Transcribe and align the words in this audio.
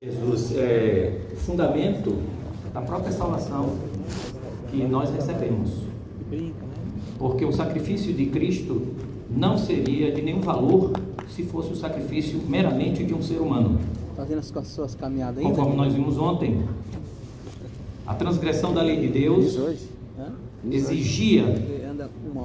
Jesus 0.00 0.56
é 0.56 1.22
o 1.32 1.36
fundamento 1.38 2.22
da 2.72 2.80
própria 2.80 3.10
salvação 3.10 3.76
que 4.70 4.84
nós 4.84 5.10
recebemos. 5.10 5.72
Porque 7.18 7.44
o 7.44 7.50
sacrifício 7.50 8.14
de 8.14 8.26
Cristo 8.26 8.94
não 9.28 9.58
seria 9.58 10.12
de 10.12 10.22
nenhum 10.22 10.40
valor 10.40 10.92
se 11.28 11.42
fosse 11.42 11.72
o 11.72 11.74
sacrifício 11.74 12.40
meramente 12.46 13.02
de 13.02 13.12
um 13.12 13.20
ser 13.20 13.40
humano. 13.40 13.76
Fazendo 14.14 14.38
as 14.38 14.68
suas 14.68 14.94
caminhadas 14.94 15.38
ainda? 15.38 15.50
Conforme 15.50 15.76
nós 15.76 15.92
vimos 15.92 16.16
ontem, 16.16 16.62
a 18.06 18.14
transgressão 18.14 18.72
da 18.72 18.82
lei 18.82 19.00
de 19.00 19.08
Deus? 19.08 19.56
Hã? 20.16 20.32
exigia 20.70 21.44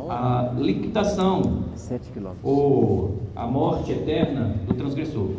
a 0.09 0.55
liquidação 0.57 1.65
7 1.75 2.09
quilômetros. 2.11 2.43
ou 2.43 3.19
a 3.35 3.45
morte 3.45 3.91
eterna 3.91 4.55
do 4.67 4.73
transgressor. 4.73 5.29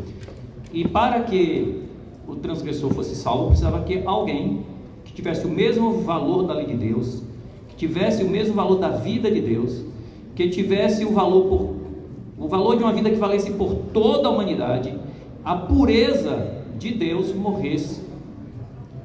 E 0.73 0.87
para 0.87 1.25
que 1.25 1.84
o 2.27 2.37
transgressor 2.37 2.91
fosse 2.91 3.15
salvo, 3.15 3.49
precisava 3.49 3.83
que 3.83 4.03
alguém 4.05 4.65
que 5.05 5.13
tivesse 5.13 5.47
o 5.47 5.51
mesmo 5.51 6.01
valor 6.03 6.45
da 6.45 6.55
lei 6.55 6.67
de 6.67 6.75
Deus, 6.75 7.23
que 7.69 7.77
tivesse 7.77 8.23
o 8.23 8.29
mesmo 8.29 8.55
valor 8.55 8.79
da 8.79 8.89
vida 8.89 9.31
de 9.31 9.41
Deus, 9.41 9.85
que 10.35 10.49
tivesse 10.49 11.05
o 11.05 11.13
valor 11.13 11.45
por 11.45 11.85
o 12.37 12.49
valor 12.49 12.77
de 12.77 12.83
uma 12.83 12.93
vida 12.93 13.09
que 13.09 13.17
valesse 13.17 13.53
por 13.53 13.75
toda 13.93 14.29
a 14.29 14.31
humanidade, 14.31 14.93
a 15.45 15.55
pureza 15.55 16.65
de 16.79 16.93
Deus 16.93 17.33
morresse 17.33 18.03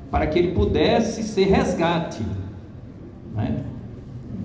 para 0.10 0.26
que 0.26 0.40
ele 0.40 0.52
pudesse 0.52 1.24
ser 1.24 1.46
resgate 1.46 2.24
né, 3.36 3.64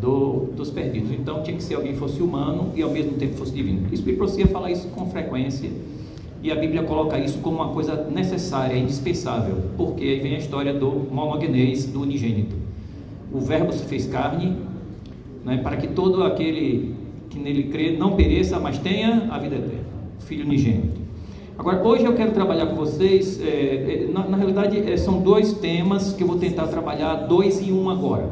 do, 0.01 0.51
dos 0.55 0.71
perdidos. 0.71 1.11
Então 1.13 1.43
tinha 1.43 1.57
que 1.57 1.63
ser 1.63 1.77
alguém 1.77 1.93
que 1.93 1.99
fosse 1.99 2.23
humano 2.23 2.73
e 2.75 2.83
ao 2.83 2.91
mesmo 2.91 3.13
tempo 3.15 3.35
fosse 3.37 3.53
divino. 3.53 3.89
Isso 3.91 4.05
me 4.05 4.45
falar 4.47 4.71
isso 4.71 4.89
com 4.89 5.07
frequência 5.07 5.71
e 6.45 6.53
a 6.53 6.55
Bíblia 6.55 6.83
coloca 6.83 7.19
isso 7.19 7.39
como 7.39 7.57
uma 7.57 7.71
coisa 7.71 8.07
necessária, 8.11 8.77
indispensável, 8.77 9.57
porque 9.79 10.05
aí 10.05 10.21
vem 10.21 10.35
a 10.35 10.39
história 10.39 10.75
do 10.75 10.91
monogenês, 11.11 11.87
do 11.87 12.03
unigênito. 12.03 12.55
O 13.33 13.41
Verbo 13.41 13.73
se 13.73 13.83
fez 13.85 14.05
carne, 14.07 14.55
né, 15.43 15.57
para 15.63 15.79
que 15.79 15.89
todo 15.89 16.23
aquele 16.23 16.95
que 17.31 17.39
nele 17.39 17.63
crê 17.65 17.97
não 17.97 18.15
pereça, 18.15 18.61
mas 18.61 18.77
tenha 18.77 19.27
a 19.31 19.39
vida 19.39 19.57
eterna. 19.57 19.85
Filho 20.19 20.45
unigênito. 20.45 21.01
Agora, 21.57 21.83
hoje 21.83 22.05
eu 22.05 22.13
quero 22.13 22.33
trabalhar 22.33 22.67
com 22.67 22.75
vocês, 22.75 23.41
é, 23.41 23.47
é, 23.47 24.09
na, 24.13 24.29
na, 24.29 24.37
realidade, 24.37 24.79
é, 24.79 24.99
são 24.99 25.23
dois 25.23 25.55
temas 25.55 26.13
que 26.13 26.23
eu 26.23 26.27
vou 26.27 26.37
tentar 26.37 26.67
trabalhar, 26.67 27.27
dois 27.27 27.67
em 27.67 27.73
um 27.73 27.89
agora. 27.89 28.29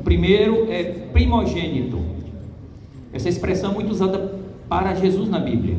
O 0.00 0.02
primeiro 0.02 0.66
é 0.68 0.82
primogênito. 0.82 2.00
Essa 3.12 3.28
expressão 3.28 3.70
é 3.70 3.74
muito 3.74 3.92
usada 3.92 4.40
para 4.68 4.92
Jesus 4.96 5.28
na 5.28 5.38
Bíblia. 5.38 5.76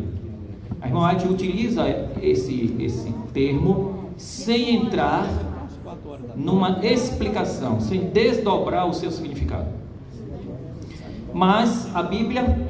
A 0.81 0.87
irmã 0.87 1.07
White 1.07 1.27
utiliza 1.27 1.83
esse, 2.21 2.75
esse 2.79 3.13
termo 3.33 4.09
sem 4.17 4.75
entrar 4.75 5.27
numa 6.35 6.79
explicação, 6.83 7.79
sem 7.79 8.05
desdobrar 8.09 8.87
o 8.87 8.93
seu 8.93 9.11
significado. 9.11 9.67
Mas 11.33 11.93
a 11.95 12.01
Bíblia, 12.01 12.67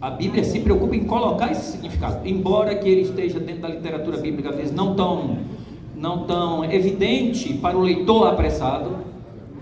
a 0.00 0.10
Bíblia 0.10 0.44
se 0.44 0.60
preocupa 0.60 0.94
em 0.94 1.04
colocar 1.04 1.50
esse 1.50 1.72
significado, 1.72 2.26
embora 2.28 2.74
que 2.74 2.88
ele 2.88 3.02
esteja 3.02 3.40
dentro 3.40 3.62
da 3.62 3.68
literatura 3.68 4.18
bíblica 4.18 4.50
às 4.50 4.56
vezes 4.56 4.72
não 4.72 4.94
tão, 4.94 5.38
não 5.96 6.24
tão 6.24 6.64
evidente 6.64 7.54
para 7.54 7.76
o 7.76 7.80
leitor 7.80 8.28
apressado, 8.28 8.98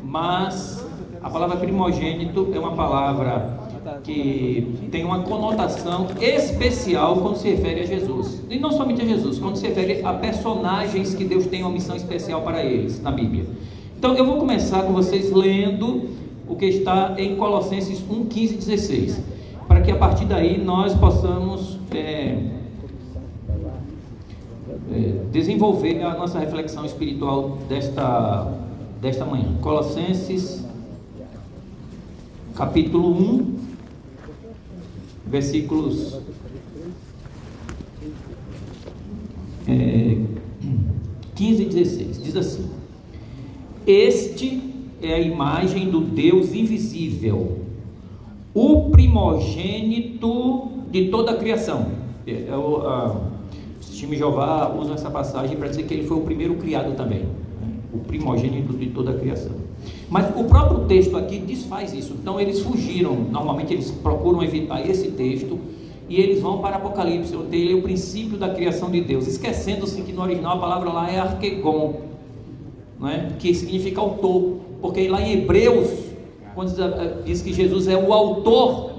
mas 0.02 0.86
a 1.22 1.30
palavra 1.30 1.56
primogênito 1.56 2.50
é 2.52 2.58
uma 2.58 2.72
palavra 2.72 3.59
que 4.02 4.88
tem 4.90 5.04
uma 5.04 5.20
conotação 5.22 6.08
especial 6.20 7.16
quando 7.16 7.36
se 7.36 7.48
refere 7.48 7.80
a 7.80 7.86
Jesus. 7.86 8.42
E 8.48 8.58
não 8.58 8.72
somente 8.72 9.02
a 9.02 9.04
Jesus, 9.04 9.38
quando 9.38 9.56
se 9.56 9.66
refere 9.66 10.04
a 10.04 10.12
personagens 10.14 11.14
que 11.14 11.24
Deus 11.24 11.46
tem 11.46 11.62
uma 11.62 11.70
missão 11.70 11.96
especial 11.96 12.42
para 12.42 12.64
eles 12.64 13.00
na 13.02 13.10
Bíblia. 13.10 13.44
Então 13.98 14.14
eu 14.14 14.24
vou 14.24 14.38
começar 14.38 14.82
com 14.82 14.92
vocês 14.92 15.30
lendo 15.30 16.08
o 16.48 16.56
que 16.56 16.66
está 16.66 17.14
em 17.18 17.36
Colossenses 17.36 18.02
1, 18.08 18.24
15 18.24 18.54
e 18.54 18.56
16, 18.56 19.20
para 19.68 19.80
que 19.80 19.90
a 19.90 19.96
partir 19.96 20.24
daí 20.24 20.58
nós 20.58 20.94
possamos 20.94 21.78
é, 21.92 22.38
é, 24.92 25.12
desenvolver 25.30 26.02
a 26.02 26.14
nossa 26.14 26.38
reflexão 26.38 26.84
espiritual 26.84 27.58
desta, 27.68 28.52
desta 29.00 29.24
manhã. 29.24 29.46
Colossenses, 29.60 30.64
capítulo 32.56 33.12
1, 33.12 33.59
versículos 35.30 36.18
é, 39.68 40.16
15 41.36 41.62
e 41.62 41.66
16. 41.66 42.22
Diz 42.22 42.36
assim: 42.36 42.68
Este 43.86 44.62
é 45.00 45.14
a 45.14 45.20
imagem 45.20 45.88
do 45.88 46.00
Deus 46.00 46.52
invisível, 46.52 47.60
o 48.52 48.90
primogênito 48.90 50.68
de 50.90 51.08
toda 51.08 51.30
a 51.30 51.36
criação. 51.36 51.92
É, 52.26 52.48
é 52.48 52.56
o, 52.56 52.86
a, 52.86 53.30
os 53.80 53.96
time 53.96 54.16
Jeová 54.16 54.74
usam 54.76 54.94
essa 54.94 55.10
passagem 55.10 55.56
para 55.56 55.68
dizer 55.68 55.84
que 55.84 55.94
ele 55.94 56.06
foi 56.06 56.16
o 56.16 56.22
primeiro 56.22 56.56
criado 56.56 56.96
também, 56.96 57.20
né? 57.20 57.28
o 57.92 57.98
primogênito 57.98 58.72
de 58.72 58.86
toda 58.90 59.12
a 59.12 59.18
criação. 59.18 59.69
Mas 60.08 60.26
o 60.36 60.44
próprio 60.44 60.86
texto 60.86 61.16
aqui 61.16 61.38
desfaz 61.38 61.92
isso. 61.92 62.14
Então 62.20 62.40
eles 62.40 62.60
fugiram. 62.60 63.14
Normalmente 63.14 63.72
eles 63.72 63.90
procuram 63.90 64.42
evitar 64.42 64.84
esse 64.88 65.10
texto 65.12 65.58
e 66.08 66.20
eles 66.20 66.40
vão 66.40 66.58
para 66.58 66.74
Apocalipse, 66.74 67.36
onde 67.36 67.56
ele 67.56 67.72
é 67.72 67.76
o 67.76 67.82
princípio 67.82 68.36
da 68.36 68.48
criação 68.48 68.90
de 68.90 69.00
Deus, 69.00 69.28
esquecendo-se 69.28 70.02
que 70.02 70.12
no 70.12 70.22
original 70.22 70.56
a 70.56 70.60
palavra 70.60 70.90
lá 70.90 71.08
é 71.08 71.20
arquegon, 71.20 72.00
não 72.98 73.08
é? 73.08 73.28
que 73.38 73.54
significa 73.54 74.00
autor. 74.00 74.58
Porque 74.82 75.06
lá 75.08 75.22
em 75.22 75.34
Hebreus, 75.34 75.88
quando 76.52 76.74
diz 77.24 77.42
que 77.42 77.52
Jesus 77.52 77.86
é 77.86 77.96
o 77.96 78.12
autor 78.12 78.90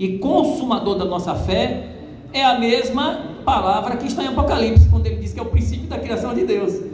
e 0.00 0.18
consumador 0.18 0.96
da 0.96 1.04
nossa 1.04 1.32
fé, 1.36 1.90
é 2.32 2.44
a 2.44 2.58
mesma 2.58 3.38
palavra 3.44 3.96
que 3.96 4.08
está 4.08 4.24
em 4.24 4.26
Apocalipse, 4.26 4.88
quando 4.88 5.06
ele 5.06 5.16
diz 5.16 5.32
que 5.32 5.38
é 5.38 5.42
o 5.42 5.46
princípio 5.46 5.86
da 5.86 5.98
criação 5.98 6.34
de 6.34 6.44
Deus. 6.44 6.87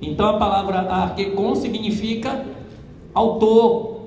Então 0.00 0.26
a 0.26 0.38
palavra 0.38 0.78
arquecon 0.80 1.54
significa 1.54 2.44
autor, 3.12 4.00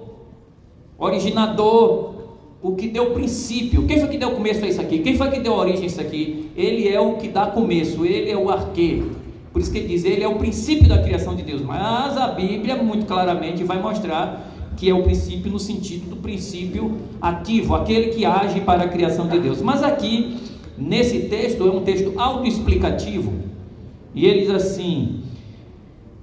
originador, 0.98 2.14
o 2.62 2.76
que 2.76 2.88
deu 2.88 3.12
princípio. 3.12 3.86
Quem 3.86 4.00
foi 4.00 4.08
que 4.08 4.18
deu 4.18 4.32
começo 4.32 4.64
a 4.64 4.68
isso 4.68 4.82
aqui? 4.82 5.00
Quem 5.00 5.18
foi 5.18 5.30
que 5.30 5.40
deu 5.40 5.54
origem 5.54 5.84
a 5.84 5.86
isso 5.86 6.02
aqui? 6.02 6.50
Ele 6.56 6.88
é 6.88 7.00
o 7.00 7.18
que 7.18 7.28
dá 7.28 7.48
começo, 7.48 8.06
ele 8.06 8.32
é 8.32 8.38
o 8.38 8.50
arque. 8.50 9.04
Por 9.52 9.62
isso 9.62 9.72
que 9.72 9.78
ele 9.78 9.90
diz, 9.90 10.04
ele 10.06 10.24
é 10.24 10.28
o 10.28 10.36
princípio 10.36 10.88
da 10.88 10.98
criação 10.98 11.36
de 11.36 11.44
Deus. 11.44 11.62
Mas 11.62 12.18
a 12.18 12.28
Bíblia 12.28 12.82
muito 12.82 13.06
claramente 13.06 13.64
vai 13.64 13.80
mostrar 13.82 14.50
que 14.78 14.90
é 14.90 14.94
o 14.94 15.04
princípio 15.04 15.52
no 15.52 15.60
sentido 15.60 16.10
do 16.10 16.16
princípio 16.16 16.98
ativo, 17.22 17.76
aquele 17.76 18.08
que 18.08 18.26
age 18.26 18.62
para 18.62 18.84
a 18.84 18.88
criação 18.88 19.28
de 19.28 19.40
Deus. 19.40 19.62
Mas 19.62 19.84
aqui, 19.84 20.38
nesse 20.78 21.20
texto, 21.28 21.68
é 21.68 21.72
um 21.72 21.82
texto 21.82 22.14
autoexplicativo. 22.18 23.34
E 24.16 24.26
ele 24.26 24.42
diz 24.42 24.50
assim: 24.50 25.23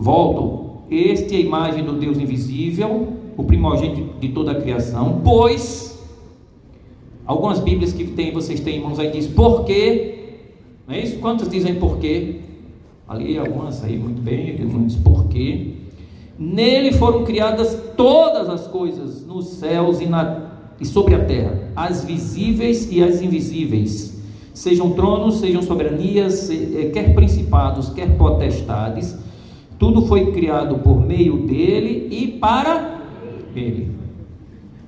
Volto, 0.01 0.85
este 0.91 1.35
é 1.35 1.37
a 1.37 1.41
imagem 1.43 1.85
do 1.85 1.93
Deus 1.93 2.17
invisível, 2.17 3.13
o 3.37 3.45
primogênito 3.45 4.19
de 4.19 4.31
toda 4.31 4.53
a 4.53 4.55
criação, 4.55 5.21
pois 5.23 6.03
algumas 7.27 7.61
Bíblias 7.61 7.93
que 7.93 8.05
tem, 8.05 8.33
vocês 8.33 8.61
têm 8.61 8.79
em 8.79 8.81
mãos 8.81 8.99
aí 8.99 9.11
diz 9.11 9.27
porque, 9.27 10.39
não 10.89 10.95
é 10.95 11.01
isso? 11.01 11.19
Quantas 11.19 11.51
dizem 11.51 11.75
porque? 11.75 12.37
Ali 13.07 13.37
algumas 13.37 13.85
aí 13.85 13.99
muito 13.99 14.23
bem, 14.23 14.57
diz 14.87 14.97
porquê. 14.97 15.75
Nele 16.39 16.93
foram 16.93 17.23
criadas 17.25 17.79
todas 17.95 18.49
as 18.49 18.67
coisas 18.67 19.27
nos 19.27 19.49
céus 19.49 20.01
e, 20.01 20.07
na, 20.07 20.51
e 20.81 20.87
sobre 20.87 21.15
a 21.15 21.23
terra, 21.27 21.73
as 21.77 22.07
visíveis 22.07 22.91
e 22.91 23.03
as 23.03 23.21
invisíveis, 23.21 24.19
sejam 24.55 24.93
tronos, 24.93 25.41
sejam 25.41 25.61
soberanias, 25.61 26.49
quer 26.95 27.15
principados, 27.15 27.91
quer 27.91 28.17
potestades, 28.17 29.15
tudo 29.81 30.03
foi 30.03 30.31
criado 30.31 30.77
por 30.81 31.01
meio 31.01 31.39
dele 31.39 32.07
e 32.11 32.29
para 32.29 33.01
ele. 33.57 33.91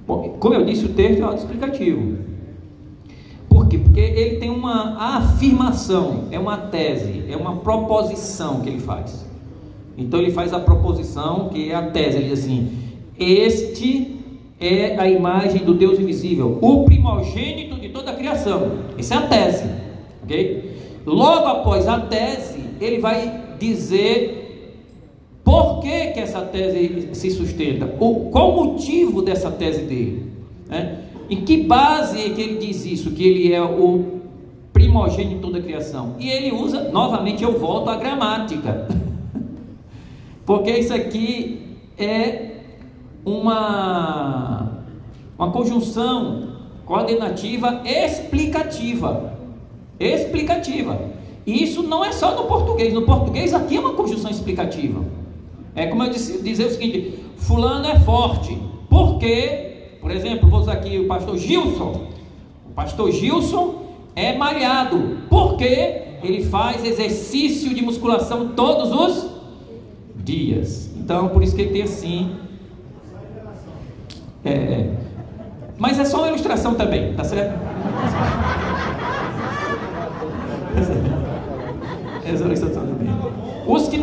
Bom, 0.06 0.36
como 0.38 0.54
eu 0.54 0.66
disse, 0.66 0.84
o 0.84 0.90
texto 0.90 1.20
é 1.20 1.22
autoexplicativo. 1.22 2.18
Por 3.48 3.68
quê? 3.68 3.78
Porque 3.78 4.00
ele 4.00 4.36
tem 4.36 4.50
uma 4.50 5.16
afirmação, 5.16 6.24
é 6.30 6.38
uma 6.38 6.58
tese, 6.58 7.24
é 7.26 7.34
uma 7.34 7.56
proposição 7.56 8.60
que 8.60 8.68
ele 8.68 8.80
faz. 8.80 9.26
Então 9.96 10.20
ele 10.20 10.30
faz 10.30 10.52
a 10.52 10.60
proposição, 10.60 11.48
que 11.48 11.70
é 11.70 11.74
a 11.74 11.90
tese, 11.90 12.18
ele 12.18 12.28
diz 12.28 12.40
assim: 12.40 12.78
Este 13.18 14.20
é 14.60 14.98
a 14.98 15.08
imagem 15.08 15.64
do 15.64 15.72
Deus 15.72 15.98
invisível, 15.98 16.58
o 16.60 16.84
primogênito 16.84 17.80
de 17.80 17.88
toda 17.88 18.10
a 18.10 18.14
criação. 18.14 18.72
Essa 18.98 19.14
é 19.14 19.18
a 19.18 19.22
tese, 19.22 19.64
ok? 20.22 20.76
Logo 21.06 21.46
após 21.46 21.88
a 21.88 21.98
tese, 21.98 22.60
ele 22.78 22.98
vai 22.98 23.40
dizer 23.58 24.41
por 25.52 25.80
que, 25.80 26.06
que 26.12 26.20
essa 26.20 26.40
tese 26.40 27.10
se 27.12 27.30
sustenta? 27.30 27.84
O, 28.00 28.30
qual 28.30 28.52
o 28.52 28.64
motivo 28.64 29.20
dessa 29.20 29.50
tese 29.50 29.82
dele? 29.82 30.32
Né? 30.66 31.00
Em 31.28 31.44
que 31.44 31.58
base 31.64 32.18
é 32.18 32.30
que 32.30 32.40
ele 32.40 32.56
diz 32.56 32.86
isso? 32.86 33.10
Que 33.10 33.22
ele 33.22 33.52
é 33.52 33.60
o 33.60 34.22
primogênito 34.72 35.52
da 35.52 35.60
criação. 35.60 36.16
E 36.18 36.30
ele 36.30 36.52
usa, 36.52 36.88
novamente 36.90 37.44
eu 37.44 37.58
volto 37.58 37.90
à 37.90 37.96
gramática. 37.96 38.88
Porque 40.46 40.70
isso 40.70 40.94
aqui 40.94 41.76
é 41.98 42.52
uma, 43.22 44.72
uma 45.38 45.50
conjunção 45.50 46.48
coordenativa 46.86 47.82
explicativa. 47.84 49.34
Explicativa. 50.00 50.98
E 51.46 51.62
isso 51.62 51.82
não 51.82 52.02
é 52.02 52.10
só 52.10 52.34
no 52.40 52.48
português. 52.48 52.94
No 52.94 53.02
português 53.02 53.52
aqui 53.52 53.76
é 53.76 53.80
uma 53.80 53.92
conjunção 53.92 54.30
explicativa. 54.30 55.20
É 55.74 55.86
como 55.86 56.02
eu 56.04 56.10
disse, 56.10 56.42
dizer 56.42 56.66
o 56.66 56.70
seguinte: 56.70 57.18
Fulano 57.36 57.86
é 57.86 57.98
forte. 58.00 58.58
Porque, 58.88 59.96
por 60.00 60.10
exemplo, 60.10 60.48
vou 60.48 60.60
usar 60.60 60.72
aqui 60.74 60.98
o 60.98 61.06
pastor 61.06 61.38
Gilson. 61.38 62.08
O 62.66 62.74
pastor 62.74 63.10
Gilson 63.10 63.86
é 64.14 64.36
malhado. 64.36 65.18
Porque 65.30 66.02
ele 66.22 66.44
faz 66.44 66.84
exercício 66.84 67.74
de 67.74 67.82
musculação 67.82 68.48
todos 68.48 68.92
os 68.92 69.30
dias. 70.16 70.90
Então, 70.96 71.28
por 71.28 71.42
isso 71.42 71.56
que 71.56 71.62
ele 71.62 71.72
tem 71.72 71.82
assim. 71.82 72.36
É, 74.44 74.90
mas 75.78 75.98
é 75.98 76.04
só 76.04 76.18
uma 76.18 76.28
ilustração 76.28 76.74
também, 76.74 77.14
tá 77.14 77.24
certo? 77.24 77.58
Os 82.32 82.40
que 82.40 82.76
não 82.76 82.91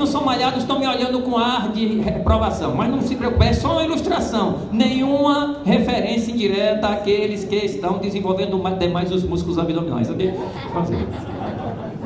são 0.10 0.24
malhados 0.24 0.62
estão 0.62 0.80
me 0.80 0.88
olhando 0.88 1.20
com 1.22 1.38
ar 1.38 1.72
de 1.72 2.00
reprovação, 2.00 2.76
mas 2.76 2.90
não 2.90 3.02
se 3.02 3.16
preocupe, 3.16 3.46
é 3.46 3.54
só 3.54 3.74
uma 3.74 3.84
ilustração, 3.84 4.70
nenhuma 4.72 5.58
referência 5.64 6.32
indireta 6.32 6.88
àqueles 6.88 7.46
que 7.46 7.56
estão 7.56 8.00
desenvolvendo 8.00 8.62
demais 8.78 9.12
os 9.12 9.24
músculos 9.24 9.58
abdominais, 9.58 10.10
ok? 10.10 10.34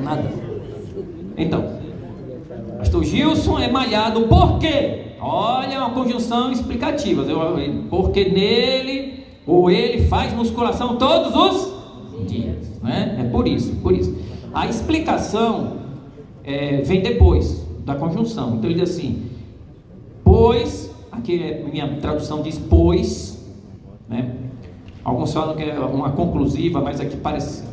Nada. 0.01 0.31
Então, 1.37 1.79
pastor 2.77 3.03
Gilson 3.03 3.59
é 3.59 3.71
malhado 3.71 4.21
por 4.27 4.59
quê? 4.59 5.13
Olha, 5.19 5.79
uma 5.79 5.91
conjunção 5.91 6.51
explicativa, 6.51 7.23
porque 7.89 8.25
nele, 8.25 9.23
ou 9.47 9.71
ele 9.71 10.05
faz 10.07 10.33
musculação 10.33 10.97
todos 10.97 11.33
os 11.33 12.27
dias, 12.27 12.79
né? 12.81 13.17
É 13.19 13.23
por 13.23 13.47
isso, 13.47 13.75
por 13.77 13.93
isso. 13.93 14.15
A 14.53 14.67
explicação 14.67 15.77
é, 16.43 16.81
vem 16.81 17.01
depois 17.01 17.63
da 17.85 17.95
conjunção. 17.95 18.55
Então 18.55 18.69
ele 18.69 18.79
diz 18.79 18.91
assim: 18.91 19.23
pois, 20.23 20.91
aqui 21.11 21.41
é, 21.41 21.63
minha 21.63 21.87
tradução 21.97 22.41
diz 22.41 22.57
pois, 22.57 23.43
né? 24.07 24.35
Alguns 25.03 25.33
falam 25.33 25.55
que 25.55 25.63
é 25.63 25.77
uma 25.79 26.11
conclusiva, 26.11 26.79
mas 26.81 26.99
aqui 27.01 27.17
parece 27.17 27.63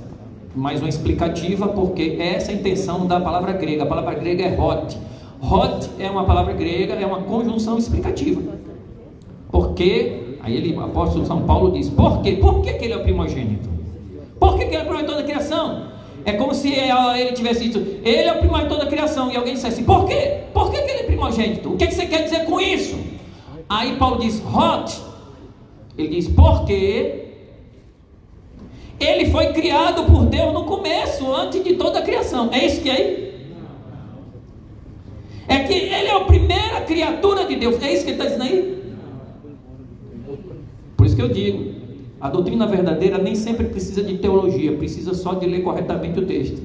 mais 0.55 0.81
uma 0.81 0.89
explicativa, 0.89 1.69
porque 1.69 2.17
essa 2.19 2.51
é 2.51 2.55
a 2.55 2.59
intenção 2.59 3.07
da 3.07 3.21
palavra 3.21 3.53
grega. 3.53 3.85
A 3.85 3.87
palavra 3.87 4.15
grega 4.15 4.45
é 4.45 4.61
hot. 4.61 4.99
Hot 5.41 5.91
é 5.99 6.11
uma 6.11 6.25
palavra 6.25 6.53
grega, 6.53 6.95
é 6.95 7.07
uma 7.07 7.23
conjunção 7.23 7.79
explicativa. 7.79 8.43
Porque, 9.51 10.37
aí 10.43 10.57
ele, 10.57 10.75
o 10.75 10.81
apóstolo 10.81 11.25
São 11.25 11.43
Paulo 11.43 11.71
diz: 11.71 11.89
por 11.89 12.21
quê? 12.21 12.33
Por 12.33 12.63
que, 12.63 12.73
que 12.75 12.85
ele 12.85 12.95
é 12.95 12.97
o 12.97 13.03
primogênito? 13.03 13.69
Por 14.41 14.59
que, 14.59 14.67
que 14.67 14.75
ele 14.75 14.77
é 14.77 14.83
o 14.83 14.87
primogênito 14.87 15.15
da 15.17 15.23
criação? 15.23 15.91
É 16.25 16.33
como 16.33 16.55
se 16.55 16.71
ele 16.71 17.33
tivesse 17.33 17.69
dito, 17.69 17.79
ele 18.05 18.29
é 18.29 18.33
o 18.33 18.39
primogênito 18.39 18.77
da 18.77 18.87
criação, 18.87 19.31
e 19.31 19.37
alguém 19.37 19.55
dissesse, 19.55 19.83
por 19.83 20.07
quê? 20.07 20.43
Por 20.53 20.71
que, 20.71 20.83
que 20.83 20.91
ele 20.91 21.01
é 21.01 21.05
primogênito? 21.05 21.73
O 21.73 21.77
que, 21.77 21.87
que 21.87 21.95
você 21.95 22.07
quer 22.07 22.25
dizer 22.25 22.45
com 22.45 22.61
isso? 22.61 22.99
Aí 23.69 23.97
Paulo 23.97 24.21
diz, 24.21 24.43
hot. 24.45 25.01
Ele 25.97 26.09
diz, 26.09 26.29
porque 26.29 27.27
ele 28.99 29.31
foi 29.31 29.53
criado 29.53 30.05
por 30.05 30.27
Deus 30.27 30.53
no 30.53 30.65
começo, 30.65 31.33
antes 31.33 31.65
de 31.65 31.75
toda 31.75 32.01
a 32.01 32.03
criação. 32.03 32.51
É 32.53 32.67
isso 32.67 32.83
que 32.83 32.91
é 32.91 32.93
aí? 32.93 33.31
É 35.49 35.59
que 35.61 35.73
ele 35.73 36.07
é 36.07 36.15
a 36.15 36.21
primeira 36.21 36.83
criatura 36.83 37.45
de 37.45 37.57
Deus. 37.57 37.83
É 37.83 37.93
isso 37.93 38.05
que 38.05 38.11
ele 38.11 38.23
está 38.23 38.25
dizendo 38.25 38.45
aí? 38.45 38.83
Por 40.97 41.07
isso 41.07 41.17
que 41.17 41.23
eu 41.23 41.29
digo, 41.29 41.80
a 42.21 42.29
doutrina 42.29 42.67
verdadeira 42.67 43.17
nem 43.17 43.35
sempre 43.35 43.67
precisa 43.67 44.03
de 44.03 44.19
teologia, 44.19 44.73
precisa 44.73 45.15
só 45.15 45.35
de 45.35 45.47
ler 45.47 45.63
corretamente 45.63 46.19
o 46.19 46.27
texto. 46.27 46.61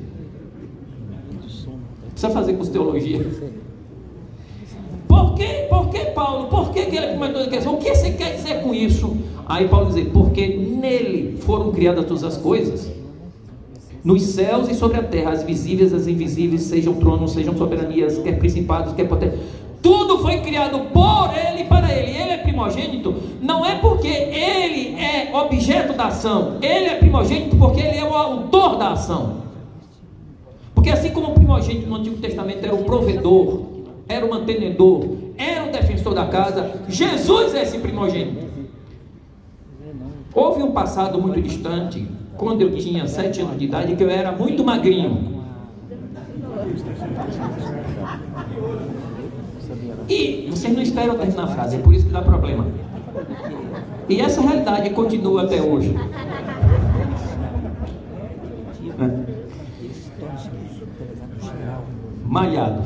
Precisa 2.11 2.29
fazer 2.31 2.53
com 2.53 2.65
teologia. 2.65 3.25
Por 5.07 5.33
que, 5.35 5.47
por 5.69 5.89
que 5.89 5.99
Paulo? 6.07 6.47
Por 6.47 6.71
que, 6.71 6.85
que 6.87 6.97
ele 6.97 7.13
comentou 7.13 7.41
a 7.41 7.47
questão? 7.47 7.75
O 7.75 7.77
que 7.77 7.93
você 7.93 8.11
quer 8.11 8.35
dizer 8.35 8.63
com 8.63 8.73
isso? 8.73 9.15
Aí 9.45 9.67
Paulo 9.67 9.93
diz, 9.93 10.07
porque 10.09 10.47
nele 10.47 11.37
foram 11.41 11.71
criadas 11.71 12.05
todas 12.05 12.23
as 12.23 12.37
coisas, 12.37 12.91
nos 14.03 14.23
céus 14.23 14.69
e 14.69 14.73
sobre 14.73 14.97
a 14.97 15.03
terra, 15.03 15.31
as 15.31 15.43
visíveis 15.43 15.93
as 15.93 16.07
invisíveis, 16.07 16.63
sejam 16.63 16.95
tronos, 16.95 17.31
sejam 17.31 17.55
soberanias, 17.55 18.17
quer 18.17 18.37
principados, 18.37 18.93
quer 18.93 19.07
potência. 19.07 19.39
Tudo 19.81 20.19
foi 20.19 20.39
criado 20.41 20.79
por 20.91 21.29
ele 21.33 21.61
e 21.61 21.65
para 21.65 21.93
ele. 21.93 22.11
Ele 22.11 22.31
é 22.31 22.37
primogênito, 22.55 23.13
não 23.41 23.65
é 23.65 23.75
porque 23.75 24.07
ele 24.07 24.95
é 24.95 25.29
objeto 25.33 25.93
da 25.93 26.05
ação, 26.05 26.57
ele 26.61 26.85
é 26.85 26.95
primogênito 26.95 27.57
porque 27.57 27.81
ele 27.81 27.97
é 27.97 28.05
o 28.05 28.13
autor 28.13 28.77
da 28.77 28.93
ação. 28.93 29.43
Porque 30.73 30.89
assim 30.89 31.11
como 31.11 31.31
o 31.31 31.33
primogênito 31.33 31.87
no 31.87 31.95
Antigo 31.95 32.15
Testamento 32.17 32.63
era 32.63 32.73
o 32.73 32.83
provedor, 32.85 33.65
era 34.07 34.25
o 34.25 34.29
mantenedor, 34.29 35.05
era 35.37 35.67
o 35.67 35.71
defensor 35.71 36.13
da 36.13 36.27
casa, 36.27 36.79
Jesus 36.87 37.53
é 37.53 37.63
esse 37.63 37.77
primogênito. 37.79 38.45
Houve 40.33 40.63
um 40.63 40.71
passado 40.71 41.21
muito 41.21 41.41
distante, 41.41 42.07
quando 42.37 42.61
eu 42.61 42.75
tinha 42.75 43.07
sete 43.07 43.41
anos 43.41 43.57
de 43.57 43.65
idade, 43.65 43.95
que 43.95 44.03
eu 44.03 44.09
era 44.09 44.31
muito 44.31 44.63
magrinho. 44.63 45.35
E 50.07 50.47
vocês 50.49 50.73
não 50.73 50.81
esperam 50.81 51.13
eu 51.13 51.19
terminar 51.19 51.43
a 51.43 51.47
frase, 51.47 51.75
é 51.77 51.79
por 51.79 51.93
isso 51.93 52.05
que 52.05 52.11
dá 52.11 52.21
problema. 52.21 52.67
E 54.07 54.21
essa 54.21 54.41
realidade 54.41 54.89
continua 54.91 55.43
até 55.43 55.61
hoje. 55.61 55.95
É. 58.99 59.35
Malhado. 62.23 62.83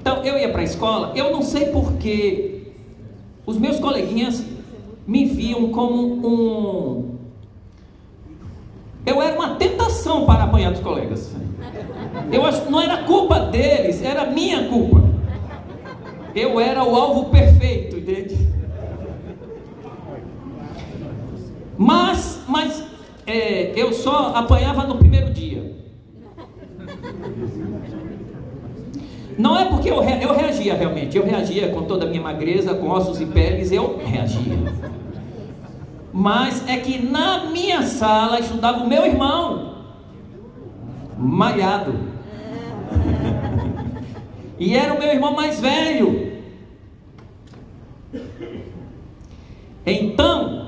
Então 0.00 0.24
eu 0.24 0.38
ia 0.38 0.50
para 0.50 0.60
a 0.62 0.64
escola, 0.64 1.12
eu 1.14 1.30
não 1.32 1.42
sei 1.42 1.66
porquê. 1.66 2.72
Os 3.46 3.58
meus 3.58 3.78
coleguinhas 3.78 4.44
me 5.06 5.24
viam 5.24 5.70
como 5.70 6.26
um. 6.26 7.07
Eu 9.08 9.22
era 9.22 9.34
uma 9.34 9.54
tentação 9.54 10.26
para 10.26 10.44
apanhar 10.44 10.70
dos 10.70 10.82
colegas. 10.82 11.34
Eu 12.30 12.44
acho 12.44 12.70
não 12.70 12.78
era 12.78 13.04
culpa 13.04 13.40
deles, 13.40 14.02
era 14.02 14.26
minha 14.26 14.68
culpa. 14.68 15.02
Eu 16.34 16.60
era 16.60 16.84
o 16.84 16.94
alvo 16.94 17.30
perfeito, 17.30 17.96
entende? 17.96 18.36
Mas, 21.78 22.42
mas 22.46 22.84
é, 23.26 23.72
eu 23.74 23.94
só 23.94 24.34
apanhava 24.34 24.86
no 24.86 24.96
primeiro 24.96 25.32
dia. 25.32 25.74
Não 29.38 29.56
é 29.56 29.64
porque 29.64 29.88
eu, 29.88 30.02
eu 30.02 30.34
reagia 30.34 30.74
realmente, 30.74 31.16
eu 31.16 31.24
reagia 31.24 31.70
com 31.70 31.84
toda 31.84 32.04
a 32.04 32.08
minha 32.08 32.20
magreza, 32.20 32.74
com 32.74 32.90
ossos 32.90 33.22
e 33.22 33.26
peles, 33.26 33.72
eu 33.72 33.96
reagia. 34.04 34.58
Mas 36.12 36.66
é 36.66 36.76
que 36.78 36.98
na 36.98 37.46
minha 37.46 37.82
sala 37.82 38.40
estudava 38.40 38.82
o 38.82 38.88
meu 38.88 39.04
irmão, 39.04 39.74
malhado. 41.16 41.94
E 44.58 44.74
era 44.74 44.94
o 44.94 44.98
meu 44.98 45.08
irmão 45.08 45.34
mais 45.34 45.60
velho. 45.60 46.32
Então, 49.86 50.58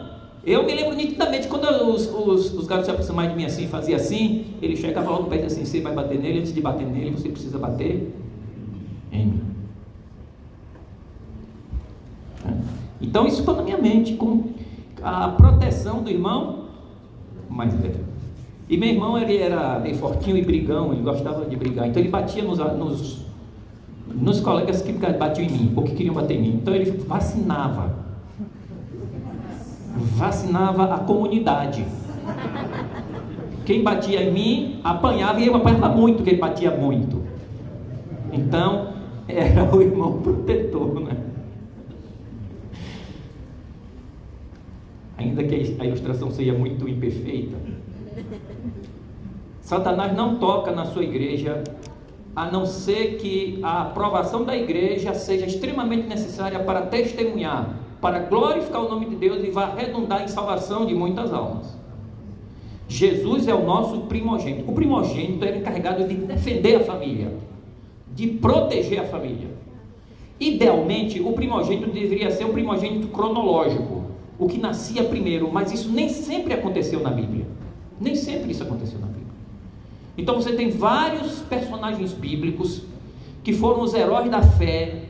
eu 0.45 0.65
me 0.65 0.75
lembro 0.75 0.95
nitidamente 0.95 1.49
quando 1.49 1.65
os, 1.65 2.07
os, 2.07 2.55
os 2.55 2.67
garotos 2.67 2.87
se 2.87 2.91
aproximavam 2.91 3.31
de 3.31 3.37
mim 3.37 3.45
assim, 3.45 3.67
fazia 3.67 3.97
assim, 3.97 4.47
ele 4.63 4.77
chegava 4.77 5.11
logo 5.11 5.25
perto 5.25 5.47
assim, 5.47 5.65
você 5.65 5.81
vai 5.81 5.93
bater 5.93 6.19
nele, 6.19 6.41
antes 6.41 6.55
de 6.55 6.61
bater 6.61 6.87
nele, 6.87 7.11
você 7.11 7.29
precisa 7.29 7.59
bater 7.59 8.15
em 9.13 9.27
mim. 9.27 9.41
Então 13.01 13.27
isso 13.27 13.39
ficou 13.39 13.57
na 13.57 13.63
minha 13.63 13.79
mente, 13.79 14.15
com 14.15 14.51
a 15.03 15.29
proteção 15.29 16.03
do 16.03 16.11
irmão 16.11 16.65
mais 17.49 17.75
velho. 17.75 18.05
E 18.69 18.77
meu 18.77 18.89
irmão 18.89 19.19
ele 19.19 19.37
era 19.39 19.79
bem 19.79 19.95
fortinho 19.95 20.37
e 20.37 20.43
brigão, 20.43 20.93
ele 20.93 21.03
gostava 21.03 21.45
de 21.45 21.57
brigar, 21.57 21.89
então 21.89 22.01
ele 22.01 22.11
batia 22.11 22.43
nos, 22.43 22.59
nos 22.59 23.31
nos 24.15 24.41
colegas 24.41 24.83
que 24.83 24.93
batiam 24.93 25.47
em 25.47 25.51
mim, 25.51 25.73
ou 25.77 25.83
que 25.85 25.95
queriam 25.95 26.15
bater 26.15 26.37
em 26.37 26.43
mim. 26.43 26.59
Então 26.61 26.75
ele 26.75 26.91
vacinava. 27.07 27.95
Vacinava 30.17 30.95
a 30.95 30.99
comunidade. 30.99 31.85
Quem 33.65 33.83
batia 33.83 34.23
em 34.23 34.33
mim 34.33 34.81
apanhava 34.83 35.41
e 35.41 35.47
eu 35.47 35.55
apanhava 35.55 35.89
muito, 35.91 36.17
porque 36.17 36.31
ele 36.31 36.41
batia 36.41 36.71
muito. 36.71 37.23
Então, 38.33 38.89
era 39.29 39.75
o 39.75 39.81
irmão 39.81 40.21
protetor, 40.21 41.01
né? 41.01 41.17
Ainda 45.21 45.45
que 45.45 45.77
a 45.79 45.85
ilustração 45.85 46.31
seja 46.31 46.55
muito 46.55 46.89
imperfeita, 46.89 47.55
Satanás 49.61 50.17
não 50.17 50.37
toca 50.39 50.73
na 50.73 50.87
sua 50.87 51.05
igreja 51.05 51.63
a 52.35 52.51
não 52.51 52.65
ser 52.65 53.19
que 53.19 53.59
a 53.63 53.83
aprovação 53.83 54.45
da 54.45 54.57
igreja 54.57 55.13
seja 55.13 55.45
extremamente 55.45 56.09
necessária 56.09 56.59
para 56.61 56.83
testemunhar, 56.83 57.77
para 58.01 58.21
glorificar 58.21 58.83
o 58.83 58.89
nome 58.89 59.11
de 59.11 59.17
Deus 59.17 59.45
e 59.45 59.51
vá 59.51 59.67
redundar 59.75 60.25
em 60.25 60.29
salvação 60.29 60.87
de 60.87 60.95
muitas 60.95 61.35
almas. 61.35 61.79
Jesus 62.89 63.47
é 63.47 63.55
o 63.55 63.63
nosso 63.63 64.01
primogênito. 64.03 64.71
O 64.71 64.75
primogênito 64.75 65.45
era 65.45 65.59
encarregado 65.59 66.09
de 66.09 66.15
defender 66.15 66.77
a 66.77 66.81
família, 66.81 67.35
de 68.15 68.27
proteger 68.27 69.01
a 69.01 69.05
família. 69.05 69.49
Idealmente, 70.41 71.21
o 71.21 71.33
primogênito 71.33 71.91
deveria 71.91 72.31
ser 72.31 72.47
um 72.47 72.53
primogênito 72.53 73.09
cronológico, 73.09 74.00
o 74.41 74.49
que 74.49 74.59
nascia 74.59 75.05
primeiro, 75.05 75.53
mas 75.53 75.71
isso 75.71 75.91
nem 75.91 76.09
sempre 76.09 76.55
aconteceu 76.55 77.01
na 77.01 77.11
Bíblia. 77.11 77.47
Nem 78.01 78.17
sempre 78.17 78.53
isso 78.53 78.63
aconteceu 78.63 78.99
na 78.99 79.07
Bíblia. 79.07 79.27
Então 80.17 80.35
você 80.35 80.55
tem 80.55 80.71
vários 80.71 81.41
personagens 81.41 82.15
bíblicos 82.15 82.83
que 83.45 83.53
foram 83.53 83.83
os 83.83 83.93
heróis 83.93 84.31
da 84.31 84.41
fé 84.41 85.03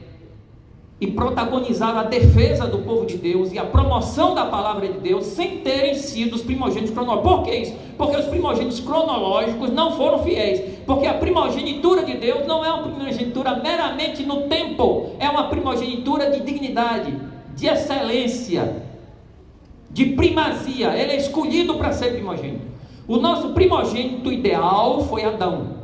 e 1.00 1.06
protagonizaram 1.06 2.00
a 2.00 2.02
defesa 2.02 2.66
do 2.66 2.80
povo 2.80 3.06
de 3.06 3.16
Deus 3.16 3.52
e 3.52 3.58
a 3.58 3.64
promoção 3.64 4.34
da 4.34 4.46
palavra 4.46 4.88
de 4.88 4.98
Deus 4.98 5.26
sem 5.26 5.58
terem 5.58 5.94
sido 5.94 6.34
os 6.34 6.42
primogênitos 6.42 6.92
cronológicos. 6.92 7.32
Por 7.32 7.44
que 7.44 7.54
isso? 7.54 7.74
Porque 7.96 8.16
os 8.16 8.26
primogênitos 8.26 8.80
cronológicos 8.80 9.70
não 9.70 9.92
foram 9.96 10.24
fiéis. 10.24 10.60
Porque 10.84 11.06
a 11.06 11.14
primogenitura 11.14 12.02
de 12.04 12.14
Deus 12.14 12.46
não 12.48 12.64
é 12.64 12.72
uma 12.72 12.82
primogenitura 12.82 13.54
meramente 13.54 14.24
no 14.24 14.42
tempo, 14.42 15.10
é 15.20 15.30
uma 15.30 15.44
primogenitura 15.44 16.30
de 16.32 16.40
dignidade, 16.40 17.16
de 17.54 17.66
excelência, 17.66 18.89
de 19.90 20.06
primazia. 20.06 20.96
Ele 20.96 21.12
é 21.12 21.16
escolhido 21.16 21.74
para 21.74 21.92
ser 21.92 22.12
primogênito. 22.12 22.66
O 23.06 23.16
nosso 23.16 23.50
primogênito 23.50 24.32
ideal 24.32 25.00
foi 25.04 25.24
Adão. 25.24 25.80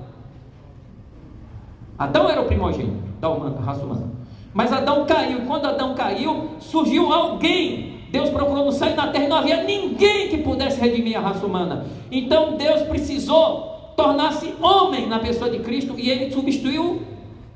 Adão 1.98 2.28
era 2.28 2.40
o 2.40 2.44
primogênito 2.44 2.96
da 3.20 3.28
raça 3.60 3.84
humana. 3.84 4.10
Mas 4.52 4.72
Adão 4.72 5.04
caiu. 5.06 5.40
Quando 5.46 5.66
Adão 5.66 5.94
caiu, 5.94 6.50
surgiu 6.60 7.12
alguém. 7.12 7.96
Deus 8.10 8.30
procurou 8.30 8.64
no 8.64 8.72
céu 8.72 8.90
e 8.90 8.94
na 8.94 9.08
terra 9.08 9.24
e 9.24 9.28
não 9.28 9.38
havia 9.38 9.64
ninguém 9.64 10.28
que 10.28 10.38
pudesse 10.38 10.80
redimir 10.80 11.18
a 11.18 11.20
raça 11.20 11.44
humana. 11.44 11.86
Então 12.10 12.56
Deus 12.56 12.82
precisou 12.82 13.92
tornar-se 13.96 14.54
homem 14.60 15.06
na 15.06 15.18
pessoa 15.18 15.50
de 15.50 15.58
Cristo 15.58 15.94
e 15.98 16.08
ele 16.08 16.30
substituiu 16.30 17.02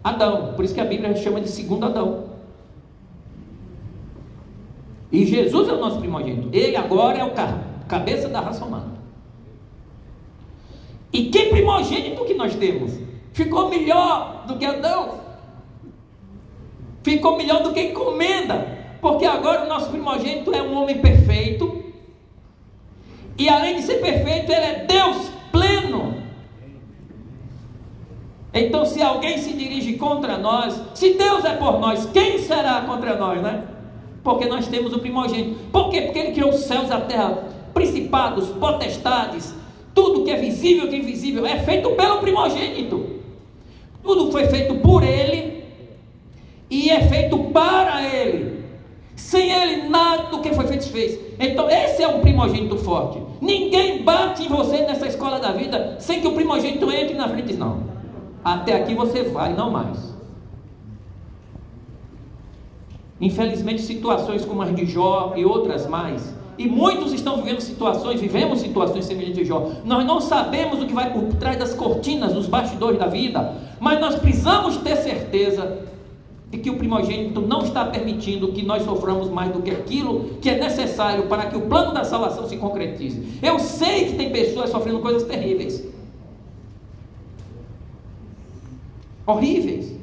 Adão. 0.02 0.54
Por 0.56 0.64
isso 0.64 0.74
que 0.74 0.80
a 0.80 0.84
Bíblia 0.84 1.14
chama 1.14 1.40
de 1.40 1.48
segundo 1.48 1.86
Adão. 1.86 2.29
E 5.10 5.26
Jesus 5.26 5.68
é 5.68 5.72
o 5.72 5.80
nosso 5.80 5.98
primogênito. 5.98 6.48
Ele 6.52 6.76
agora 6.76 7.18
é 7.18 7.24
o 7.24 7.32
cabeça 7.88 8.28
da 8.28 8.40
raça 8.40 8.64
humana. 8.64 9.00
E 11.12 11.24
que 11.24 11.46
primogênito 11.46 12.24
que 12.24 12.34
nós 12.34 12.54
temos? 12.54 12.92
Ficou 13.32 13.68
melhor 13.68 14.44
do 14.46 14.56
que 14.56 14.64
Adão? 14.64 15.20
Ficou 17.02 17.36
melhor 17.36 17.62
do 17.62 17.72
que 17.72 17.80
encomenda? 17.80 18.78
Porque 19.00 19.24
agora 19.24 19.64
o 19.64 19.68
nosso 19.68 19.90
primogênito 19.90 20.54
é 20.54 20.62
um 20.62 20.74
homem 20.74 20.98
perfeito. 20.98 21.84
E 23.36 23.48
além 23.48 23.76
de 23.76 23.82
ser 23.82 24.00
perfeito, 24.00 24.52
ele 24.52 24.64
é 24.64 24.84
Deus 24.84 25.30
pleno. 25.50 26.20
Então, 28.52 28.84
se 28.84 29.00
alguém 29.00 29.38
se 29.38 29.52
dirige 29.52 29.94
contra 29.94 30.36
nós, 30.36 30.80
se 30.94 31.14
Deus 31.14 31.44
é 31.44 31.56
por 31.56 31.78
nós, 31.78 32.06
quem 32.06 32.38
será 32.38 32.82
contra 32.82 33.16
nós, 33.16 33.40
né? 33.40 33.64
Porque 34.22 34.46
nós 34.46 34.66
temos 34.66 34.92
o 34.92 34.98
primogênito. 34.98 35.58
Por 35.72 35.90
quê? 35.90 36.02
Porque 36.02 36.18
ele 36.18 36.32
criou 36.32 36.50
os 36.50 36.60
céus 36.60 36.88
e 36.88 36.92
a 36.92 37.00
terra, 37.00 37.48
principados, 37.72 38.48
potestades, 38.48 39.54
tudo 39.94 40.24
que 40.24 40.30
é 40.30 40.36
visível 40.36 40.90
e 40.90 40.96
invisível 40.96 41.46
é 41.46 41.58
feito 41.60 41.90
pelo 41.90 42.18
primogênito. 42.18 43.20
Tudo 44.02 44.30
foi 44.30 44.46
feito 44.46 44.74
por 44.76 45.02
ele 45.02 45.64
e 46.70 46.90
é 46.90 47.02
feito 47.08 47.38
para 47.52 48.02
ele. 48.02 48.60
Sem 49.16 49.50
ele, 49.50 49.88
nada 49.88 50.24
do 50.24 50.40
que 50.40 50.54
foi 50.54 50.66
feito 50.66 50.88
fez. 50.90 51.18
Então, 51.38 51.68
esse 51.68 52.02
é 52.02 52.08
um 52.08 52.20
primogênito 52.20 52.76
forte. 52.78 53.20
Ninguém 53.40 54.02
bate 54.02 54.44
em 54.44 54.48
você 54.48 54.78
nessa 54.82 55.06
escola 55.06 55.38
da 55.38 55.52
vida 55.52 55.96
sem 55.98 56.20
que 56.20 56.26
o 56.26 56.32
primogênito 56.32 56.90
entre 56.90 57.14
na 57.14 57.28
frente 57.28 57.54
Não, 57.54 57.82
até 58.44 58.76
aqui 58.76 58.94
você 58.94 59.22
vai, 59.24 59.52
não 59.52 59.70
mais. 59.70 60.09
Infelizmente, 63.20 63.82
situações 63.82 64.44
como 64.44 64.62
as 64.62 64.74
de 64.74 64.86
Jó 64.86 65.34
e 65.36 65.44
outras 65.44 65.86
mais 65.86 66.40
e 66.60 66.68
muitos 66.68 67.14
estão 67.14 67.38
vivendo 67.38 67.60
situações, 67.60 68.20
vivemos 68.20 68.60
situações 68.60 69.06
semelhantes 69.06 69.40
a 69.40 69.44
Jó. 69.44 69.70
Nós 69.82 70.04
não 70.04 70.20
sabemos 70.20 70.82
o 70.82 70.86
que 70.86 70.92
vai 70.92 71.10
por 71.10 71.24
trás 71.36 71.56
das 71.56 71.72
cortinas, 71.72 72.34
dos 72.34 72.46
bastidores 72.46 72.98
da 72.98 73.06
vida, 73.06 73.54
mas 73.80 73.98
nós 73.98 74.16
precisamos 74.16 74.76
ter 74.76 74.96
certeza 74.96 75.86
de 76.50 76.58
que 76.58 76.68
o 76.68 76.76
primogênito 76.76 77.40
não 77.40 77.62
está 77.62 77.86
permitindo 77.86 78.52
que 78.52 78.62
nós 78.62 78.82
soframos 78.82 79.30
mais 79.30 79.50
do 79.52 79.62
que 79.62 79.70
aquilo 79.70 80.36
que 80.42 80.50
é 80.50 80.58
necessário 80.58 81.28
para 81.28 81.46
que 81.46 81.56
o 81.56 81.62
plano 81.62 81.94
da 81.94 82.04
salvação 82.04 82.46
se 82.46 82.58
concretize. 82.58 83.38
Eu 83.42 83.58
sei 83.58 84.06
que 84.06 84.16
tem 84.16 84.30
pessoas 84.30 84.68
sofrendo 84.68 84.98
coisas 84.98 85.22
terríveis. 85.22 85.82
Horríveis. 89.26 89.99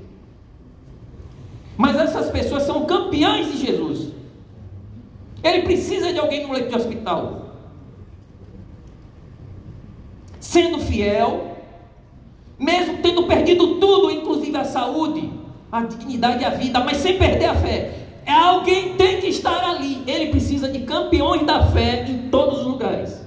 Mas 1.77 1.96
essas 1.96 2.29
pessoas 2.31 2.63
são 2.63 2.86
campeãs 2.86 3.51
de 3.51 3.65
Jesus. 3.65 4.12
Ele 5.43 5.62
precisa 5.62 6.12
de 6.12 6.19
alguém 6.19 6.46
no 6.46 6.53
leito 6.53 6.69
de 6.69 6.75
hospital. 6.75 7.53
Sendo 10.39 10.79
fiel, 10.79 11.57
mesmo 12.57 12.98
tendo 13.03 13.27
perdido 13.27 13.75
tudo, 13.75 14.10
inclusive 14.10 14.57
a 14.57 14.65
saúde, 14.65 15.31
a 15.72 15.84
dignidade 15.84 16.41
e 16.41 16.46
a 16.46 16.50
vida, 16.50 16.79
mas 16.79 16.98
sem 16.98 17.17
perder 17.17 17.46
a 17.46 17.55
fé. 17.55 17.93
É 18.25 18.31
alguém 18.31 18.96
tem 18.96 19.22
que 19.22 19.27
estar 19.27 19.63
ali. 19.63 20.03
Ele 20.07 20.31
precisa 20.31 20.67
de 20.67 20.79
campeões 20.79 21.46
da 21.46 21.67
fé 21.67 22.05
em 22.07 22.29
todos 22.29 22.60
os 22.60 22.65
lugares. 22.65 23.25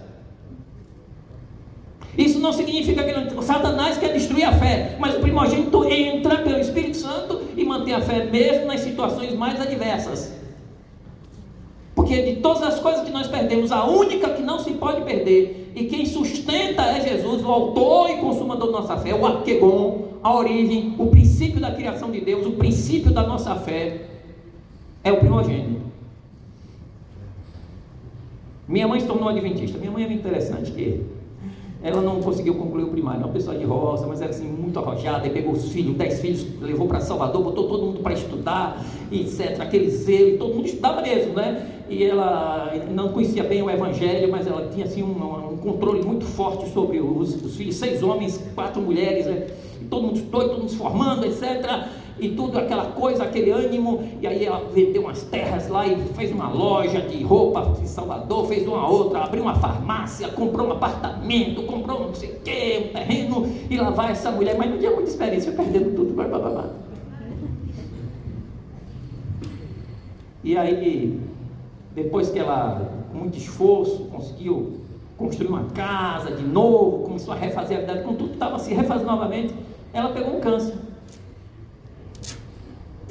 Isso 2.19 2.41
não 2.41 2.53
significa 2.53 3.05
que 3.05 3.35
o 3.35 3.43
Satanás 3.43 3.97
quer 3.97 4.13
destruir 4.13 4.45
a 4.45 4.53
fé, 4.53 4.97
mas 4.99 5.15
o 5.15 5.21
primogênito 5.21 5.85
entra 5.85 6.39
pelo 6.39 6.59
Espírito 6.59 6.97
Santo 6.97 7.40
e 7.61 7.65
mantém 7.65 7.95
a 7.95 8.01
fé 8.01 8.25
mesmo 8.25 8.67
nas 8.67 8.81
situações 8.81 9.35
mais 9.35 9.61
adversas. 9.61 10.35
Porque 11.95 12.23
de 12.23 12.41
todas 12.41 12.63
as 12.63 12.81
coisas 12.81 13.05
que 13.05 13.11
nós 13.11 13.29
perdemos, 13.29 13.71
a 13.71 13.85
única 13.85 14.31
que 14.31 14.43
não 14.43 14.59
se 14.59 14.73
pode 14.73 15.03
perder 15.03 15.71
e 15.75 15.85
quem 15.85 16.07
sustenta 16.07 16.83
é 16.83 17.07
Jesus, 17.07 17.45
o 17.45 17.49
autor 17.49 18.11
e 18.11 18.17
consumador 18.17 18.73
da 18.73 18.81
nossa 18.81 18.97
fé, 18.97 19.15
o 19.15 19.27
arquegon, 19.27 20.09
a 20.23 20.35
origem, 20.35 20.95
o 20.99 21.07
princípio 21.07 21.61
da 21.61 21.71
criação 21.71 22.11
de 22.11 22.21
Deus, 22.21 22.47
o 22.47 22.53
princípio 22.53 23.11
da 23.13 23.23
nossa 23.23 23.55
fé, 23.57 24.07
é 25.05 25.13
o 25.13 25.19
primogênito. 25.19 25.81
Minha 28.67 28.87
mãe 28.87 29.01
se 29.01 29.07
tornou 29.07 29.29
adventista. 29.29 29.79
Minha 29.79 29.91
mãe 29.91 30.05
é 30.05 30.13
interessante 30.13 30.71
que 30.71 31.05
ela 31.83 32.03
não 32.03 32.21
conseguiu 32.21 32.55
concluir 32.55 32.85
o 32.85 32.89
primário, 32.89 33.23
é 33.23 33.25
uma 33.25 33.33
pessoa 33.33 33.57
de 33.57 33.65
roça, 33.65 34.07
mas 34.07 34.21
era 34.21 34.31
assim 34.31 34.47
muito 34.47 34.79
arrojada, 34.79 35.27
e 35.27 35.31
pegou 35.31 35.53
os 35.53 35.71
filhos, 35.73 35.97
dez 35.97 36.21
filhos, 36.21 36.47
levou 36.61 36.87
para 36.87 37.01
Salvador, 37.01 37.43
botou 37.43 37.69
todo 37.69 37.87
mundo 37.87 38.01
para 38.01 38.13
estudar, 38.13 38.85
etc. 39.11 39.61
Aquele 39.61 39.89
zelo, 39.91 40.39
todo 40.39 40.55
mundo 40.55 40.67
estudava 40.67 41.01
mesmo, 41.01 41.33
né? 41.33 41.67
E 41.89 42.05
ela 42.05 42.73
não 42.91 43.09
conhecia 43.09 43.43
bem 43.43 43.63
o 43.63 43.71
Evangelho, 43.71 44.31
mas 44.31 44.47
ela 44.47 44.69
tinha 44.69 44.85
assim 44.85 45.03
um, 45.03 45.53
um 45.53 45.57
controle 45.57 46.03
muito 46.03 46.25
forte 46.25 46.69
sobre 46.71 47.01
os, 47.01 47.35
os, 47.43 47.57
filhos, 47.57 47.77
seis 47.77 48.03
homens, 48.03 48.41
quatro 48.55 48.81
mulheres, 48.81 49.27
né? 49.27 49.47
todo 49.89 50.03
mundo 50.03 50.17
estudou, 50.17 50.49
todo 50.49 50.59
mundo 50.59 50.71
se 50.71 50.77
formando, 50.77 51.25
etc 51.25 52.00
e 52.21 52.31
tudo 52.31 52.59
aquela 52.59 52.87
coisa, 52.87 53.25
aquele 53.25 53.51
ânimo, 53.51 54.03
e 54.21 54.27
aí 54.27 54.45
ela 54.45 54.63
vendeu 54.73 55.03
umas 55.03 55.23
terras 55.23 55.69
lá 55.69 55.87
e 55.87 55.97
fez 56.15 56.31
uma 56.31 56.49
loja 56.49 57.01
de 57.01 57.23
roupa 57.23 57.77
em 57.81 57.87
Salvador, 57.87 58.47
fez 58.47 58.67
uma 58.67 58.89
outra, 58.89 59.25
abriu 59.25 59.43
uma 59.43 59.55
farmácia, 59.55 60.29
comprou 60.29 60.69
um 60.69 60.73
apartamento, 60.73 61.63
comprou 61.63 62.01
não 62.01 62.15
sei 62.15 62.31
o 62.31 62.41
que, 62.41 62.89
um 62.89 62.93
terreno, 62.93 63.53
e 63.71 63.77
lá 63.77 63.91
vai 63.91 64.13
essa 64.13 64.31
mulher, 64.31 64.57
mas 64.57 64.71
não 64.71 64.79
tinha 64.79 64.91
muita 64.91 65.09
experiência, 65.09 65.53
perdendo 65.53 65.95
tudo, 65.97 66.13
blá, 66.13 66.27
blá, 66.27 66.39
blá. 66.39 66.71
E 70.43 70.57
aí, 70.57 71.21
depois 71.95 72.31
que 72.31 72.39
ela, 72.39 72.91
com 73.13 73.19
muito 73.19 73.37
esforço, 73.37 74.05
conseguiu 74.07 74.81
construir 75.17 75.49
uma 75.49 75.65
casa 75.75 76.35
de 76.35 76.43
novo, 76.43 77.05
começou 77.05 77.35
a 77.35 77.37
refazer 77.37 77.77
a 77.77 77.81
vida, 77.81 78.03
quando 78.03 78.17
tudo 78.17 78.33
estava 78.33 78.59
se 78.59 78.73
refazendo 78.73 79.11
novamente, 79.11 79.55
ela 79.93 80.09
pegou 80.11 80.37
um 80.37 80.41
câncer. 80.41 80.75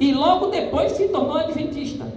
E 0.00 0.12
logo 0.14 0.46
depois 0.46 0.92
se 0.92 1.08
tornou 1.08 1.36
adventista. 1.36 2.10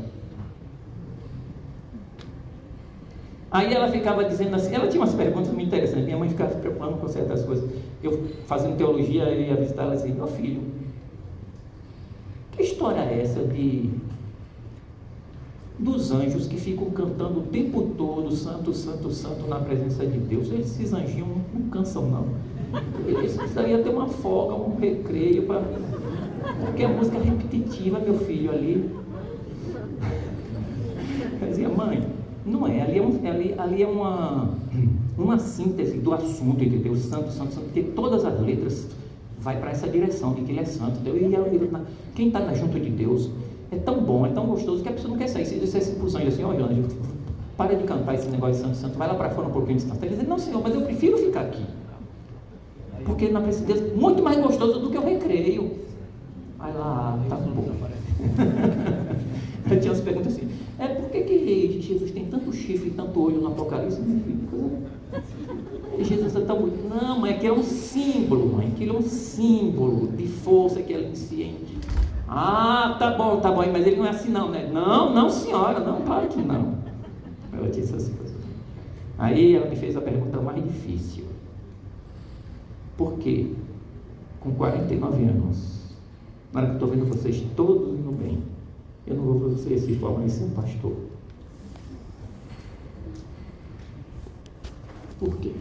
Aí 3.51 3.71
ela 3.71 3.87
ficava 3.91 4.23
dizendo 4.23 4.55
assim, 4.55 4.73
ela 4.73 4.87
tinha 4.87 4.99
umas 4.99 5.13
perguntas 5.13 5.51
muito 5.53 5.67
interessantes. 5.67 6.05
Minha 6.05 6.17
mãe 6.17 6.29
ficava 6.29 6.53
se 6.53 6.59
preocupando 6.59 6.97
com 6.97 7.07
certas 7.07 7.43
coisas. 7.43 7.69
Eu 8.01 8.23
fazendo 8.47 8.77
teologia, 8.77 9.25
eu 9.25 9.41
ia 9.41 9.55
visitar 9.55 9.83
ela 9.83 9.93
e 9.93 9.97
dizia, 9.97 10.15
meu 10.15 10.27
filho, 10.27 10.63
que 12.53 12.63
história 12.63 13.01
é 13.01 13.21
essa 13.21 13.41
de, 13.43 13.91
dos 15.77 16.11
anjos 16.11 16.47
que 16.47 16.57
ficam 16.57 16.89
cantando 16.91 17.41
o 17.41 17.43
tempo 17.43 17.93
todo, 17.97 18.31
santo, 18.31 18.73
santo, 18.73 19.11
santo, 19.11 19.45
na 19.47 19.59
presença 19.59 20.05
de 20.05 20.17
Deus. 20.17 20.49
Esses 20.51 20.93
anjinhos 20.93 21.27
não 21.53 21.69
cansam, 21.69 22.09
não. 22.09 22.27
Eles 23.05 23.35
precisariam 23.35 23.83
ter 23.83 23.89
uma 23.89 24.07
folga, 24.07 24.55
um 24.55 24.77
recreio, 24.79 25.43
pra... 25.45 25.61
porque 26.65 26.83
a 26.83 26.89
música 26.89 27.17
é 27.17 27.21
repetitiva, 27.21 27.99
meu 27.99 28.17
filho, 28.19 28.51
ali. 28.51 28.89
Eu 31.41 31.47
dizia, 31.47 31.69
mãe, 31.69 32.03
não 32.45 32.67
é, 32.67 32.81
ali 32.81 32.99
é, 32.99 33.01
um, 33.01 33.29
ali, 33.29 33.55
ali 33.57 33.83
é 33.83 33.87
uma, 33.87 34.49
uma 35.17 35.39
síntese 35.39 35.97
do 35.97 36.13
assunto, 36.13 36.63
entendeu? 36.63 36.95
Santo, 36.95 37.31
santo, 37.31 37.53
santo, 37.53 37.65
porque 37.65 37.83
todas 37.83 38.25
as 38.25 38.39
letras 38.41 38.87
vai 39.39 39.59
para 39.59 39.71
essa 39.71 39.87
direção 39.87 40.33
de 40.33 40.41
que 40.41 40.51
ele 40.51 40.61
é 40.61 40.65
santo. 40.65 40.99
Entendeu? 40.99 41.17
E 41.17 41.69
quem 42.15 42.27
está 42.27 42.53
junto 42.53 42.79
de 42.79 42.89
Deus 42.89 43.29
é 43.71 43.77
tão 43.77 44.01
bom, 44.01 44.25
é 44.25 44.29
tão 44.29 44.45
gostoso 44.45 44.81
que 44.81 44.89
a 44.89 44.93
pessoa 44.93 45.11
não 45.11 45.17
quer 45.17 45.27
sair. 45.27 45.45
Se 45.45 45.59
dissesse 45.59 45.91
para 45.95 46.05
os 46.05 46.15
assim, 46.15 46.43
olha, 46.43 46.65
anjo, 46.65 46.83
para 47.57 47.75
de 47.75 47.83
cantar 47.83 48.15
esse 48.15 48.27
negócio 48.29 48.55
de 48.55 48.61
santo, 48.61 48.77
santo, 48.77 48.97
vai 48.97 49.07
lá 49.07 49.15
para 49.15 49.29
fora 49.29 49.47
um 49.47 49.51
pouquinho 49.51 49.77
de 49.77 49.85
cantar. 49.85 50.05
Ele 50.05 50.15
diz, 50.15 50.27
não, 50.27 50.39
senhor, 50.39 50.61
mas 50.63 50.73
eu 50.73 50.81
prefiro 50.81 51.17
ficar 51.17 51.41
aqui. 51.41 51.63
Porque 53.05 53.29
na 53.29 53.41
presença 53.41 53.65
de 53.65 53.73
Deus 53.73 53.91
é 53.91 53.95
muito 53.95 54.23
mais 54.23 54.37
gostoso 54.37 54.79
do 54.79 54.89
que 54.89 54.97
o 54.97 55.03
recreio. 55.03 55.83
Aí 56.63 56.73
lá, 56.73 57.19
tá 57.27 57.35
bom. 57.35 57.61
Eu 59.69 59.79
tinha 59.79 59.91
umas 59.91 60.01
perguntas 60.01 60.33
assim, 60.33 60.47
é 60.79 60.87
por 60.87 61.09
que, 61.09 61.21
que 61.21 61.81
Jesus 61.81 62.11
tem 62.11 62.25
tanto 62.25 62.53
chifre 62.53 62.87
e 62.87 62.91
tanto 62.91 63.19
olho 63.19 63.41
no 63.41 63.47
Apocalipse? 63.47 64.01
Jesus 65.99 66.35
é 66.35 66.41
tão 66.41 66.61
bonito. 66.61 66.87
Não, 66.87 67.19
mãe, 67.19 67.37
que 67.37 67.47
é 67.47 67.51
um 67.51 67.63
símbolo, 67.63 68.53
mãe, 68.53 68.73
ele 68.79 68.91
é 68.91 68.93
um 68.93 69.01
símbolo 69.01 70.07
de 70.07 70.25
força 70.27 70.81
que 70.81 70.93
ele 70.93 71.11
enciende. 71.11 71.77
Ah, 72.27 72.95
tá 72.97 73.11
bom, 73.11 73.41
tá 73.41 73.51
bom, 73.51 73.63
mas 73.71 73.85
ele 73.85 73.97
não 73.97 74.05
é 74.05 74.09
assim 74.09 74.29
não, 74.29 74.49
né? 74.49 74.69
Não, 74.71 75.13
não, 75.13 75.29
senhora, 75.29 75.81
não, 75.81 76.01
claro 76.01 76.27
que 76.29 76.41
não. 76.41 76.75
Ela 77.51 77.69
disse 77.69 77.93
assim. 77.93 78.13
Aí 79.17 79.55
ela 79.55 79.69
me 79.69 79.75
fez 79.75 79.97
a 79.97 80.01
pergunta 80.01 80.39
mais 80.39 80.63
difícil. 80.63 81.25
Por 82.97 83.17
quê? 83.19 83.47
Com 84.39 84.51
49 84.53 85.23
anos, 85.23 85.82
que 86.61 86.69
eu 86.69 86.73
estou 86.73 86.87
vendo 86.89 87.05
vocês 87.05 87.43
todos 87.55 87.99
indo 87.99 88.11
bem, 88.11 88.43
eu 89.07 89.15
não 89.15 89.23
vou 89.23 89.39
vocês 89.49 89.81
se 89.81 89.95
formar 89.95 90.23
em 90.23 90.29
ser 90.29 90.49
pastor. 90.51 90.95
Por 95.19 95.37
quê? 95.37 95.51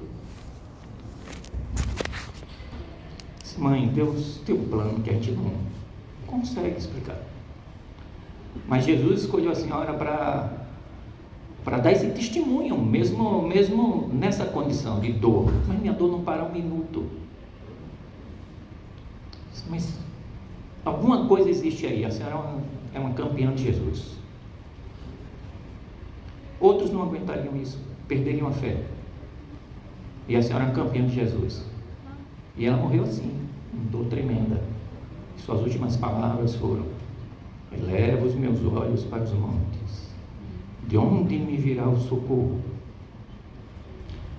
Mãe, 3.59 3.87
Deus 3.89 4.41
tem 4.45 4.57
um 4.57 4.69
plano 4.69 5.01
que 5.03 5.11
a 5.11 5.13
gente 5.13 5.31
não 5.33 5.53
consegue 6.27 6.77
explicar. 6.77 7.19
Mas 8.67 8.85
Jesus 8.85 9.23
escolheu 9.23 9.53
a 9.53 9.55
senhora 9.55 9.93
para 9.93 10.63
para 11.65 11.79
dar 11.79 11.93
esse 11.93 12.09
testemunho, 12.09 12.77
mesmo, 12.77 13.43
mesmo 13.43 14.11
nessa 14.13 14.45
condição 14.45 14.99
de 14.99 15.13
dor. 15.13 15.53
Mas 15.69 15.79
minha 15.79 15.93
dor 15.93 16.11
não 16.11 16.23
para 16.23 16.43
um 16.43 16.51
minuto. 16.51 17.07
Mas 19.71 19.97
alguma 20.85 21.27
coisa 21.27 21.49
existe 21.49 21.87
aí. 21.87 22.05
A 22.05 22.11
senhora 22.11 22.35
é 22.35 22.39
uma, 22.39 22.63
é 22.95 22.99
uma 22.99 23.15
campeã 23.15 23.53
de 23.53 23.65
Jesus. 23.65 24.17
Outros 26.61 26.93
não 26.93 27.03
aguentariam 27.03 27.57
isso, 27.57 27.79
perderiam 28.07 28.49
a 28.49 28.53
fé. 28.53 28.77
E 30.29 30.37
a 30.37 30.43
senhora 30.43 30.65
é 30.65 30.67
uma 30.69 30.75
campeã 30.75 31.05
de 31.05 31.15
Jesus. 31.15 31.65
E 32.57 32.67
ela 32.67 32.77
morreu 32.77 33.03
assim, 33.03 33.33
uma 33.73 33.85
dor 33.91 34.07
tremenda. 34.07 34.63
Suas 35.39 35.61
últimas 35.61 35.97
palavras 35.97 36.55
foram: 36.55 36.85
Eleva 37.73 38.25
os 38.25 38.35
meus 38.35 38.65
olhos 38.65 39.05
para 39.05 39.23
os 39.23 39.33
montes. 39.33 40.13
De 40.87 40.97
onde 40.97 41.39
me 41.39 41.57
virá 41.57 41.89
o 41.89 41.99
socorro? 41.99 42.61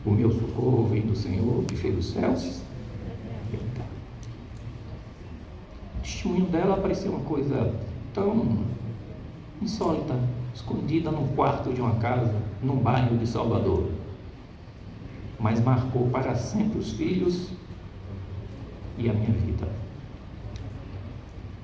O 0.05 0.11
meu 0.11 0.31
socorro 0.31 0.87
vem 0.87 1.01
do 1.01 1.15
Senhor 1.15 1.63
que 1.65 1.75
fez 1.75 1.97
os 1.97 2.13
céus. 2.13 2.61
Testemunho 6.03 6.45
dela 6.47 6.75
parecia 6.75 7.09
uma 7.09 7.21
coisa 7.21 7.73
tão 8.13 8.57
insólita, 9.61 10.19
escondida 10.53 11.09
num 11.09 11.29
quarto 11.29 11.71
de 11.71 11.79
uma 11.79 11.95
casa, 11.95 12.35
num 12.61 12.75
bairro 12.75 13.17
de 13.17 13.25
Salvador. 13.25 13.89
Mas 15.39 15.63
marcou 15.63 16.09
para 16.09 16.35
sempre 16.35 16.77
os 16.77 16.91
filhos 16.91 17.49
e 18.97 19.09
a 19.09 19.13
minha 19.13 19.31
vida. 19.31 19.67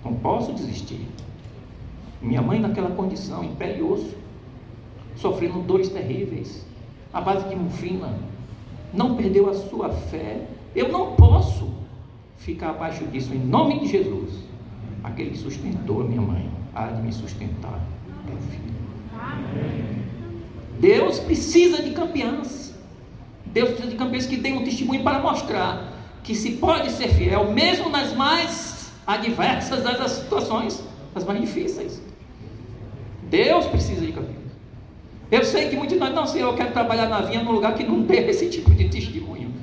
Não 0.04 0.14
posso 0.16 0.54
desistir. 0.54 1.06
Minha 2.22 2.42
mãe 2.42 2.60
naquela 2.60 2.92
condição, 2.92 3.44
em 3.44 3.54
pele 3.56 3.80
e 3.80 3.84
osso, 3.84 4.16
sofrendo 5.18 5.60
dores 5.60 5.90
terríveis, 5.90 6.66
à 7.14 7.20
base 7.20 7.48
de 7.50 7.56
morfina, 7.56 8.18
não 8.94 9.16
perdeu 9.16 9.50
a 9.50 9.54
sua 9.54 9.90
fé. 9.90 10.48
Eu 10.74 10.90
não 10.90 11.16
posso 11.16 11.70
ficar 12.40 12.72
abaixo 12.72 13.06
disso, 13.06 13.34
em 13.34 13.40
nome 13.40 13.80
de 13.80 13.88
Jesus. 13.88 14.32
Aquele 15.04 15.32
que 15.32 15.38
sustentou 15.38 16.02
a 16.02 16.04
minha 16.04 16.22
mãe, 16.22 16.50
há 16.74 16.88
de 16.88 17.02
me 17.02 17.14
sustentar, 17.14 17.80
meu 18.26 18.38
filho. 18.38 18.70
Deus 20.80 21.20
precisa 21.20 21.82
de 21.84 21.92
campeãs. 21.92 22.74
Deus 23.46 23.70
precisa 23.70 23.92
de 23.92 23.98
campeãs 23.98 24.26
que 24.26 24.38
tenham 24.38 24.60
um 24.60 24.64
testemunho 24.64 25.04
para 25.04 25.20
mostrar 25.20 25.94
que 26.24 26.36
se 26.36 26.52
pode 26.52 26.92
ser 26.92 27.10
fiel, 27.10 27.52
mesmo 27.52 27.90
nas 27.90 28.14
mais 28.14 28.92
adversas 29.06 29.84
das 29.84 30.12
situações, 30.12 30.84
as 31.16 31.24
mais 31.24 31.42
difíceis. 31.42 32.02
Deus 33.30 33.66
precisa 33.66 34.06
de 34.06 34.12
campeões. 34.12 34.38
Eu 35.32 35.44
sei 35.44 35.70
que 35.70 35.76
muitos 35.76 35.94
de 35.94 36.00
nós, 36.00 36.14
não, 36.14 36.26
Senhor, 36.26 36.52
eu 36.52 36.56
quero 36.56 36.72
trabalhar 36.72 37.08
na 37.08 37.22
vinha 37.22 37.44
num 37.44 37.52
lugar 37.52 37.76
que 37.76 37.84
não 37.84 38.04
tem 38.04 38.28
esse 38.28 38.50
tipo 38.50 38.72
de 38.72 38.90
testemunho. 38.90 39.54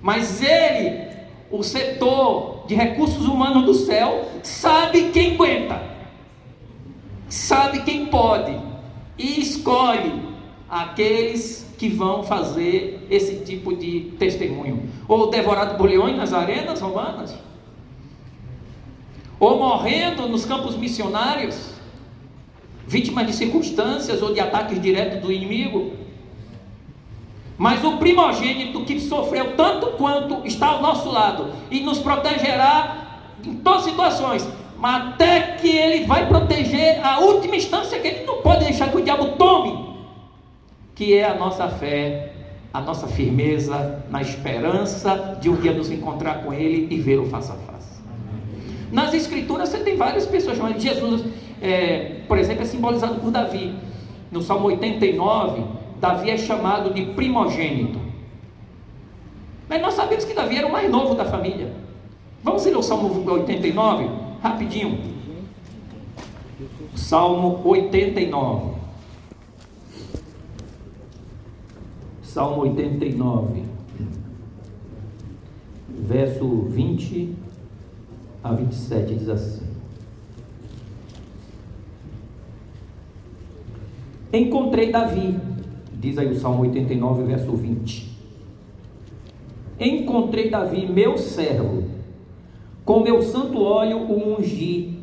Mas 0.00 0.42
Ele, 0.42 1.05
o 1.50 1.62
setor 1.62 2.64
de 2.66 2.74
recursos 2.74 3.26
humanos 3.26 3.64
do 3.64 3.74
céu, 3.74 4.28
sabe 4.42 5.10
quem 5.10 5.34
aguenta, 5.34 5.82
sabe 7.28 7.82
quem 7.82 8.06
pode, 8.06 8.58
e 9.18 9.40
escolhe 9.40 10.22
aqueles 10.68 11.66
que 11.78 11.88
vão 11.88 12.22
fazer 12.22 13.06
esse 13.10 13.44
tipo 13.44 13.76
de 13.76 14.12
testemunho. 14.18 14.88
Ou 15.06 15.30
devorado 15.30 15.76
por 15.76 15.88
leões 15.88 16.16
nas 16.16 16.32
arenas 16.32 16.80
romanas, 16.80 17.36
ou 19.38 19.58
morrendo 19.58 20.28
nos 20.28 20.44
campos 20.44 20.76
missionários, 20.76 21.74
vítimas 22.86 23.26
de 23.26 23.32
circunstâncias 23.34 24.22
ou 24.22 24.32
de 24.32 24.40
ataques 24.40 24.80
diretos 24.80 25.20
do 25.20 25.32
inimigo. 25.32 25.92
Mas 27.58 27.82
o 27.84 27.96
primogênito 27.96 28.84
que 28.84 29.00
sofreu 29.00 29.56
tanto 29.56 29.86
quanto 29.92 30.46
está 30.46 30.68
ao 30.68 30.82
nosso 30.82 31.10
lado 31.10 31.50
e 31.70 31.80
nos 31.80 31.98
protegerá 31.98 33.06
em 33.44 33.54
todas 33.54 33.80
as 33.80 33.84
situações, 33.86 34.48
mas 34.78 35.08
até 35.08 35.40
que 35.56 35.68
ele 35.68 36.04
vai 36.04 36.26
proteger 36.26 37.04
a 37.04 37.20
última 37.20 37.56
instância 37.56 37.98
que 37.98 38.06
ele 38.06 38.26
não 38.26 38.42
pode 38.42 38.64
deixar 38.64 38.90
que 38.90 38.96
o 38.98 39.02
diabo 39.02 39.28
tome 39.36 39.86
que 40.96 41.14
é 41.14 41.24
a 41.24 41.34
nossa 41.34 41.68
fé, 41.68 42.32
a 42.72 42.80
nossa 42.80 43.06
firmeza 43.06 44.02
na 44.10 44.22
esperança 44.22 45.38
de 45.40 45.50
um 45.50 45.56
dia 45.56 45.72
nos 45.72 45.90
encontrar 45.90 46.42
com 46.42 46.52
Ele 46.52 46.88
e 46.90 46.98
vê-lo 46.98 47.26
face 47.26 47.52
a 47.52 47.54
face. 47.54 48.00
Nas 48.90 49.12
Escrituras 49.12 49.68
você 49.68 49.78
tem 49.78 49.94
várias 49.94 50.26
pessoas 50.26 50.56
chamando 50.56 50.80
Jesus, 50.80 51.22
é, 51.60 52.22
por 52.26 52.38
exemplo, 52.38 52.62
é 52.62 52.66
simbolizado 52.66 53.16
por 53.16 53.30
Davi. 53.30 53.74
No 54.32 54.40
Salmo 54.40 54.68
89, 54.68 55.64
Davi 56.00 56.30
é 56.30 56.36
chamado 56.36 56.92
de 56.92 57.06
primogênito. 57.06 57.98
Mas 59.68 59.82
nós 59.82 59.94
sabemos 59.94 60.24
que 60.24 60.34
Davi 60.34 60.56
era 60.56 60.66
o 60.66 60.72
mais 60.72 60.90
novo 60.90 61.14
da 61.14 61.24
família. 61.24 61.72
Vamos 62.42 62.64
ler 62.64 62.76
o 62.76 62.82
Salmo 62.82 63.28
89? 63.28 64.08
Rapidinho. 64.42 65.00
Salmo 66.94 67.60
89. 67.64 68.76
Salmo 72.36 72.64
89, 72.64 73.64
verso 75.88 76.66
20 76.68 77.34
a 78.44 78.52
27 78.52 79.14
diz 79.14 79.28
assim: 79.30 79.66
Encontrei 84.30 84.92
Davi, 84.92 85.40
diz 85.98 86.18
aí 86.18 86.30
o 86.30 86.38
Salmo 86.38 86.62
89, 86.62 87.24
verso 87.24 87.52
20. 87.52 88.16
Encontrei 89.78 90.50
Davi, 90.50 90.86
meu 90.86 91.18
servo, 91.18 91.84
com 92.84 93.00
meu 93.00 93.22
santo 93.22 93.60
óleo 93.62 93.98
o 93.98 94.38
ungi. 94.38 94.96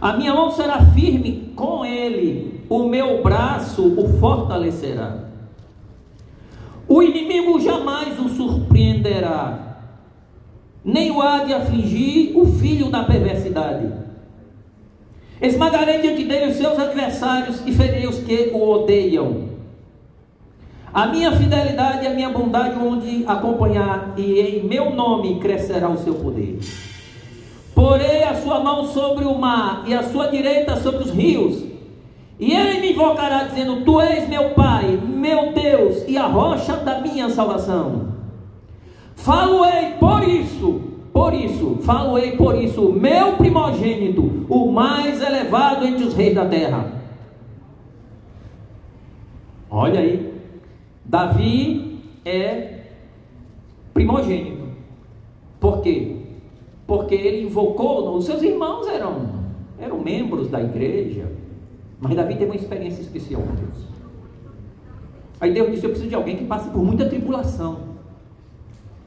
A 0.00 0.16
minha 0.16 0.32
mão 0.32 0.50
será 0.50 0.80
firme 0.86 1.52
com 1.56 1.84
ele, 1.84 2.62
o 2.68 2.84
meu 2.84 3.22
braço 3.22 3.82
o 3.82 4.18
fortalecerá. 4.18 5.24
O 6.86 7.02
inimigo 7.02 7.60
jamais 7.60 8.18
o 8.18 8.28
surpreenderá, 8.28 9.78
nem 10.84 11.10
o 11.10 11.20
há 11.20 11.44
de 11.44 11.52
afligir 11.52 12.36
o 12.38 12.46
filho 12.46 12.90
da 12.90 13.04
perversidade. 13.04 14.07
Esmagarei 15.40 16.00
diante 16.00 16.24
dele 16.24 16.50
os 16.50 16.56
seus 16.56 16.78
adversários 16.78 17.62
e 17.64 17.72
ferirei 17.72 18.06
os 18.06 18.18
que 18.18 18.50
o 18.52 18.68
odeiam. 18.68 19.48
A 20.92 21.06
minha 21.06 21.30
fidelidade 21.32 22.04
e 22.04 22.06
a 22.08 22.14
minha 22.14 22.30
bondade 22.30 22.78
onde 22.78 23.24
acompanhar, 23.26 24.14
e 24.16 24.40
em 24.40 24.64
meu 24.64 24.90
nome 24.90 25.38
crescerá 25.38 25.88
o 25.88 25.98
seu 25.98 26.14
poder. 26.14 26.58
Porei 27.74 28.24
a 28.24 28.34
sua 28.34 28.58
mão 28.60 28.86
sobre 28.86 29.24
o 29.24 29.38
mar 29.38 29.84
e 29.86 29.94
a 29.94 30.02
sua 30.02 30.26
direita 30.26 30.76
sobre 30.76 31.04
os 31.04 31.10
rios. 31.10 31.62
E 32.40 32.52
ele 32.52 32.80
me 32.80 32.92
invocará, 32.92 33.44
dizendo: 33.44 33.84
Tu 33.84 34.00
és 34.00 34.28
meu 34.28 34.50
Pai, 34.50 34.98
meu 35.04 35.52
Deus 35.52 36.04
e 36.08 36.16
a 36.16 36.26
rocha 36.26 36.76
da 36.76 37.00
minha 37.00 37.28
salvação. 37.30 38.08
Falo-ei 39.14 39.94
por 40.00 40.26
isso, 40.26 40.80
por 41.18 41.34
isso, 41.34 41.78
falo-ei 41.82 42.36
por 42.36 42.54
isso, 42.54 42.92
meu 42.92 43.36
primogênito, 43.36 44.46
o 44.48 44.70
mais 44.70 45.20
elevado 45.20 45.84
entre 45.84 46.04
os 46.04 46.14
reis 46.14 46.32
da 46.32 46.46
terra. 46.46 46.92
Olha 49.68 49.98
aí, 49.98 50.32
Davi 51.04 51.98
é 52.24 52.82
primogênito. 53.92 54.68
Por 55.58 55.80
quê? 55.80 56.18
Porque 56.86 57.16
ele 57.16 57.46
invocou, 57.46 58.16
os 58.16 58.24
seus 58.24 58.40
irmãos 58.40 58.86
eram, 58.86 59.28
eram 59.76 59.98
membros 59.98 60.48
da 60.48 60.62
igreja, 60.62 61.32
mas 62.00 62.14
Davi 62.14 62.34
teve 62.36 62.52
uma 62.52 62.54
experiência 62.54 63.02
especial 63.02 63.42
com 63.42 63.56
Deus. 63.56 63.88
Aí 65.40 65.52
Deus 65.52 65.68
disse: 65.72 65.84
Eu 65.84 65.90
preciso 65.90 66.10
de 66.10 66.14
alguém 66.14 66.36
que 66.36 66.44
passe 66.44 66.70
por 66.70 66.84
muita 66.84 67.08
tribulação, 67.08 67.80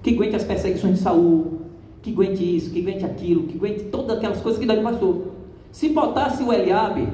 que 0.03 0.13
aguente 0.13 0.35
as 0.35 0.43
perseguições 0.43 0.95
de 0.95 0.99
Saul, 0.99 1.60
que 2.01 2.11
aguente 2.11 2.55
isso, 2.55 2.71
que 2.71 2.79
aguente 2.79 3.05
aquilo, 3.05 3.43
que 3.43 3.57
aguente 3.57 3.83
todas 3.85 4.17
aquelas 4.17 4.41
coisas 4.41 4.59
que 4.59 4.65
Davi 4.65 4.81
passou. 4.81 5.35
Se 5.71 5.89
botasse 5.89 6.43
o 6.43 6.51
Eliabe, 6.51 7.07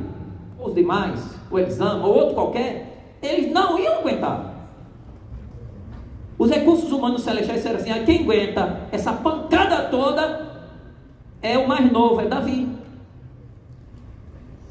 ou 0.60 0.68
os 0.68 0.76
demais, 0.76 1.38
o 1.52 1.60
Elisama, 1.60 2.08
ou 2.08 2.16
outro 2.16 2.34
qualquer, 2.34 3.16
eles 3.22 3.52
não 3.52 3.78
iam 3.78 4.00
aguentar. 4.00 4.56
Os 6.38 6.50
recursos 6.52 6.92
humanos 6.92 7.22
celestiais 7.22 7.62
disseram 7.62 7.80
assim: 7.80 7.92
ah, 7.92 8.04
quem 8.04 8.22
aguenta 8.22 8.82
essa 8.92 9.12
pancada 9.12 9.90
toda 9.90 10.48
é 11.42 11.58
o 11.58 11.68
mais 11.68 11.92
novo, 11.92 12.22
é 12.22 12.26
Davi. 12.26 12.68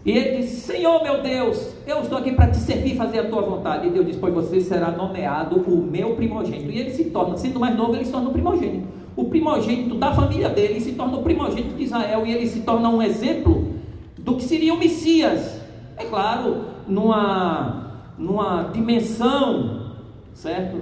E 0.05 0.12
ele 0.12 0.38
disse: 0.38 0.61
Senhor 0.61 1.02
meu 1.02 1.20
Deus, 1.20 1.74
eu 1.87 2.00
estou 2.00 2.18
aqui 2.18 2.33
para 2.33 2.48
te 2.48 2.59
servir 2.59 2.94
e 2.94 2.96
fazer 2.96 3.18
a 3.18 3.29
tua 3.29 3.42
vontade. 3.42 3.88
E 3.88 3.90
Deus 3.90 4.07
disse: 4.07 4.18
Pois 4.18 4.33
você 4.33 4.61
será 4.61 4.92
nomeado 4.92 5.57
o 5.57 5.83
meu 5.83 6.14
primogênito. 6.14 6.70
E 6.70 6.79
ele 6.79 6.90
se 6.92 7.07
torna, 7.07 7.37
sendo 7.37 7.59
mais 7.59 7.76
novo, 7.76 7.94
ele 7.94 8.05
se 8.05 8.12
torna 8.12 8.29
o 8.29 8.33
primogênito. 8.33 8.87
O 9.16 9.24
primogênito 9.24 9.94
da 9.94 10.12
família 10.12 10.50
dele 10.50 10.79
se 10.79 10.92
torna 10.92 11.16
o 11.16 11.22
primogênito 11.22 11.74
de 11.74 11.85
Israel. 11.85 12.26
E 12.26 12.33
ele 12.33 12.46
se 12.46 12.61
torna 12.61 12.88
um 12.90 13.00
exemplo 13.00 13.74
do 14.18 14.37
que 14.37 14.44
seria 14.44 14.74
o 14.74 14.79
Messias. 14.79 15.59
É 15.96 16.05
claro, 16.05 16.64
numa, 16.87 18.02
numa 18.18 18.64
dimensão, 18.64 19.94
certo? 20.35 20.79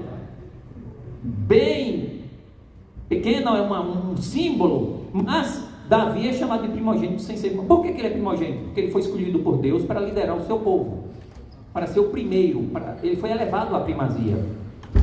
Bem 1.23 2.25
pequena, 3.09 3.57
é 3.57 3.61
uma, 3.61 3.81
um 3.81 4.17
símbolo, 4.17 5.07
mas 5.13 5.65
Davi 5.89 6.29
é 6.29 6.33
chamado 6.33 6.63
de 6.63 6.69
primogênito 6.69 7.23
sem 7.23 7.37
ser. 7.37 7.51
Por 7.51 7.83
que, 7.83 7.93
que 7.93 8.01
ele 8.01 8.09
é 8.09 8.11
primogênito? 8.11 8.65
Porque 8.65 8.81
ele 8.81 8.91
foi 8.91 9.03
escolhido 9.03 9.39
por 9.39 9.59
Deus 9.59 9.85
para 9.85 10.01
liderar 10.01 10.37
o 10.37 10.45
seu 10.45 10.59
povo, 10.59 11.05
para 11.73 11.87
ser 11.87 12.01
o 12.01 12.09
primeiro. 12.09 12.65
Para... 12.65 12.97
Ele 13.03 13.17
foi 13.17 13.31
elevado 13.31 13.77
à 13.77 13.81
primazia, 13.81 14.45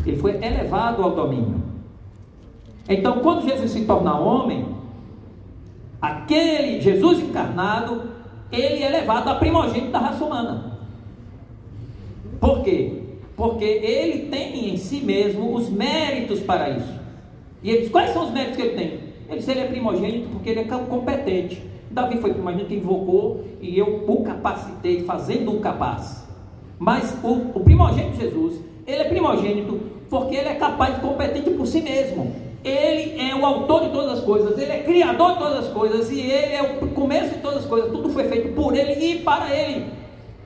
ele 0.06 0.18
foi 0.18 0.32
elevado 0.44 1.02
ao 1.04 1.12
domínio. 1.12 1.71
Então, 2.90 3.20
quando 3.20 3.48
Jesus 3.48 3.72
se 3.72 3.86
torna 3.86 4.20
homem, 4.20 4.66
aquele 6.02 6.82
Jesus 6.82 7.20
encarnado, 7.20 8.10
ele 8.52 8.84
é 8.84 8.90
levado 8.90 9.30
a 9.30 9.36
primogênito 9.36 9.92
da 9.92 10.00
raça 10.00 10.24
humana. 10.24 10.80
Por 12.40 12.64
quê? 12.64 13.02
Porque 13.36 13.64
ele 13.64 14.30
tem 14.30 14.74
em 14.74 14.78
si 14.78 15.00
mesmo 15.02 15.56
os 15.56 15.70
méritos 15.70 16.40
para 16.40 16.70
isso. 16.70 16.94
E 17.64 17.70
ele 17.70 17.82
diz: 17.82 17.92
quais 17.92 18.12
são 18.12 18.26
os 18.26 18.32
méritos 18.32 18.58
que 18.58 18.62
ele 18.64 18.76
tem? 18.76 19.12
Ele 19.30 19.38
disse, 19.38 19.52
ele 19.52 19.62
é 19.62 19.68
primogênito 19.68 20.30
porque 20.30 20.50
ele 20.50 20.60
é 20.60 20.64
competente. 20.64 21.64
Davi 21.90 22.18
foi 22.18 22.34
primogênito 22.34 22.68
que 22.68 22.76
invocou 22.76 23.46
e 23.62 23.78
eu 23.78 24.04
o 24.08 24.24
capacitei, 24.24 25.04
fazendo 25.04 25.56
o 25.56 25.60
capaz. 25.60 26.28
Mas 26.80 27.18
o, 27.24 27.58
o 27.58 27.60
primogênito 27.62 28.20
Jesus, 28.20 28.60
ele 28.88 29.02
é 29.02 29.06
primogênito 29.06 29.80
porque 30.10 30.36
ele 30.36 30.50
é 30.50 30.56
capaz 30.56 30.98
e 30.98 31.02
competente 31.02 31.50
por 31.52 31.68
si 31.68 31.82
mesmo. 31.82 32.34
Ele 32.64 33.20
é 33.20 33.36
o 33.36 33.46
autor 33.46 33.86
de 33.86 33.90
todas 33.90 34.20
as 34.20 34.24
coisas, 34.24 34.58
ele 34.58 34.72
é 34.72 34.84
criador 34.84 35.34
de 35.34 35.40
todas 35.40 35.58
as 35.66 35.68
coisas 35.70 36.12
e 36.12 36.20
ele 36.20 36.54
é 36.54 36.80
o 36.82 36.88
começo 36.90 37.36
de 37.36 37.42
todas 37.42 37.60
as 37.60 37.66
coisas. 37.66 37.92
Tudo 37.92 38.10
foi 38.10 38.26
feito 38.26 38.54
por 38.54 38.76
ele 38.76 38.94
e 39.04 39.20
para 39.20 39.56
ele. 39.56 39.88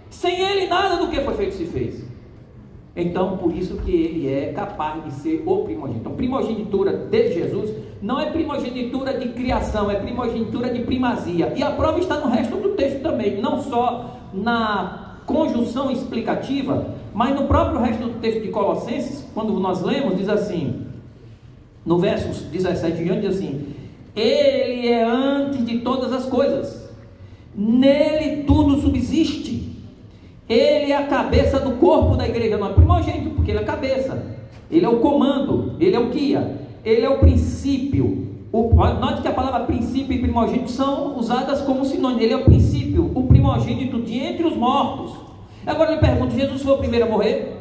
Sem 0.10 0.40
ele, 0.40 0.68
nada 0.68 0.96
do 0.96 1.10
que 1.10 1.20
foi 1.20 1.34
feito 1.34 1.56
se 1.56 1.66
fez. 1.66 2.06
Então, 2.96 3.38
por 3.38 3.54
isso 3.54 3.76
que 3.78 3.92
ele 3.92 4.32
é 4.32 4.54
capaz 4.54 5.04
de 5.04 5.12
ser 5.12 5.44
o 5.46 5.66
primogênito. 5.66 6.00
Então, 6.00 6.14
primogenitura 6.14 6.94
de 6.94 7.34
Jesus 7.34 7.74
não 8.02 8.20
é 8.20 8.32
primogenitura 8.32 9.18
de 9.18 9.30
criação, 9.30 9.92
é 9.92 9.96
primogenitura 9.96 10.70
de 10.70 10.84
primazia. 10.84 11.52
E 11.56 11.62
a 11.62 11.72
prova 11.72 12.00
está 12.00 12.18
no 12.20 12.30
resto 12.30 12.56
do 12.56 12.70
texto 12.70 13.02
também, 13.02 13.42
não 13.42 13.62
só 13.62 14.16
na 14.34 15.18
conjunção 15.26 15.92
explicativa, 15.92 16.88
mas 17.14 17.36
no 17.36 17.48
próprio 17.48 17.80
resto 17.80 18.04
do 18.04 18.20
texto 18.20 18.42
de 18.42 18.50
Colossenses, 18.50 19.28
quando 19.34 19.52
nós 19.60 19.82
lemos, 19.82 20.16
diz 20.16 20.30
assim, 20.30 20.85
no 21.86 22.00
verso 22.00 22.46
17 22.46 23.04
diante, 23.04 23.22
diz 23.22 23.36
assim: 23.36 23.68
Ele 24.16 24.88
é 24.88 25.04
antes 25.04 25.64
de 25.66 25.80
todas 25.80 26.12
as 26.12 26.26
coisas, 26.26 26.90
nele 27.56 28.44
tudo 28.44 28.82
subsiste. 28.82 29.74
Ele 30.48 30.92
é 30.92 30.98
a 30.98 31.08
cabeça 31.08 31.60
do 31.60 31.72
corpo 31.74 32.16
da 32.16 32.28
igreja, 32.28 32.58
não 32.58 32.70
é 32.70 32.74
primogênito, 32.74 33.32
porque 33.32 33.52
ele 33.52 33.60
é 33.60 33.64
a 33.64 33.66
cabeça, 33.66 34.24
ele 34.70 34.86
é 34.86 34.90
o 34.90 35.00
comando, 35.00 35.76
ele 35.80 35.96
é 35.96 36.00
o 36.00 36.10
guia, 36.10 36.60
ele 36.84 37.06
é 37.06 37.10
o 37.10 37.20
princípio. 37.20 38.24
O, 38.52 38.74
note 38.74 39.22
que 39.22 39.28
a 39.28 39.34
palavra 39.34 39.66
princípio 39.66 40.14
e 40.14 40.20
primogênito 40.20 40.72
são 40.72 41.18
usadas 41.18 41.62
como 41.62 41.84
sinônimo. 41.84 42.22
Ele 42.22 42.34
é 42.34 42.38
o 42.38 42.46
princípio, 42.46 43.12
o 43.14 43.24
primogênito 43.24 44.02
de 44.02 44.18
entre 44.18 44.46
os 44.46 44.56
mortos. 44.56 45.14
Agora 45.66 45.92
eu 45.92 45.96
lhe 45.96 46.02
pergunto: 46.02 46.34
Jesus 46.34 46.62
foi 46.62 46.74
o 46.74 46.78
primeiro 46.78 47.06
a 47.06 47.10
morrer? 47.10 47.58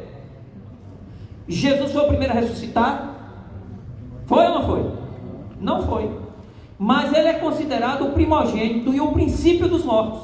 Jesus 1.47 1.91
foi 1.91 2.03
o 2.03 2.07
primeiro 2.07 2.33
a 2.33 2.35
ressuscitar? 2.35 3.14
Foi 4.25 4.45
ou 4.45 4.53
não 4.53 4.63
foi? 4.65 4.91
Não 5.59 5.81
foi. 5.83 6.11
Mas 6.77 7.13
ele 7.13 7.27
é 7.27 7.33
considerado 7.33 8.07
o 8.07 8.11
primogênito 8.11 8.93
e 8.93 8.99
o 8.99 9.11
princípio 9.11 9.67
dos 9.67 9.83
mortos. 9.83 10.21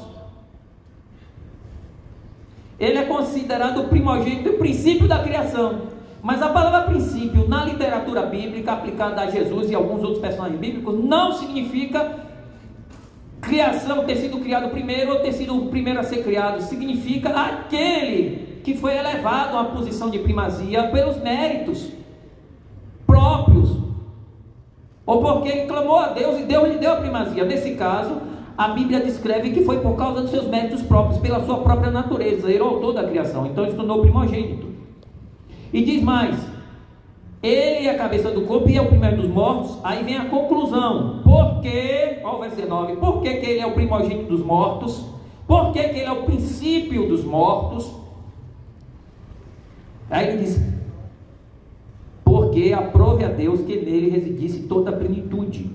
Ele 2.78 2.98
é 2.98 3.04
considerado 3.04 3.80
o 3.80 3.88
primogênito 3.88 4.48
e 4.48 4.52
o 4.56 4.58
princípio 4.58 5.06
da 5.06 5.22
criação. 5.22 5.92
Mas 6.22 6.40
a 6.42 6.48
palavra 6.48 6.82
princípio 6.82 7.48
na 7.48 7.64
literatura 7.64 8.22
bíblica 8.22 8.72
aplicada 8.72 9.22
a 9.22 9.30
Jesus 9.30 9.70
e 9.70 9.74
alguns 9.74 10.02
outros 10.02 10.20
personagens 10.20 10.58
bíblicos 10.58 11.04
não 11.04 11.32
significa 11.32 12.22
criação, 13.40 14.04
ter 14.04 14.16
sido 14.16 14.38
criado 14.38 14.70
primeiro 14.70 15.12
ou 15.12 15.20
ter 15.20 15.32
sido 15.32 15.56
o 15.56 15.68
primeiro 15.68 15.98
a 15.98 16.04
ser 16.04 16.22
criado. 16.22 16.60
Significa 16.62 17.30
aquele 17.30 18.60
que 18.62 18.76
foi 18.76 18.96
elevado 18.96 19.56
a 19.56 19.62
uma 19.62 19.70
posição 19.70 20.08
de 20.10 20.20
primazia 20.20 20.84
pelos 20.88 21.16
méritos 21.18 21.88
próprios. 23.04 23.82
Ou 25.04 25.20
porque 25.20 25.48
ele 25.48 25.66
clamou 25.66 25.96
a 25.96 26.08
Deus 26.08 26.40
e 26.40 26.44
Deus 26.44 26.68
lhe 26.68 26.78
deu 26.78 26.92
a 26.92 26.96
primazia. 26.96 27.44
Nesse 27.44 27.74
caso, 27.74 28.20
a 28.56 28.68
Bíblia 28.68 29.00
descreve 29.00 29.50
que 29.50 29.64
foi 29.64 29.80
por 29.80 29.96
causa 29.96 30.22
dos 30.22 30.30
seus 30.30 30.46
méritos 30.46 30.82
próprios, 30.82 31.18
pela 31.20 31.44
sua 31.44 31.58
própria 31.58 31.90
natureza. 31.90 32.50
Ele 32.50 32.62
é 32.62 32.92
da 32.92 33.04
criação. 33.04 33.46
Então 33.46 33.64
ele 33.64 33.72
se 33.72 33.76
tornou 33.76 34.00
primogênito. 34.00 34.68
E 35.72 35.82
diz 35.82 36.02
mais: 36.02 36.36
Ele 37.42 37.86
é 37.86 37.90
a 37.90 37.98
cabeça 37.98 38.30
do 38.30 38.42
corpo 38.42 38.68
e 38.68 38.76
é 38.76 38.82
o 38.82 38.86
primeiro 38.86 39.16
dos 39.16 39.28
mortos. 39.28 39.78
Aí 39.82 40.04
vem 40.04 40.16
a 40.16 40.26
conclusão. 40.26 41.20
Por 41.24 41.60
que, 41.60 42.20
olha 42.22 42.36
o 42.36 42.40
verso 42.40 42.56
19: 42.56 42.96
Por 42.96 43.22
que, 43.22 43.34
que 43.34 43.46
ele 43.46 43.60
é 43.60 43.66
o 43.66 43.72
primogênito 43.72 44.24
dos 44.24 44.44
mortos? 44.44 45.04
Por 45.46 45.72
que, 45.72 45.82
que 45.82 45.98
ele 45.98 46.08
é 46.08 46.12
o 46.12 46.22
princípio 46.22 47.08
dos 47.08 47.24
mortos? 47.24 47.90
Aí 50.10 50.28
ele 50.28 50.44
diz: 50.44 50.60
Porque 52.52 52.70
aprove 52.74 53.24
a 53.24 53.28
Deus 53.28 53.62
que 53.62 53.74
nele 53.76 54.10
residisse 54.10 54.64
toda 54.64 54.90
a 54.90 54.92
plenitude. 54.92 55.70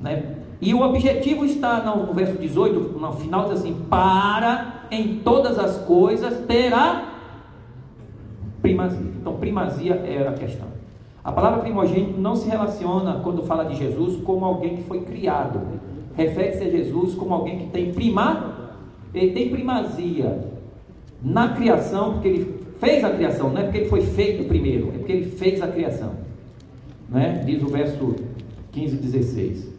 Né? 0.00 0.36
E 0.58 0.72
o 0.72 0.80
objetivo 0.80 1.44
está 1.44 1.82
no 1.82 2.14
verso 2.14 2.38
18, 2.38 2.98
no 2.98 3.12
final 3.12 3.50
diz 3.50 3.58
assim: 3.58 3.76
Para 3.90 4.86
em 4.90 5.18
todas 5.18 5.58
as 5.58 5.84
coisas 5.84 6.46
terá 6.46 7.12
primazia. 8.62 9.12
Então, 9.20 9.36
primazia 9.36 9.96
era 9.96 10.30
a 10.30 10.32
questão. 10.32 10.66
A 11.22 11.30
palavra 11.30 11.60
primogênito 11.60 12.18
não 12.18 12.36
se 12.36 12.48
relaciona, 12.48 13.20
quando 13.22 13.42
fala 13.42 13.64
de 13.64 13.76
Jesus, 13.76 14.16
como 14.22 14.46
alguém 14.46 14.76
que 14.76 14.84
foi 14.84 15.02
criado. 15.02 15.60
Refere-se 16.16 16.64
a 16.64 16.70
Jesus 16.70 17.14
como 17.14 17.34
alguém 17.34 17.58
que 17.58 17.66
tem 17.66 17.92
primar, 17.92 18.78
ele 19.12 19.32
tem 19.32 19.50
primazia 19.50 20.42
na 21.22 21.50
criação, 21.50 22.14
porque 22.14 22.28
ele 22.28 22.61
fez 22.82 23.04
a 23.04 23.10
criação, 23.10 23.50
não 23.50 23.60
é 23.60 23.62
porque 23.62 23.78
ele 23.78 23.88
foi 23.88 24.00
feito 24.00 24.48
primeiro, 24.48 24.88
é 24.88 24.98
porque 24.98 25.12
ele 25.12 25.30
fez 25.30 25.62
a 25.62 25.68
criação. 25.68 26.14
Né? 27.08 27.40
Diz 27.46 27.62
o 27.62 27.68
verso 27.68 28.16
15 28.72 28.96
e 28.96 28.98
16. 28.98 29.72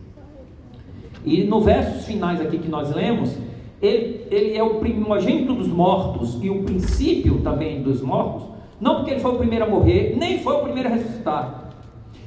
E 1.25 1.43
no 1.43 1.59
versos 1.59 2.05
finais 2.05 2.39
aqui 2.39 2.57
que 2.57 2.69
nós 2.69 2.95
lemos, 2.95 3.35
ele, 3.81 4.25
ele 4.31 4.55
é 4.55 4.63
o 4.63 4.75
primogênito 4.75 5.53
dos 5.53 5.67
mortos 5.67 6.37
e 6.41 6.49
o 6.49 6.63
princípio 6.63 7.41
também 7.41 7.83
dos 7.83 8.01
mortos, 8.01 8.47
não 8.79 8.95
porque 8.95 9.11
ele 9.11 9.19
foi 9.19 9.31
o 9.31 9.37
primeiro 9.37 9.65
a 9.65 9.67
morrer, 9.67 10.15
nem 10.17 10.39
foi 10.39 10.53
o 10.53 10.59
primeiro 10.59 10.87
a 10.87 10.93
ressuscitar, 10.93 11.73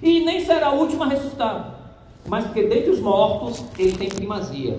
e 0.02 0.20
nem 0.20 0.44
será 0.44 0.74
o 0.74 0.80
último 0.80 1.04
a 1.04 1.06
ressuscitar, 1.06 1.80
mas 2.28 2.44
porque 2.44 2.64
dentre 2.64 2.90
os 2.90 3.00
mortos 3.00 3.64
ele 3.78 3.92
tem 3.92 4.10
primazia. 4.10 4.78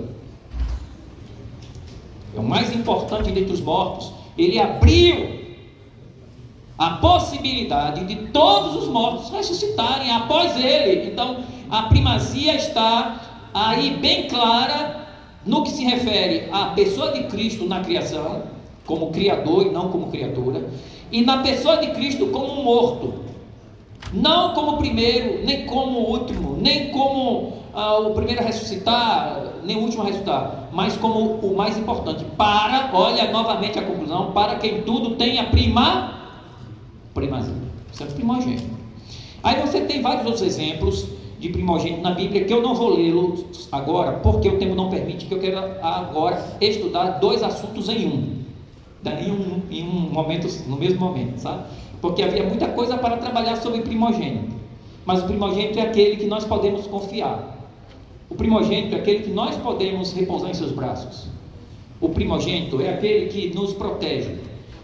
É 2.35 2.39
o 2.39 2.43
mais 2.43 2.71
importante 2.75 3.31
dentre 3.31 3.51
os 3.51 3.61
mortos. 3.61 4.13
Ele 4.37 4.59
abriu 4.59 5.46
a 6.77 6.91
possibilidade 6.91 8.05
de 8.05 8.15
todos 8.27 8.75
os 8.75 8.87
mortos 8.87 9.29
ressuscitarem 9.31 10.11
após 10.11 10.55
ele. 10.55 11.07
Então, 11.07 11.37
a 11.69 11.83
primazia 11.83 12.55
está 12.55 13.19
aí 13.53 13.91
bem 13.91 14.27
clara 14.27 15.07
no 15.45 15.63
que 15.63 15.71
se 15.71 15.83
refere 15.83 16.49
à 16.51 16.67
pessoa 16.67 17.11
de 17.11 17.23
Cristo 17.23 17.65
na 17.65 17.79
criação, 17.79 18.43
como 18.85 19.11
criador 19.11 19.65
e 19.67 19.69
não 19.69 19.89
como 19.89 20.11
criatura, 20.11 20.67
e 21.11 21.21
na 21.21 21.37
pessoa 21.37 21.77
de 21.77 21.87
Cristo 21.87 22.27
como 22.27 22.63
morto. 22.63 23.25
Não 24.13 24.53
como 24.53 24.77
primeiro, 24.77 25.43
nem 25.43 25.65
como 25.65 25.99
último, 25.99 26.55
nem 26.61 26.91
como 26.91 27.53
ah, 27.73 27.97
o 27.99 28.13
primeiro 28.13 28.41
a 28.41 28.45
ressuscitar, 28.45 29.55
nem 29.63 29.75
o 29.75 29.81
último 29.81 30.03
a 30.03 30.05
ressuscitar, 30.05 30.69
mas 30.71 30.95
como 30.95 31.19
o 31.19 31.57
mais 31.57 31.77
importante. 31.77 32.23
Para, 32.37 32.89
olha 32.93 33.29
novamente 33.31 33.77
a 33.77 33.81
conclusão, 33.81 34.31
para 34.31 34.55
quem 34.55 34.83
tudo 34.83 35.15
tem 35.15 35.39
a 35.39 35.45
prima, 35.45 36.16
primazia. 37.19 37.53
É 37.99 38.05
primogênito. 38.05 38.77
Aí 39.43 39.59
você 39.61 39.81
tem 39.81 40.01
vários 40.01 40.25
outros 40.25 40.43
exemplos 40.43 41.07
de 41.39 41.49
primogênito 41.49 42.01
na 42.01 42.11
Bíblia 42.11 42.45
que 42.45 42.53
eu 42.53 42.61
não 42.61 42.75
vou 42.75 42.95
lê-los 42.95 43.67
agora, 43.71 44.13
porque 44.19 44.49
o 44.49 44.57
tempo 44.57 44.75
não 44.75 44.89
permite, 44.89 45.25
que 45.25 45.33
eu 45.33 45.39
quero 45.39 45.57
agora 45.81 46.57
estudar 46.61 47.19
dois 47.19 47.43
assuntos 47.43 47.89
em 47.89 48.07
um. 48.07 48.37
Em 49.05 49.31
um, 49.31 49.61
em 49.71 49.83
um 49.83 50.09
momento, 50.11 50.47
no 50.67 50.75
mesmo 50.75 50.99
momento, 50.99 51.37
sabe? 51.37 51.63
porque 52.01 52.21
havia 52.21 52.43
muita 52.43 52.67
coisa 52.69 52.97
para 52.97 53.17
trabalhar 53.17 53.55
sobre 53.57 53.81
primogênito. 53.81 54.55
Mas 55.05 55.23
o 55.23 55.25
primogênito 55.25 55.79
é 55.79 55.83
aquele 55.83 56.17
que 56.17 56.27
nós 56.27 56.45
podemos 56.45 56.85
confiar. 56.85 57.55
O 58.29 58.35
primogênito 58.35 58.95
é 58.95 58.99
aquele 58.99 59.23
que 59.23 59.31
nós 59.31 59.55
podemos 59.55 60.13
repousar 60.13 60.51
em 60.51 60.53
seus 60.53 60.71
braços. 60.71 61.27
O 61.99 62.09
primogênito 62.09 62.81
é 62.81 62.89
aquele 62.89 63.27
que 63.27 63.55
nos 63.55 63.73
protege. 63.73 64.35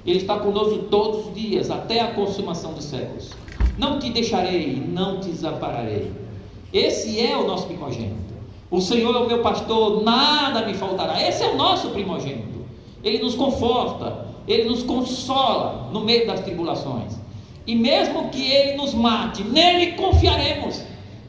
Ele 0.05 0.17
está 0.17 0.37
conosco 0.37 0.79
todos 0.89 1.27
os 1.27 1.33
dias, 1.33 1.71
até 1.71 2.01
a 2.01 2.13
consumação 2.13 2.73
dos 2.73 2.85
séculos. 2.85 3.31
Não 3.77 3.99
te 3.99 4.09
deixarei, 4.09 4.75
não 4.75 5.19
te 5.19 5.29
desampararei. 5.29 6.11
Esse 6.73 7.19
é 7.25 7.37
o 7.37 7.47
nosso 7.47 7.67
primogênito. 7.67 8.33
O 8.69 8.81
Senhor 8.81 9.15
é 9.15 9.19
o 9.19 9.27
meu 9.27 9.41
pastor, 9.41 10.03
nada 10.03 10.65
me 10.65 10.73
faltará. 10.73 11.21
Esse 11.21 11.43
é 11.43 11.51
o 11.51 11.55
nosso 11.55 11.89
primogênito. 11.91 12.65
Ele 13.03 13.19
nos 13.19 13.35
conforta, 13.35 14.25
ele 14.47 14.63
nos 14.63 14.83
consola 14.83 15.89
no 15.91 16.01
meio 16.01 16.25
das 16.25 16.39
tribulações. 16.41 17.13
E 17.65 17.75
mesmo 17.75 18.29
que 18.29 18.51
ele 18.51 18.75
nos 18.75 18.93
mate, 18.93 19.43
nele 19.43 19.93
confiaremos, 19.93 20.81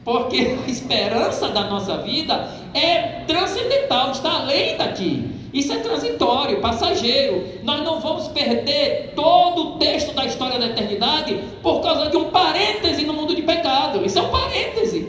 porque 0.03 0.57
a 0.65 0.69
esperança 0.69 1.49
da 1.49 1.65
nossa 1.65 1.97
vida 1.97 2.51
é 2.73 3.23
transcendental, 3.25 4.11
está 4.11 4.41
além 4.41 4.75
daqui. 4.75 5.34
Isso 5.55 5.71
é 5.71 5.77
transitório, 5.77 6.59
passageiro. 6.59 7.45
Nós 7.63 7.81
não 7.81 8.01
vamos 8.01 8.27
perder 8.27 9.13
todo 9.15 9.61
o 9.61 9.71
texto 9.77 10.13
da 10.13 10.25
história 10.25 10.59
da 10.59 10.65
eternidade 10.65 11.39
por 11.63 11.79
causa 11.79 12.09
de 12.09 12.17
um 12.17 12.25
parêntese 12.25 13.05
no 13.05 13.13
mundo 13.13 13.33
de 13.33 13.41
pecado. 13.41 14.05
Isso 14.05 14.19
é 14.19 14.21
um 14.21 14.29
parêntese. 14.29 15.07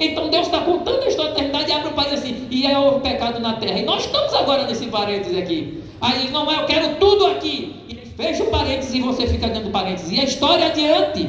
Então 0.00 0.30
Deus 0.30 0.46
está 0.46 0.60
contando 0.60 1.02
a 1.02 1.08
história 1.08 1.32
da 1.32 1.40
eternidade 1.40 1.70
e 1.70 1.74
abre 1.74 1.88
o 1.90 1.92
parêntese 1.92 2.22
assim, 2.22 2.46
e 2.50 2.66
é 2.66 2.78
o 2.78 3.00
pecado 3.00 3.38
na 3.38 3.52
terra. 3.52 3.78
E 3.78 3.84
nós 3.84 4.06
estamos 4.06 4.32
agora 4.32 4.66
nesse 4.66 4.86
parêntese 4.86 5.38
aqui. 5.38 5.82
Aí 6.00 6.30
não 6.30 6.50
é, 6.50 6.62
eu 6.62 6.64
quero 6.64 6.94
tudo 6.94 7.26
aqui. 7.26 7.76
E 7.86 7.94
fecha 8.16 8.44
o 8.44 8.46
parênteses 8.46 8.94
e 8.94 9.00
você 9.00 9.26
fica 9.26 9.46
dentro 9.46 9.64
do 9.64 9.70
parênteses. 9.70 10.10
E 10.10 10.18
a 10.18 10.24
história 10.24 10.68
adiante 10.68 11.28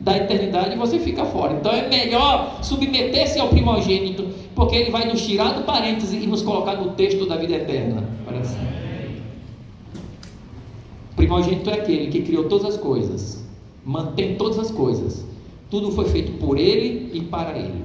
da 0.00 0.16
eternidade 0.16 0.74
você 0.76 0.98
fica 0.98 1.26
fora. 1.26 1.52
Então 1.52 1.70
é 1.70 1.86
melhor 1.88 2.58
submeter-se 2.62 3.38
ao 3.38 3.48
primogênito, 3.48 4.28
porque 4.58 4.74
ele 4.74 4.90
vai 4.90 5.06
nos 5.06 5.24
tirar 5.24 5.52
do 5.52 5.62
parêntese 5.62 6.16
e 6.16 6.26
nos 6.26 6.42
colocar 6.42 6.74
no 6.74 6.90
texto 6.94 7.24
da 7.26 7.36
vida 7.36 7.54
eterna. 7.54 8.02
Parece. 8.24 8.56
O 11.12 11.14
primogênito 11.14 11.70
é 11.70 11.74
aquele 11.74 12.08
que 12.08 12.22
criou 12.22 12.48
todas 12.48 12.74
as 12.74 12.76
coisas, 12.76 13.46
mantém 13.84 14.34
todas 14.34 14.58
as 14.58 14.72
coisas. 14.72 15.24
Tudo 15.70 15.92
foi 15.92 16.06
feito 16.06 16.32
por 16.40 16.58
ele 16.58 17.08
e 17.16 17.20
para 17.20 17.56
ele. 17.56 17.84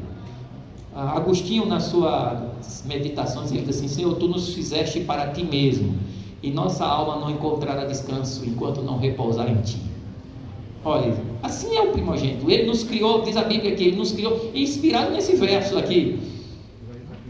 Agostinho, 0.95 1.67
nas 1.67 1.83
suas 1.83 2.83
meditações, 2.87 3.51
ele 3.51 3.61
diz 3.61 3.77
assim: 3.77 3.87
Senhor, 3.87 4.15
tu 4.15 4.27
nos 4.27 4.51
fizeste 4.55 5.01
para 5.01 5.27
ti 5.27 5.43
mesmo 5.43 5.95
e 6.41 6.49
nossa 6.49 6.83
alma 6.85 7.17
não 7.17 7.29
encontrará 7.29 7.85
descanso 7.85 8.43
enquanto 8.47 8.81
não 8.81 8.97
repousar 8.97 9.47
em 9.47 9.61
ti. 9.61 9.77
Olha, 10.83 11.15
assim 11.43 11.77
é 11.77 11.81
o 11.83 11.91
primogênito. 11.91 12.49
Ele 12.49 12.65
nos 12.65 12.83
criou, 12.83 13.21
diz 13.21 13.37
a 13.37 13.43
Bíblia 13.43 13.75
que 13.75 13.83
ele 13.83 13.95
nos 13.95 14.11
criou, 14.11 14.49
inspirado 14.55 15.11
nesse 15.11 15.35
verso 15.35 15.77
aqui. 15.77 16.32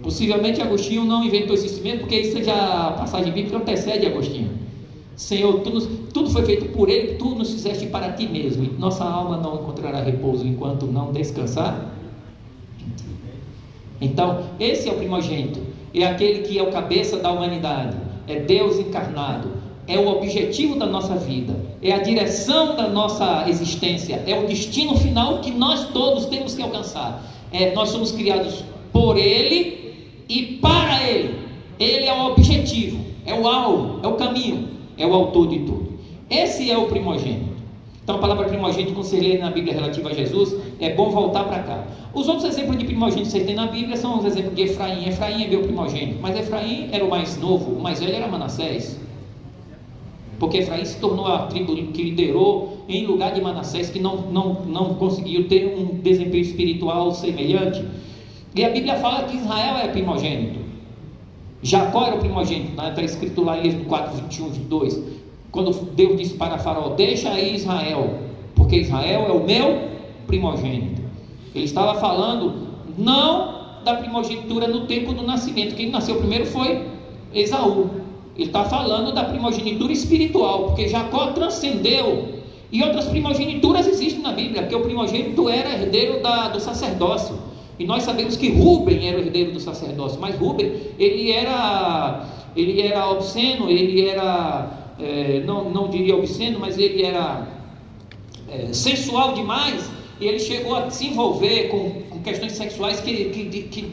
Possivelmente 0.04 0.62
Agostinho 0.62 1.06
não 1.06 1.24
inventou 1.24 1.56
esse 1.56 1.66
instrumento, 1.66 2.02
porque 2.02 2.20
isso 2.20 2.44
já 2.44 2.89
a 2.89 2.92
passagem 2.92 3.32
bíblica 3.32 3.58
antecede 3.58 4.06
Agostinho. 4.06 4.52
Senhor, 5.16 5.63
nos, 5.66 5.88
tudo 6.13 6.30
foi 6.30 6.44
feito 6.44 6.66
por 6.66 6.89
ele, 6.89 7.16
tu 7.16 7.36
nos 7.36 7.52
fizeste 7.52 7.88
para 7.88 8.12
ti 8.12 8.28
mesmo. 8.28 8.63
E 8.63 8.68
nossa 8.80 9.04
alma 9.04 9.38
não 9.38 9.56
encontrará 9.56 10.02
repouso 10.02 10.46
enquanto 10.46 10.86
não 10.86 11.12
descansar. 11.12 11.92
Então, 14.02 14.44
esse 14.60 14.89
é 14.89 14.92
o 14.92 14.96
primogênito, 14.96 15.62
é 15.94 16.06
aquele 16.06 16.39
que 16.39 16.60
é 16.60 16.63
o 16.63 16.72
cabeça 16.72 17.18
da 17.18 17.32
humanidade 17.32 17.96
é 18.28 18.39
Deus 18.39 18.80
encarnado, 18.80 19.52
é 19.88 19.98
o 19.98 20.08
objetivo 20.08 20.78
da 20.78 20.86
nossa 20.86 21.16
vida, 21.16 21.56
é 21.82 21.92
a 21.92 22.00
direção 22.00 22.76
da 22.76 22.88
nossa 22.88 23.46
existência, 23.50 24.24
é 24.26 24.39
o 24.39 24.48
destino 24.48 24.98
final 24.98 25.39
que 25.39 25.52
nós 25.52 25.89
todos 25.89 26.26
temos 26.28 26.56
que 26.56 26.62
alcançar. 26.62 27.22
É, 27.52 27.74
nós 27.74 27.89
somos 27.89 28.12
criados 28.12 28.63
por 28.92 29.18
Ele 29.18 29.92
e 30.30 30.58
para 30.62 31.04
Ele. 31.04 31.36
Ele 31.80 32.06
é 32.06 32.14
o 32.14 32.28
objetivo, 32.28 33.00
é 33.26 33.34
o 33.34 33.48
alvo, 33.48 34.00
é 34.04 34.08
o 34.08 34.14
caminho, 34.14 34.70
é 34.98 35.06
o 35.06 35.14
autor 35.14 35.48
de 35.48 35.60
tudo. 35.60 35.94
Esse 36.30 36.70
é 36.70 36.78
o 36.78 36.86
primogênito. 36.86 37.54
Então, 38.04 38.18
a 38.18 38.20
palavra 38.20 38.48
primogênito, 38.48 38.94
quando 38.94 39.06
você 39.06 39.18
lê 39.18 39.38
na 39.38 39.50
Bíblia 39.50 39.74
relativa 39.74 40.10
a 40.10 40.14
Jesus, 40.14 40.56
é 40.80 40.94
bom 40.94 41.10
voltar 41.10 41.46
para 41.46 41.60
cá. 41.60 41.88
Os 42.14 42.28
outros 42.28 42.46
exemplos 42.46 42.78
de 42.78 42.86
primogênito 42.86 43.28
que 43.28 43.32
você 43.32 43.46
tem 43.46 43.56
na 43.56 43.68
Bíblia 43.68 43.96
são 43.96 44.20
os 44.20 44.26
exemplos 44.26 44.56
de 44.56 44.64
Efraim. 44.64 45.08
Efraim 45.08 45.46
é 45.46 45.48
meu 45.48 45.62
primogênito, 45.62 46.20
mas 46.22 46.38
Efraim 46.38 46.90
era 46.92 47.04
o 47.04 47.10
mais 47.10 47.38
novo, 47.40 47.72
o 47.72 47.82
mais 47.82 48.02
velho 48.02 48.14
era 48.14 48.28
Manassés. 48.28 49.00
Porque 50.38 50.58
Efraim 50.58 50.84
se 50.84 51.00
tornou 51.00 51.26
a 51.26 51.48
tribo 51.48 51.74
que 51.76 52.04
liderou 52.04 52.84
em 52.90 53.06
lugar 53.06 53.34
de 53.34 53.42
Manassés, 53.42 53.90
que 53.90 54.00
não, 54.00 54.18
não, 54.30 54.66
não 54.66 54.96
conseguiu 54.96 55.48
ter 55.48 55.74
um 55.78 56.00
desempenho 56.02 56.42
espiritual 56.42 57.14
semelhante. 57.14 57.86
E 58.56 58.63
a 58.63 58.70
Bíblia 58.70 58.96
fala 58.96 59.24
que 59.24 59.38
Israel 59.38 59.78
é 59.78 59.88
primogênito. 59.88 60.60
Jacó 61.63 62.06
era 62.06 62.16
o 62.16 62.20
primogênito, 62.20 62.72
está 62.72 62.92
né? 62.92 63.06
escrito 63.06 63.44
lá 63.44 63.58
em 63.58 63.68
Êxodo 63.68 63.86
4, 63.86 64.16
21, 64.16 64.50
22. 64.50 65.02
Quando 65.52 65.72
Deus 65.92 66.18
disse 66.18 66.34
para 66.36 66.58
Faraó: 66.58 66.89
Deixa 66.89 67.30
aí 67.30 67.56
Israel, 67.56 68.20
porque 68.54 68.78
Israel 68.78 69.26
é 69.28 69.32
o 69.32 69.44
meu 69.44 69.89
primogênito. 70.28 71.02
Ele 71.56 71.66
estava 71.66 71.96
falando 72.00 72.68
não 72.98 73.80
da 73.84 73.96
primogenitura 73.96 74.68
no 74.68 74.86
tempo 74.88 75.13
do 75.13 75.24
nascimento. 75.24 75.76
Quem 75.76 75.89
nasceu 75.89 76.16
primeiro 76.16 76.46
foi 76.46 76.86
Esaú. 77.34 77.89
Ele 78.36 78.48
está 78.48 78.66
falando 78.66 79.13
da 79.13 79.24
primogenitura 79.24 79.94
espiritual, 79.94 80.66
porque 80.66 80.88
Jacó 80.88 81.28
transcendeu. 81.28 82.42
E 82.72 82.82
outras 82.84 83.06
primogenituras 83.06 83.86
existem 83.88 84.22
na 84.24 84.32
Bíblia, 84.32 84.63
porque 84.63 84.76
o 84.76 84.82
primogênito 84.82 85.48
era 85.48 85.70
herdeiro 85.70 86.22
da, 86.24 86.50
do 86.50 86.60
sacerdócio. 86.60 87.38
E 87.84 87.86
nós 87.86 88.04
sabemos 88.04 88.38
que 88.38 88.50
Rubem 88.50 89.10
era 89.10 89.17
o 89.17 89.19
herdeiro 89.19 89.52
do 89.52 89.60
sacerdócio, 89.60 90.17
mas 90.17 90.38
Rubem, 90.38 90.72
ele 90.98 91.34
era, 91.34 92.26
ele 92.56 92.82
era 92.82 93.10
obsceno, 93.12 93.69
ele 93.69 94.08
era 94.08 94.93
é, 94.98 95.43
não, 95.46 95.69
não 95.69 95.89
diria 95.89 96.15
obsceno, 96.15 96.62
mas 96.62 96.78
ele 96.78 97.04
era 97.04 97.46
é, 98.50 98.72
sensual 98.72 99.34
demais, 99.34 99.91
e 100.17 100.26
ele 100.26 100.39
chegou 100.39 100.78
a 100.78 100.89
se 100.89 101.08
envolver 101.08 101.67
com, 101.67 102.04
com 102.10 102.22
questões 102.22 102.54
sexuais 102.54 103.02
que, 103.02 103.26
que, 103.26 103.63
que 103.63 103.91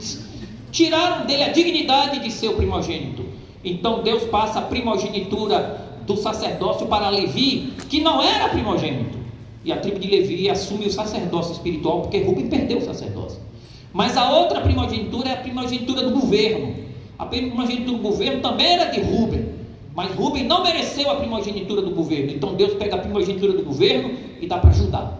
tiraram 0.70 1.26
dele 1.26 1.42
a 1.42 1.48
dignidade 1.48 2.20
de 2.20 2.30
ser 2.30 2.46
o 2.46 2.54
primogênito. 2.54 3.24
Então 3.64 4.04
Deus 4.04 4.22
passa 4.22 4.60
a 4.60 4.62
primogenitura 4.62 5.84
do 6.06 6.16
sacerdócio 6.16 6.86
para 6.86 7.10
Levi, 7.10 7.72
que 7.88 8.00
não 8.00 8.22
era 8.22 8.50
primogênito. 8.50 9.18
E 9.64 9.72
a 9.72 9.78
tribo 9.78 9.98
de 9.98 10.08
Levi 10.08 10.48
assume 10.48 10.86
o 10.86 10.92
sacerdócio 10.92 11.54
espiritual, 11.54 12.02
porque 12.02 12.18
Rubem 12.18 12.46
perdeu 12.46 12.78
o 12.78 12.82
sacerdócio. 12.82 13.49
Mas 13.92 14.16
a 14.16 14.30
outra 14.30 14.60
primogenitura 14.60 15.30
é 15.30 15.32
a 15.32 15.36
primogenitura 15.36 16.02
do 16.02 16.10
governo. 16.10 16.76
A 17.18 17.26
primogenitura 17.26 17.96
do 17.96 18.02
governo 18.02 18.40
também 18.40 18.66
era 18.66 18.86
de 18.86 19.00
Rubem. 19.00 19.60
Mas 19.94 20.14
Rubem 20.14 20.44
não 20.44 20.62
mereceu 20.62 21.10
a 21.10 21.16
primogenitura 21.16 21.82
do 21.82 21.90
governo. 21.90 22.30
Então 22.30 22.54
Deus 22.54 22.74
pega 22.74 22.96
a 22.96 22.98
primogenitura 22.98 23.52
do 23.52 23.64
governo 23.64 24.14
e 24.40 24.46
dá 24.46 24.58
para 24.58 24.70
Judá. 24.70 25.12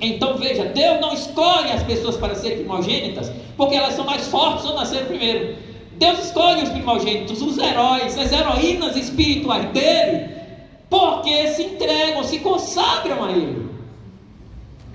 Então 0.00 0.38
veja, 0.38 0.64
Deus 0.64 1.00
não 1.00 1.12
escolhe 1.12 1.70
as 1.72 1.82
pessoas 1.82 2.16
para 2.16 2.34
serem 2.34 2.58
primogênitas, 2.58 3.30
porque 3.56 3.74
elas 3.74 3.94
são 3.94 4.04
mais 4.04 4.28
fortes 4.28 4.64
ou 4.64 4.74
nasceram 4.74 5.06
primeiro. 5.06 5.56
Deus 5.98 6.26
escolhe 6.26 6.62
os 6.62 6.68
primogênitos, 6.68 7.42
os 7.42 7.58
heróis, 7.58 8.16
as 8.16 8.32
heroínas 8.32 8.96
espirituais 8.96 9.64
dele, 9.72 10.30
porque 10.88 11.48
se 11.48 11.64
entregam, 11.64 12.22
se 12.22 12.38
consagram 12.38 13.24
a 13.24 13.32
ele. 13.32 13.67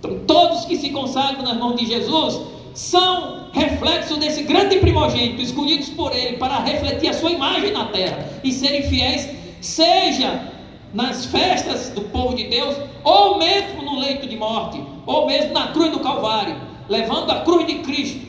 Então, 0.03 0.19
todos 0.27 0.65
que 0.65 0.75
se 0.75 0.89
consagram 0.89 1.43
nas 1.43 1.57
mãos 1.57 1.77
de 1.77 1.85
Jesus 1.85 2.41
são 2.73 3.45
reflexo 3.53 4.17
desse 4.17 4.43
grande 4.43 4.77
primogênito, 4.79 5.41
escolhidos 5.41 5.89
por 5.89 6.13
ele 6.13 6.35
para 6.35 6.59
refletir 6.59 7.09
a 7.09 7.13
sua 7.13 7.31
imagem 7.31 7.71
na 7.71 7.85
terra 7.85 8.27
e 8.43 8.51
serem 8.51 8.83
fiéis, 8.83 9.29
seja 9.61 10.51
nas 10.93 11.25
festas 11.27 11.91
do 11.91 12.01
povo 12.01 12.35
de 12.35 12.43
Deus, 12.49 12.75
ou 13.01 13.37
mesmo 13.37 13.81
no 13.81 13.97
leito 13.97 14.27
de 14.27 14.35
morte, 14.35 14.83
ou 15.05 15.25
mesmo 15.25 15.53
na 15.53 15.67
cruz 15.67 15.91
do 15.91 16.01
Calvário, 16.01 16.57
levando 16.89 17.31
a 17.31 17.39
cruz 17.41 17.65
de 17.65 17.75
Cristo 17.75 18.27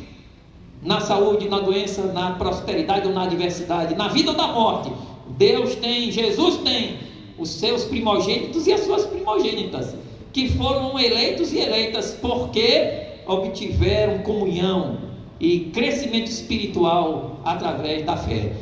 na 0.80 1.00
saúde, 1.00 1.48
na 1.48 1.58
doença, 1.58 2.04
na 2.12 2.32
prosperidade 2.32 3.08
ou 3.08 3.12
na 3.12 3.24
adversidade, 3.24 3.96
na 3.96 4.06
vida 4.08 4.30
ou 4.30 4.36
na 4.36 4.46
morte. 4.46 4.92
Deus 5.30 5.74
tem, 5.74 6.12
Jesus 6.12 6.58
tem 6.58 6.98
os 7.36 7.48
seus 7.48 7.82
primogênitos 7.84 8.66
e 8.68 8.72
as 8.72 8.84
suas 8.84 9.06
primogênitas, 9.06 9.94
que 10.34 10.48
foram 10.48 10.98
eleitos 10.98 11.52
e 11.52 11.60
eleitas 11.60 12.18
porque 12.20 13.04
obtiveram 13.24 14.18
comunhão 14.18 14.98
e 15.38 15.70
crescimento 15.72 16.26
espiritual 16.26 17.38
através 17.44 18.04
da 18.04 18.16
fé. 18.16 18.52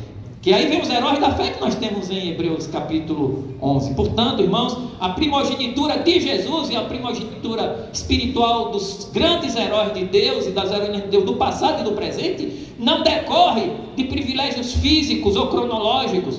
Que 0.42 0.52
aí 0.52 0.66
vem 0.66 0.82
os 0.82 0.90
heróis 0.90 1.18
da 1.18 1.30
fé 1.32 1.50
que 1.50 1.60
nós 1.60 1.74
temos 1.76 2.10
em 2.10 2.28
Hebreus 2.28 2.66
capítulo 2.66 3.54
11. 3.62 3.94
Portanto, 3.94 4.42
irmãos, 4.42 4.76
a 5.00 5.10
primogenitura 5.10 5.98
de 5.98 6.20
Jesus 6.20 6.68
e 6.68 6.76
a 6.76 6.82
primogenitura 6.82 7.88
espiritual 7.90 8.70
dos 8.70 9.08
grandes 9.10 9.56
heróis 9.56 9.94
de 9.94 10.04
Deus 10.04 10.46
e 10.46 10.50
das 10.50 10.70
heroínas 10.70 11.04
de 11.04 11.08
Deus 11.08 11.24
do 11.24 11.36
passado 11.36 11.80
e 11.80 11.84
do 11.84 11.92
presente 11.92 12.68
não 12.78 13.02
decorre 13.02 13.70
de 13.96 14.04
privilégios 14.04 14.74
físicos 14.74 15.36
ou 15.36 15.46
cronológicos, 15.46 16.38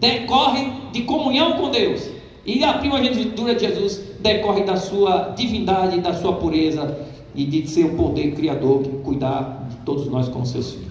decorre 0.00 0.72
de 0.92 1.02
comunhão 1.02 1.52
com 1.52 1.70
Deus. 1.70 2.15
E 2.46 2.62
a 2.62 2.74
primogenitura 2.74 3.56
de 3.56 3.66
Jesus 3.66 4.00
decorre 4.20 4.62
da 4.62 4.76
sua 4.76 5.34
divindade, 5.36 6.00
da 6.00 6.14
sua 6.14 6.34
pureza 6.34 6.96
e 7.34 7.44
de 7.44 7.66
ser 7.68 7.84
o 7.86 7.96
poder 7.96 8.32
criador 8.32 8.82
que 8.82 8.88
cuidar 8.98 9.66
de 9.68 9.76
todos 9.78 10.06
nós 10.06 10.28
como 10.28 10.46
seus 10.46 10.70
filhos. 10.70 10.86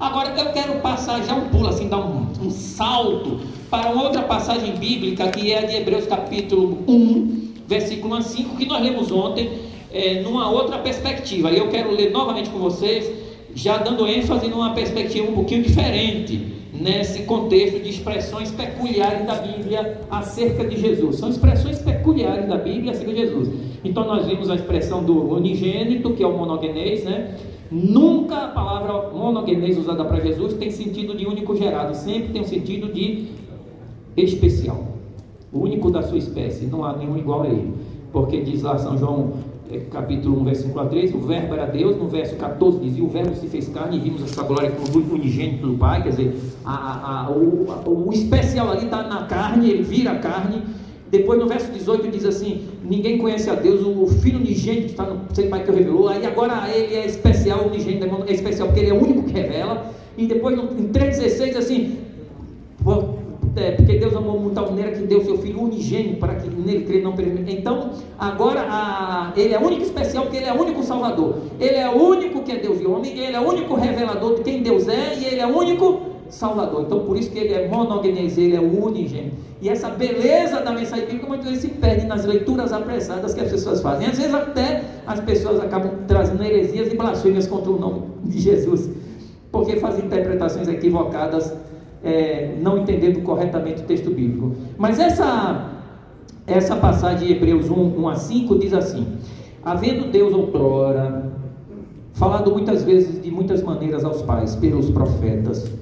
Agora 0.00 0.34
eu 0.36 0.52
quero 0.52 0.80
passar 0.80 1.22
já 1.22 1.34
um 1.34 1.48
pulo, 1.48 1.68
assim, 1.68 1.88
dar 1.88 1.98
um, 1.98 2.26
um 2.42 2.50
salto 2.50 3.40
para 3.70 3.90
uma 3.90 4.02
outra 4.02 4.22
passagem 4.22 4.76
bíblica 4.76 5.28
que 5.28 5.52
é 5.52 5.58
a 5.58 5.66
de 5.66 5.76
Hebreus 5.76 6.06
capítulo 6.06 6.78
1, 6.88 7.52
versículo 7.68 8.20
5, 8.20 8.56
que 8.56 8.66
nós 8.66 8.82
lemos 8.82 9.12
ontem, 9.12 9.50
é, 9.92 10.20
numa 10.22 10.50
outra 10.50 10.78
perspectiva. 10.78 11.50
E 11.52 11.58
eu 11.58 11.68
quero 11.68 11.92
ler 11.92 12.10
novamente 12.10 12.48
com 12.50 12.58
vocês, 12.58 13.10
já 13.54 13.76
dando 13.76 14.06
ênfase 14.06 14.48
numa 14.48 14.70
perspectiva 14.70 15.30
um 15.30 15.34
pouquinho 15.34 15.62
diferente, 15.62 16.63
nesse 16.74 17.22
contexto 17.22 17.80
de 17.80 17.88
expressões 17.88 18.50
peculiares 18.50 19.26
da 19.26 19.36
Bíblia 19.36 20.00
acerca 20.10 20.64
de 20.64 20.80
Jesus. 20.80 21.16
São 21.16 21.28
expressões 21.28 21.78
peculiares 21.78 22.48
da 22.48 22.56
Bíblia 22.56 22.92
acerca 22.92 23.12
de 23.12 23.20
Jesus. 23.20 23.48
Então 23.84 24.04
nós 24.04 24.26
vimos 24.26 24.50
a 24.50 24.56
expressão 24.56 25.04
do 25.04 25.34
unigênito, 25.34 26.10
que 26.14 26.22
é 26.22 26.26
o 26.26 26.36
monogenês, 26.36 27.04
né? 27.04 27.36
Nunca 27.70 28.36
a 28.36 28.48
palavra 28.48 29.10
monogenês 29.10 29.78
usada 29.78 30.04
para 30.04 30.20
Jesus 30.20 30.54
tem 30.54 30.70
sentido 30.70 31.16
de 31.16 31.26
único 31.26 31.56
gerado, 31.56 31.94
sempre 31.94 32.32
tem 32.32 32.42
um 32.42 32.46
sentido 32.46 32.92
de 32.92 33.28
especial, 34.16 34.86
o 35.52 35.60
único 35.60 35.90
da 35.90 36.02
sua 36.02 36.18
espécie, 36.18 36.66
não 36.66 36.84
há 36.84 36.96
nenhum 36.96 37.16
igual 37.16 37.42
a 37.42 37.48
ele, 37.48 37.72
porque 38.12 38.42
diz 38.42 38.62
lá 38.62 38.78
São 38.78 38.96
João 38.96 39.32
capítulo 39.90 40.40
1, 40.40 40.44
versículo 40.44 40.80
a 40.80 40.86
3, 40.86 41.14
o 41.14 41.18
verbo 41.18 41.54
era 41.54 41.66
Deus, 41.66 41.96
no 41.96 42.08
verso 42.08 42.36
14 42.36 42.78
dizia, 42.78 43.04
o 43.04 43.08
verbo 43.08 43.34
se 43.34 43.46
fez 43.46 43.68
carne 43.68 43.96
e 43.96 44.00
vimos 44.00 44.22
essa 44.22 44.42
glória 44.42 44.70
como 44.70 45.14
unigênito 45.14 45.66
do 45.66 45.78
Pai, 45.78 46.02
quer 46.02 46.10
dizer, 46.10 46.36
a, 46.64 46.74
a, 46.74 47.26
a, 47.26 47.30
o, 47.30 48.10
especial 48.12 48.70
ali 48.70 48.84
está 48.84 49.02
na 49.02 49.24
carne, 49.24 49.70
ele 49.70 49.82
vira 49.82 50.14
carne, 50.16 50.62
depois 51.10 51.38
no 51.38 51.46
verso 51.46 51.70
18 51.70 52.08
diz 52.08 52.24
assim: 52.24 52.66
Ninguém 52.82 53.18
conhece 53.18 53.48
a 53.48 53.54
Deus, 53.54 53.86
o 53.86 54.06
Filho 54.20 54.38
unigênito 54.38 54.86
está 54.86 55.04
no 55.04 55.32
seu 55.32 55.46
Pai 55.48 55.62
que 55.62 55.70
o 55.70 55.74
revelou. 55.74 56.08
Aí 56.08 56.26
agora 56.26 56.68
ele 56.68 56.92
é 56.92 57.06
especial, 57.06 57.60
o 57.60 57.68
unigênito 57.68 58.04
é 58.26 58.32
especial 58.32 58.66
porque 58.66 58.80
ele 58.80 58.90
é 58.90 58.94
o 58.94 59.00
único 59.00 59.22
que 59.22 59.32
revela. 59.32 59.92
E 60.18 60.26
depois 60.26 60.56
no, 60.56 60.64
em 60.64 60.88
3,16 60.88 61.56
assim: 61.56 61.98
é, 63.56 63.72
Porque 63.72 63.98
Deus 63.98 64.14
amou 64.14 64.38
muito 64.38 64.58
a 64.58 64.62
maneira 64.62 64.92
que 64.92 65.02
deu 65.02 65.24
seu 65.24 65.38
Filho 65.38 65.62
unigênito 65.62 66.16
para 66.18 66.34
que 66.34 66.48
nele 66.48 66.84
crê 66.84 67.00
não 67.00 67.12
permita. 67.12 67.50
Então 67.50 67.90
agora 68.18 68.66
a, 68.68 69.32
ele 69.36 69.54
é 69.54 69.58
único 69.58 69.82
especial 69.82 70.24
porque 70.24 70.38
ele 70.38 70.46
é 70.46 70.52
o 70.52 70.60
único 70.60 70.82
Salvador. 70.82 71.36
Ele 71.60 71.76
é 71.76 71.88
o 71.88 71.96
único 71.96 72.42
que 72.42 72.52
é 72.52 72.56
Deus 72.56 72.80
e 72.80 72.86
homem. 72.86 73.18
Ele 73.18 73.36
é 73.36 73.40
o 73.40 73.48
único 73.48 73.74
revelador 73.74 74.36
de 74.36 74.42
quem 74.42 74.62
Deus 74.62 74.88
é 74.88 75.14
e 75.16 75.24
ele 75.24 75.40
é 75.40 75.46
o 75.46 75.56
único 75.56 76.14
Salvador. 76.28 76.82
Então, 76.82 77.00
por 77.00 77.16
isso 77.16 77.30
que 77.30 77.38
ele 77.38 77.54
é 77.54 77.68
monogenês, 77.68 78.36
ele 78.36 78.56
é 78.56 78.60
unigênito. 78.60 79.36
E 79.60 79.68
essa 79.68 79.88
beleza 79.88 80.60
da 80.60 80.72
mensagem 80.72 81.06
bíblica 81.06 81.26
muitas 81.26 81.46
vezes 81.46 81.62
se 81.62 81.68
perde 81.68 82.06
nas 82.06 82.24
leituras 82.24 82.72
apressadas 82.72 83.34
que 83.34 83.40
as 83.40 83.50
pessoas 83.50 83.80
fazem. 83.80 84.08
Às 84.08 84.18
vezes 84.18 84.34
até 84.34 84.82
as 85.06 85.20
pessoas 85.20 85.60
acabam 85.60 85.90
trazendo 86.06 86.42
heresias 86.42 86.92
e 86.92 86.96
blasfêmias 86.96 87.46
contra 87.46 87.70
o 87.70 87.78
nome 87.78 88.02
de 88.24 88.40
Jesus, 88.40 88.90
porque 89.50 89.76
fazem 89.76 90.04
interpretações 90.04 90.68
equivocadas, 90.68 91.54
é, 92.04 92.54
não 92.60 92.78
entendendo 92.78 93.22
corretamente 93.22 93.82
o 93.82 93.84
texto 93.86 94.10
bíblico. 94.10 94.54
Mas 94.76 94.98
essa, 94.98 95.70
essa 96.46 96.76
passagem 96.76 97.26
de 97.26 97.32
Hebreus 97.32 97.70
1, 97.70 97.74
1 97.74 98.08
a 98.08 98.14
5 98.16 98.58
diz 98.58 98.74
assim: 98.74 99.06
Havendo 99.64 100.10
Deus 100.10 100.32
outrora 100.34 101.32
falado 102.12 102.52
muitas 102.52 102.84
vezes 102.84 103.20
de 103.20 103.30
muitas 103.30 103.62
maneiras 103.62 104.04
aos 104.04 104.22
pais 104.22 104.54
pelos 104.54 104.90
profetas, 104.90 105.72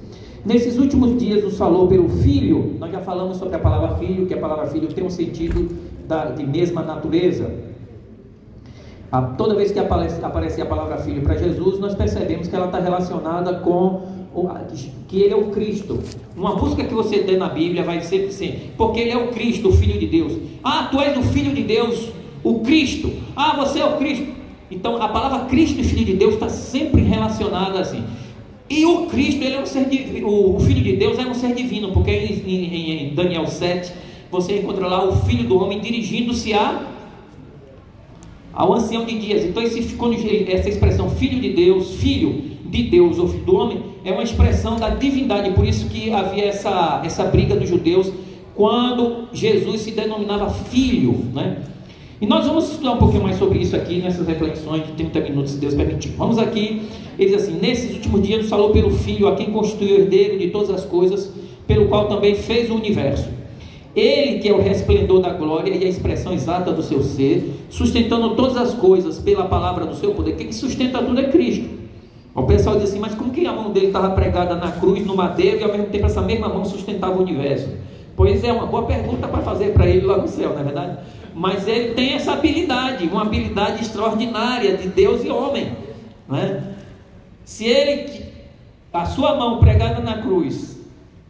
Nesses 0.45 0.77
últimos 0.77 1.17
dias 1.17 1.41
nos 1.41 1.57
falou 1.57 1.87
pelo 1.87 2.09
filho, 2.09 2.75
nós 2.77 2.91
já 2.91 2.99
falamos 2.99 3.37
sobre 3.37 3.55
a 3.55 3.59
palavra 3.59 3.95
filho, 3.95 4.25
que 4.25 4.33
a 4.33 4.37
palavra 4.37 4.65
filho 4.65 4.89
tem 4.89 5.05
um 5.05 5.09
sentido 5.09 5.73
da, 6.05 6.25
de 6.25 6.45
mesma 6.45 6.81
natureza. 6.81 7.49
A, 9.09 9.21
toda 9.21 9.55
vez 9.55 9.71
que 9.71 9.79
aparece, 9.79 10.23
aparece 10.23 10.61
a 10.61 10.65
palavra 10.65 10.97
filho 10.97 11.21
para 11.21 11.37
Jesus, 11.37 11.79
nós 11.79 11.95
percebemos 11.95 12.49
que 12.49 12.55
ela 12.55 12.65
está 12.65 12.79
relacionada 12.79 13.53
com 13.59 14.01
que 15.07 15.21
ele 15.21 15.33
é 15.33 15.37
o 15.37 15.51
Cristo. 15.51 15.99
Uma 16.35 16.55
busca 16.55 16.83
que 16.83 16.93
você 16.93 17.19
der 17.19 17.37
na 17.37 17.49
Bíblia 17.49 17.83
vai 17.83 18.01
sempre 18.01 18.31
ser, 18.31 18.73
porque 18.77 18.99
ele 18.99 19.11
é 19.11 19.17
o 19.17 19.27
Cristo, 19.27 19.69
o 19.69 19.71
Filho 19.71 19.99
de 19.99 20.07
Deus. 20.07 20.33
Ah, 20.63 20.87
tu 20.89 20.99
és 20.99 21.17
o 21.17 21.23
Filho 21.23 21.53
de 21.53 21.63
Deus, 21.63 22.09
o 22.43 22.61
Cristo. 22.61 23.11
Ah, 23.35 23.55
você 23.55 23.79
é 23.79 23.85
o 23.85 23.97
Cristo. 23.97 24.27
Então 24.71 25.01
a 25.01 25.07
palavra 25.07 25.45
Cristo 25.45 25.79
e 25.79 25.83
Filho 25.83 26.05
de 26.05 26.13
Deus 26.13 26.33
está 26.33 26.49
sempre 26.49 27.01
relacionada 27.01 27.79
assim. 27.79 28.03
E 28.69 28.85
o 28.85 29.05
Cristo, 29.05 29.43
ele 29.43 29.55
é 29.55 29.61
um 29.61 29.65
ser 29.65 29.85
divino, 29.85 30.55
o 30.55 30.59
Filho 30.59 30.81
de 30.81 30.95
Deus 30.95 31.19
é 31.19 31.27
um 31.27 31.33
ser 31.33 31.53
divino, 31.53 31.91
porque 31.91 32.11
em, 32.11 33.09
em 33.09 33.13
Daniel 33.13 33.45
7 33.45 33.93
você 34.31 34.57
encontra 34.57 34.87
lá 34.87 35.03
o 35.07 35.15
Filho 35.25 35.47
do 35.47 35.57
Homem 35.57 35.79
dirigindo-se 35.79 36.53
a 36.53 36.92
ao 38.53 38.73
ancião 38.73 39.05
de 39.05 39.17
dias. 39.17 39.43
Então 39.43 39.61
esse, 39.63 39.95
quando 39.95 40.15
essa 40.49 40.69
expressão 40.69 41.09
Filho 41.09 41.41
de 41.41 41.49
Deus, 41.49 41.95
Filho 41.95 42.53
de 42.65 42.83
Deus 42.83 43.17
ou 43.17 43.27
Filho 43.27 43.43
do 43.43 43.55
Homem 43.55 43.79
é 44.05 44.11
uma 44.11 44.23
expressão 44.23 44.77
da 44.77 44.89
divindade. 44.89 45.51
Por 45.51 45.65
isso 45.65 45.89
que 45.89 46.11
havia 46.11 46.45
essa 46.45 47.01
essa 47.03 47.23
briga 47.25 47.55
dos 47.55 47.67
judeus 47.67 48.11
quando 48.55 49.27
Jesus 49.33 49.81
se 49.81 49.91
denominava 49.91 50.49
Filho, 50.49 51.25
né? 51.33 51.63
E 52.21 52.25
nós 52.25 52.45
vamos 52.47 52.71
estudar 52.71 52.93
um 52.93 52.97
pouquinho 52.97 53.23
mais 53.23 53.37
sobre 53.37 53.59
isso 53.59 53.75
aqui 53.75 53.97
nessas 53.99 54.25
reflexões 54.25 54.85
de 54.85 54.93
30 54.93 55.19
minutos, 55.19 55.51
se 55.51 55.57
Deus 55.57 55.73
permitir. 55.73 56.13
Vamos 56.17 56.37
aqui, 56.37 56.83
ele 57.19 57.31
diz 57.31 57.43
assim: 57.43 57.59
Nesses 57.59 57.93
últimos 57.95 58.25
dias 58.25 58.47
falou 58.47 58.69
pelo 58.69 58.91
Filho, 58.91 59.27
a 59.27 59.35
quem 59.35 59.51
constituiu 59.51 59.97
o 59.97 59.99
herdeiro 60.01 60.39
de 60.39 60.49
todas 60.49 60.69
as 60.69 60.85
coisas, 60.85 61.33
pelo 61.67 61.87
qual 61.87 62.07
também 62.07 62.35
fez 62.35 62.69
o 62.69 62.75
universo. 62.75 63.27
Ele 63.95 64.39
que 64.39 64.49
é 64.49 64.53
o 64.53 64.61
resplendor 64.61 65.21
da 65.21 65.29
glória 65.29 65.71
e 65.73 65.85
a 65.85 65.87
expressão 65.87 66.33
exata 66.33 66.71
do 66.71 66.81
seu 66.81 67.03
ser, 67.03 67.65
sustentando 67.69 68.35
todas 68.35 68.57
as 68.57 68.73
coisas 68.73 69.19
pela 69.19 69.45
palavra 69.45 69.85
do 69.85 69.95
seu 69.95 70.13
poder. 70.13 70.35
Quem 70.35 70.51
sustenta 70.51 71.01
tudo 71.01 71.19
é 71.19 71.29
Cristo. 71.29 71.69
O 72.33 72.43
pessoal 72.43 72.75
diz 72.77 72.89
assim, 72.89 72.99
mas 72.99 73.13
como 73.13 73.31
que 73.31 73.45
a 73.45 73.53
mão 73.53 73.71
dele 73.71 73.87
estava 73.87 74.09
pregada 74.09 74.55
na 74.55 74.71
cruz, 74.71 75.05
no 75.05 75.15
madeiro, 75.15 75.59
e 75.59 75.63
ao 75.63 75.71
mesmo 75.71 75.85
tempo 75.87 76.07
essa 76.07 76.21
mesma 76.21 76.49
mão 76.49 76.65
sustentava 76.65 77.17
o 77.17 77.21
universo? 77.21 77.69
Pois 78.15 78.43
é, 78.43 78.51
uma 78.51 78.65
boa 78.65 78.83
pergunta 78.83 79.27
para 79.27 79.41
fazer 79.43 79.73
para 79.73 79.87
ele 79.87 80.05
lá 80.05 80.17
no 80.17 80.27
céu, 80.27 80.53
não 80.53 80.61
é 80.61 80.63
verdade? 80.63 80.97
mas 81.33 81.67
ele 81.67 81.93
tem 81.93 82.13
essa 82.13 82.33
habilidade, 82.33 83.07
uma 83.07 83.23
habilidade 83.23 83.81
extraordinária 83.81 84.77
de 84.77 84.87
Deus 84.87 85.23
e 85.23 85.29
homem. 85.29 85.75
Né? 86.29 86.75
Se 87.43 87.65
ele, 87.65 88.25
a 88.91 89.05
sua 89.05 89.35
mão 89.35 89.59
pregada 89.59 90.01
na 90.01 90.21
cruz, 90.21 90.79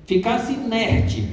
ficasse 0.05 0.53
inerte 0.53 1.27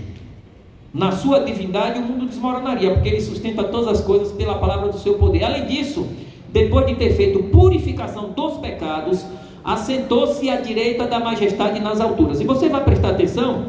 na 0.92 1.12
sua 1.12 1.40
divindade, 1.40 1.98
o 1.98 2.02
mundo 2.02 2.26
desmoronaria, 2.26 2.92
porque 2.94 3.08
ele 3.08 3.20
sustenta 3.20 3.64
todas 3.64 3.88
as 3.88 4.00
coisas 4.00 4.32
pela 4.32 4.56
palavra 4.56 4.88
do 4.88 4.98
seu 4.98 5.14
poder. 5.14 5.44
Além 5.44 5.66
disso, 5.66 6.08
depois 6.52 6.86
de 6.86 6.96
ter 6.96 7.14
feito 7.14 7.44
purificação 7.44 8.30
dos 8.30 8.58
pecados, 8.58 9.24
assentou-se 9.64 10.48
à 10.50 10.60
direita 10.60 11.06
da 11.06 11.20
majestade 11.20 11.78
nas 11.80 12.00
alturas. 12.00 12.40
E 12.40 12.44
você 12.44 12.68
vai 12.68 12.82
prestar 12.82 13.10
atenção 13.10 13.66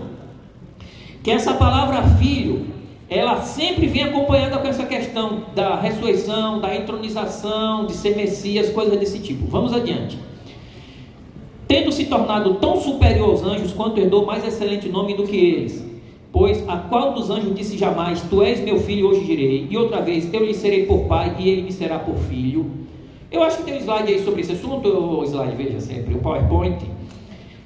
que 1.21 1.29
essa 1.29 1.53
palavra 1.53 2.01
filho 2.17 2.65
ela 3.07 3.41
sempre 3.41 3.87
vem 3.87 4.03
acompanhada 4.03 4.57
com 4.57 4.67
essa 4.69 4.85
questão 4.85 5.43
da 5.53 5.75
ressurreição, 5.75 6.61
da 6.61 6.73
entronização, 6.73 7.85
de 7.85 7.91
ser 7.91 8.15
Messias, 8.15 8.69
coisas 8.69 8.97
desse 8.97 9.19
tipo. 9.19 9.45
Vamos 9.47 9.73
adiante. 9.73 10.17
tendo 11.67 11.91
se 11.91 12.05
tornado 12.05 12.55
tão 12.55 12.81
superior 12.81 13.29
aos 13.29 13.43
anjos, 13.43 13.71
quanto 13.73 13.99
herdou 13.99 14.25
mais 14.25 14.45
excelente 14.45 14.89
nome 14.89 15.13
do 15.13 15.23
que 15.23 15.37
eles. 15.37 15.90
Pois 16.31 16.63
a 16.67 16.77
qual 16.77 17.13
dos 17.13 17.29
anjos 17.29 17.53
disse 17.53 17.77
jamais: 17.77 18.21
Tu 18.21 18.41
és 18.41 18.61
meu 18.61 18.79
filho, 18.79 19.09
hoje 19.09 19.25
direi, 19.25 19.67
e 19.69 19.77
outra 19.77 20.01
vez 20.01 20.33
eu 20.33 20.45
lhe 20.45 20.53
serei 20.53 20.85
por 20.85 21.05
pai 21.05 21.35
e 21.37 21.49
ele 21.49 21.63
me 21.63 21.71
será 21.71 21.99
por 21.99 22.15
filho. 22.15 22.65
Eu 23.29 23.43
acho 23.43 23.57
que 23.57 23.63
tem 23.63 23.75
um 23.75 23.77
slide 23.77 24.11
aí 24.11 24.23
sobre 24.23 24.41
esse 24.41 24.51
assunto, 24.53 24.87
o 24.87 25.23
slide, 25.23 25.55
veja 25.55 25.79
sempre, 25.79 26.13
o 26.13 26.19
PowerPoint. 26.19 26.79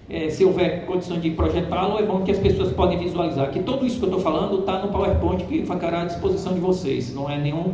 É, 0.08 0.30
se 0.30 0.46
houver 0.46 0.86
condição 0.86 1.20
de 1.20 1.32
projetá-lo, 1.32 1.98
é 1.98 2.04
bom 2.04 2.22
que 2.22 2.30
as 2.30 2.38
pessoas 2.38 2.72
podem 2.72 3.00
visualizar 3.00 3.50
que 3.50 3.60
tudo 3.60 3.88
isso 3.88 3.98
que 3.98 4.06
eu 4.06 4.10
estou 4.10 4.22
falando 4.22 4.60
está 4.60 4.80
no 4.80 4.90
PowerPoint 4.90 5.44
que 5.46 5.66
ficará 5.66 6.04
à 6.04 6.06
disposição 6.06 6.54
de 6.54 6.60
vocês. 6.60 7.14
Não 7.14 7.28
é 7.30 7.40
nenhum 7.40 7.74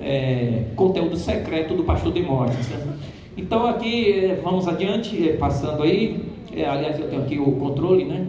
é, 0.00 0.66
conteúdo 0.76 1.16
secreto 1.16 1.74
do 1.74 1.82
pastor 1.82 2.12
Demóstenes. 2.12 2.68
Né? 2.68 2.96
Então 3.36 3.66
aqui, 3.66 4.12
é, 4.12 4.40
vamos 4.42 4.68
adiante, 4.68 5.28
é, 5.28 5.32
passando 5.32 5.82
aí. 5.82 6.24
É, 6.54 6.64
aliás, 6.64 6.98
eu 7.00 7.08
tenho 7.08 7.22
aqui 7.22 7.38
o 7.38 7.50
controle, 7.52 8.04
né? 8.04 8.26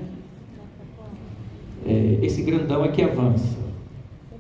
É, 1.88 2.20
esse 2.22 2.42
grandão 2.42 2.84
aqui 2.84 3.02
avança. 3.02 3.58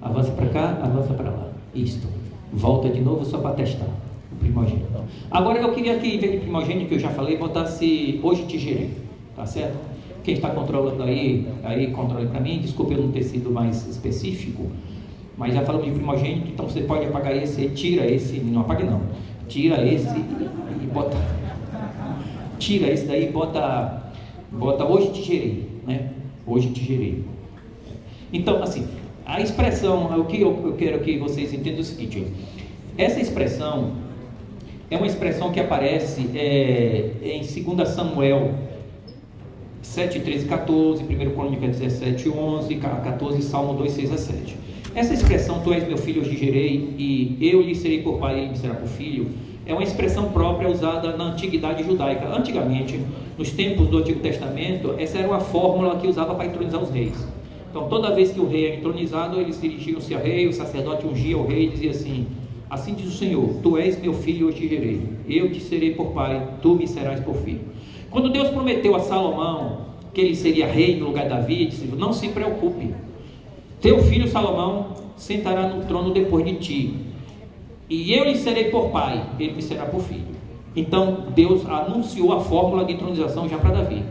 Avança 0.01 0.31
para 0.31 0.47
cá, 0.47 0.79
avança 0.83 1.13
para 1.13 1.31
lá. 1.31 1.47
Isto. 1.73 2.07
Volta 2.51 2.89
de 2.89 2.99
novo 2.99 3.23
só 3.23 3.37
para 3.37 3.55
testar 3.55 3.87
o 4.31 4.35
primogênito. 4.35 4.87
Agora 5.31 5.59
eu 5.59 5.73
queria 5.73 5.97
que, 5.97 6.07
em 6.07 6.19
vez 6.19 6.33
de 6.33 6.37
primogênito, 6.39 6.87
que 6.87 6.95
eu 6.95 6.99
já 6.99 7.09
falei, 7.09 7.37
botasse 7.37 8.19
hoje 8.21 8.43
te 8.43 8.59
gerei. 8.59 8.89
Tá 9.35 9.45
certo? 9.45 9.77
Quem 10.23 10.33
está 10.33 10.49
controlando 10.49 11.01
aí, 11.03 11.47
aí 11.63 11.87
controle 11.91 12.27
para 12.27 12.41
mim. 12.41 12.59
Desculpe 12.59 12.93
eu 12.93 13.01
não 13.01 13.11
ter 13.11 13.23
sido 13.23 13.49
mais 13.49 13.87
específico. 13.87 14.67
Mas 15.37 15.53
já 15.53 15.61
falamos 15.61 15.85
de 15.85 15.93
primogênito, 15.93 16.47
então 16.47 16.67
você 16.67 16.81
pode 16.81 17.05
apagar 17.05 17.35
esse, 17.35 17.69
tira 17.69 18.09
esse, 18.09 18.39
não 18.39 18.61
apague 18.61 18.83
não. 18.83 19.01
Tira 19.47 19.85
esse 19.85 20.17
e 20.17 20.87
bota. 20.91 21.15
Tira 22.57 22.91
esse 22.91 23.05
daí 23.05 23.29
e 23.29 23.31
bota. 23.31 24.11
Bota 24.51 24.83
hoje 24.83 25.11
te 25.11 25.21
gerei, 25.21 25.69
né? 25.85 26.09
Hoje 26.45 26.71
te 26.71 26.83
gerei. 26.83 27.23
Então, 28.31 28.61
assim, 28.61 28.87
a 29.25 29.41
expressão, 29.41 30.19
o 30.19 30.25
que 30.25 30.41
eu, 30.41 30.61
eu 30.65 30.73
quero 30.73 30.99
que 30.99 31.17
vocês 31.17 31.53
entendam 31.53 31.79
é 31.79 31.81
o 31.81 31.83
seguinte: 31.83 32.27
essa 32.97 33.19
expressão 33.19 33.93
é 34.89 34.97
uma 34.97 35.07
expressão 35.07 35.51
que 35.51 35.59
aparece 35.59 36.29
é, 36.33 37.11
em 37.21 37.41
2 37.41 37.89
Samuel 37.89 38.53
7, 39.81 40.19
13, 40.19 40.45
14, 40.45 41.03
1 41.03 41.31
Crônica 41.31 41.67
17, 41.67 42.29
11, 42.29 42.75
14, 42.75 43.41
Salmo 43.41 43.73
2, 43.73 43.91
6 43.91 44.13
a 44.13 44.17
7. 44.17 44.55
Essa 44.93 45.13
expressão, 45.13 45.61
tu 45.61 45.73
és 45.73 45.87
meu 45.87 45.97
filho, 45.97 46.21
hoje 46.21 46.35
gerei, 46.37 46.95
e 46.97 47.37
eu 47.41 47.61
lhe 47.61 47.75
serei 47.75 48.01
por 48.01 48.17
pai, 48.17 48.39
ele 48.39 48.49
me 48.49 48.57
será 48.57 48.73
por 48.73 48.87
filho, 48.87 49.29
é 49.65 49.73
uma 49.73 49.83
expressão 49.83 50.31
própria 50.31 50.69
usada 50.69 51.15
na 51.15 51.25
antiguidade 51.25 51.83
judaica. 51.83 52.27
Antigamente, 52.27 52.99
nos 53.37 53.51
tempos 53.51 53.87
do 53.87 53.97
Antigo 53.97 54.19
Testamento, 54.19 54.95
essa 54.97 55.17
era 55.17 55.27
uma 55.27 55.39
fórmula 55.39 55.97
que 55.97 56.07
usava 56.07 56.33
para 56.35 56.45
entronizar 56.45 56.81
os 56.81 56.89
reis. 56.89 57.27
Então, 57.77 57.89
toda 57.89 58.15
vez 58.15 58.31
que 58.31 58.39
o 58.39 58.47
rei 58.47 58.65
era 58.65 58.75
entronizado, 58.77 59.39
eles 59.39 59.61
dirigiam-se 59.61 60.11
ao 60.15 60.19
rei, 60.19 60.47
o 60.47 60.53
sacerdote 60.53 61.05
ungia 61.05 61.37
o 61.37 61.45
rei 61.45 61.67
e 61.67 61.69
dizia 61.69 61.91
assim: 61.91 62.25
Assim 62.67 62.95
diz 62.95 63.05
o 63.05 63.15
Senhor: 63.15 63.47
Tu 63.61 63.77
és 63.77 64.01
meu 64.01 64.15
filho, 64.15 64.49
eu 64.49 64.53
te 64.53 64.67
gerei. 64.67 64.99
Eu 65.29 65.51
te 65.51 65.59
serei 65.59 65.93
por 65.93 66.07
pai, 66.07 66.55
tu 66.59 66.73
me 66.73 66.87
serás 66.87 67.19
por 67.19 67.35
filho. 67.35 67.61
Quando 68.09 68.31
Deus 68.31 68.49
prometeu 68.49 68.95
a 68.95 68.99
Salomão 68.99 69.85
que 70.11 70.19
ele 70.19 70.35
seria 70.35 70.65
rei 70.65 70.99
no 70.99 71.05
lugar 71.05 71.25
de 71.25 71.29
Davi, 71.29 71.67
disse: 71.67 71.85
Não 71.85 72.11
se 72.11 72.29
preocupe, 72.29 72.95
teu 73.79 73.99
filho 73.99 74.27
Salomão 74.27 74.95
sentará 75.15 75.67
no 75.67 75.85
trono 75.85 76.11
depois 76.11 76.43
de 76.43 76.55
ti, 76.55 76.95
e 77.87 78.11
eu 78.11 78.23
lhe 78.23 78.37
serei 78.37 78.71
por 78.71 78.89
pai, 78.89 79.23
ele 79.39 79.53
me 79.53 79.61
será 79.61 79.85
por 79.85 80.01
filho. 80.01 80.35
Então 80.75 81.25
Deus 81.35 81.63
anunciou 81.67 82.33
a 82.33 82.39
fórmula 82.39 82.83
de 82.83 82.93
entronização 82.93 83.47
já 83.47 83.59
para 83.59 83.69
Davi. 83.69 84.03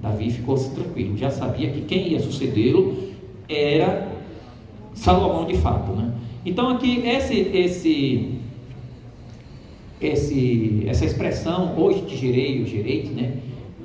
Davi 0.00 0.30
ficou 0.30 0.56
tranquilo, 0.56 1.16
já 1.16 1.30
sabia 1.30 1.70
que 1.70 1.82
quem 1.82 2.08
ia 2.08 2.20
sucedê-lo 2.20 3.10
era 3.48 4.08
Salomão 4.94 5.46
de 5.46 5.56
fato, 5.56 5.92
né? 5.92 6.12
Então 6.44 6.68
aqui 6.70 7.06
esse 7.06 7.38
esse 7.38 8.34
esse 10.00 10.84
essa 10.86 11.04
expressão 11.04 11.74
hoje 11.76 12.02
te 12.02 12.16
gerei, 12.16 12.62
o 12.62 12.66
gerei, 12.66 13.04
né? 13.14 13.32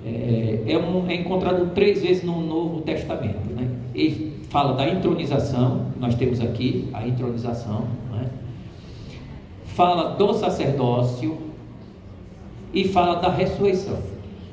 É, 0.05 0.63
é, 0.68 0.78
um, 0.78 1.09
é 1.09 1.16
encontrado 1.16 1.74
três 1.74 2.01
vezes 2.01 2.24
no 2.24 2.39
Novo 2.41 2.82
Testamento, 2.82 3.49
né? 3.53 3.68
Fala 4.49 4.74
da 4.74 4.88
entronização, 4.88 5.88
nós 5.99 6.16
temos 6.16 6.39
aqui 6.39 6.88
a 6.93 7.05
entronização, 7.05 7.88
né? 8.11 8.30
fala 9.66 10.11
do 10.11 10.34
sacerdócio 10.34 11.38
e 12.74 12.88
fala 12.88 13.16
da 13.16 13.30
ressurreição. 13.30 13.97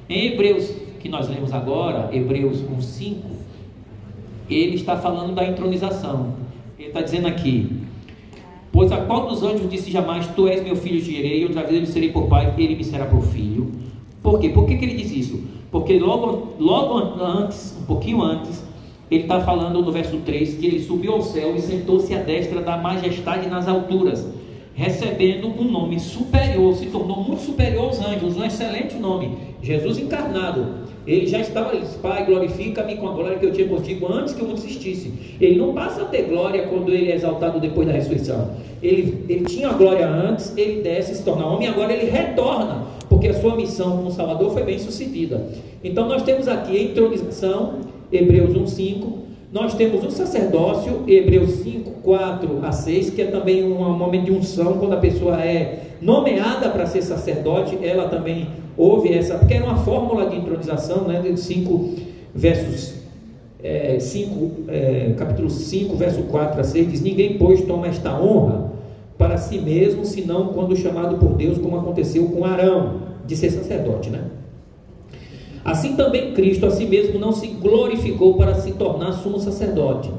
Em 0.09 0.33
Hebreus, 0.33 0.75
que 1.03 1.09
nós 1.09 1.29
lemos 1.29 1.53
agora, 1.53 2.09
Hebreus 2.13 2.63
1,5, 2.63 3.17
ele 4.49 4.77
está 4.77 4.97
falando 4.97 5.35
da 5.35 5.45
entronização. 5.45 6.35
Ele 6.79 6.89
está 6.89 7.03
dizendo 7.03 7.27
aqui: 7.27 7.83
Pois 8.71 8.93
a 8.93 8.99
qual 8.99 9.27
dos 9.27 9.43
anjos 9.43 9.69
disse 9.69 9.91
jamais: 9.91 10.29
Tu 10.29 10.47
és 10.47 10.63
meu 10.63 10.77
filho, 10.77 11.01
gerei, 11.01 11.45
outra 11.45 11.63
vez 11.63 11.75
ele 11.75 11.87
serei 11.87 12.13
por 12.13 12.29
pai, 12.29 12.55
ele 12.57 12.77
me 12.77 12.85
será 12.85 13.07
por 13.07 13.23
filho. 13.23 13.73
Por 14.23 14.39
quê? 14.39 14.49
Por 14.51 14.65
que, 14.65 14.77
que 14.77 14.85
ele 14.85 14.95
diz 14.95 15.11
isso? 15.11 15.43
Porque 15.73 15.99
logo, 15.99 16.55
logo 16.61 16.99
antes, 17.21 17.77
um 17.81 17.85
pouquinho 17.85 18.23
antes, 18.23 18.65
ele 19.11 19.25
está 19.25 19.41
falando 19.41 19.83
no 19.83 19.91
verso 19.91 20.19
3 20.19 20.55
que 20.55 20.67
ele 20.67 20.81
subiu 20.81 21.15
ao 21.15 21.23
céu 21.23 21.57
e 21.57 21.61
sentou-se 21.61 22.15
à 22.15 22.23
destra 22.23 22.63
da 22.63 22.77
majestade 22.77 23.49
nas 23.49 23.67
alturas, 23.67 24.27
recebendo 24.75 25.49
um 25.49 25.65
nome 25.65 26.01
superior, 26.01 26.75
se 26.75 26.87
tornou 26.87 27.23
muito 27.23 27.43
superior 27.43 27.85
aos 27.85 28.01
anjos, 28.01 28.37
um 28.37 28.45
excelente 28.45 28.97
nome, 28.97 29.37
Jesus 29.63 29.99
encarnado. 29.99 30.83
Ele 31.07 31.27
já 31.27 31.41
estava, 31.41 31.75
ele 31.75 31.85
Pai, 32.01 32.25
glorifica-me 32.25 32.97
com 32.97 33.09
a 33.09 33.13
glória 33.13 33.39
que 33.39 33.47
eu 33.47 33.53
tinha 33.53 33.67
contigo 33.67 34.07
antes 34.13 34.35
que 34.35 34.43
mundo 34.43 34.59
existisse. 34.59 35.13
Ele 35.41 35.59
não 35.59 35.75
passa 35.75 36.03
a 36.03 36.05
ter 36.05 36.23
glória 36.23 36.69
quando 36.69 36.93
ele 36.93 37.11
é 37.11 37.17
exaltado 37.17 37.59
depois 37.59 37.89
da 37.89 37.93
ressurreição. 37.93 38.53
Ele, 38.81 39.25
ele 39.29 39.45
tinha 39.45 39.69
a 39.69 39.73
glória 39.73 40.07
antes, 40.09 40.57
ele 40.57 40.81
desce, 40.81 41.17
se 41.17 41.25
torna 41.25 41.45
homem, 41.45 41.67
agora 41.67 41.93
ele 41.93 42.09
retorna, 42.09 42.87
porque 43.09 43.29
a 43.29 43.35
sua 43.35 43.57
missão 43.57 43.97
como 43.97 44.13
Salvador 44.13 44.53
foi 44.53 44.63
bem 44.63 44.79
sucedida. 44.79 45.49
Então 45.83 46.09
nós 46.09 46.23
temos 46.23 46.47
aqui 46.47 46.77
a 46.77 46.83
introdução 46.83 47.81
Hebreus 48.13 48.55
1:5. 48.55 49.22
Nós 49.53 49.75
temos 49.75 50.03
o 50.03 50.11
sacerdócio, 50.11 51.05
Hebreus 51.07 51.51
5, 51.57 51.91
4 52.03 52.61
a 52.65 52.73
6, 52.73 53.11
que 53.11 53.21
é 53.21 53.27
também 53.27 53.63
um 53.63 53.99
momento 53.99 54.25
de 54.25 54.33
unção, 54.33 54.79
quando 54.79 54.95
a 54.95 54.97
pessoa 54.97 55.45
é 55.45 55.91
nomeada 56.01 56.71
para 56.71 56.87
ser 56.87 57.03
sacerdote, 57.03 57.79
ela 57.83 58.09
também 58.09 58.49
ouve 58.79 59.13
essa, 59.13 59.37
porque 59.37 59.53
era 59.53 59.67
uma 59.67 59.77
fórmula 59.77 60.31
de 60.31 60.37
intronização, 60.37 61.03
né, 61.07 61.21
de 61.21 61.39
5 61.39 61.91
versos 62.35 62.95
é, 63.63 63.99
5, 64.01 64.51
é, 64.69 65.15
capítulo 65.19 65.51
5, 65.51 65.97
verso 65.97 66.23
4 66.23 66.59
a 66.59 66.65
6, 66.65 66.91
diz: 66.91 67.03
Ninguém, 67.03 67.37
pois, 67.37 67.61
toma 67.61 67.89
esta 67.89 68.19
honra 68.19 68.73
para 69.19 69.37
si 69.37 69.59
mesmo, 69.59 70.07
senão 70.07 70.49
quando 70.49 70.75
chamado 70.75 71.19
por 71.19 71.35
Deus, 71.35 71.59
como 71.59 71.77
aconteceu 71.77 72.27
com 72.29 72.43
Arão, 72.47 73.03
de 73.27 73.37
ser 73.37 73.51
sacerdote, 73.51 74.09
né? 74.09 74.23
Assim 75.65 75.95
também 75.95 76.33
Cristo 76.33 76.67
a 76.67 76.71
si 76.71 76.85
mesmo 76.85 77.19
não 77.19 77.33
se 77.33 77.47
glorificou 77.47 78.35
para 78.35 78.55
se 78.55 78.73
tornar 78.73 79.13
sumo 79.13 79.39
sacerdote, 79.39 80.11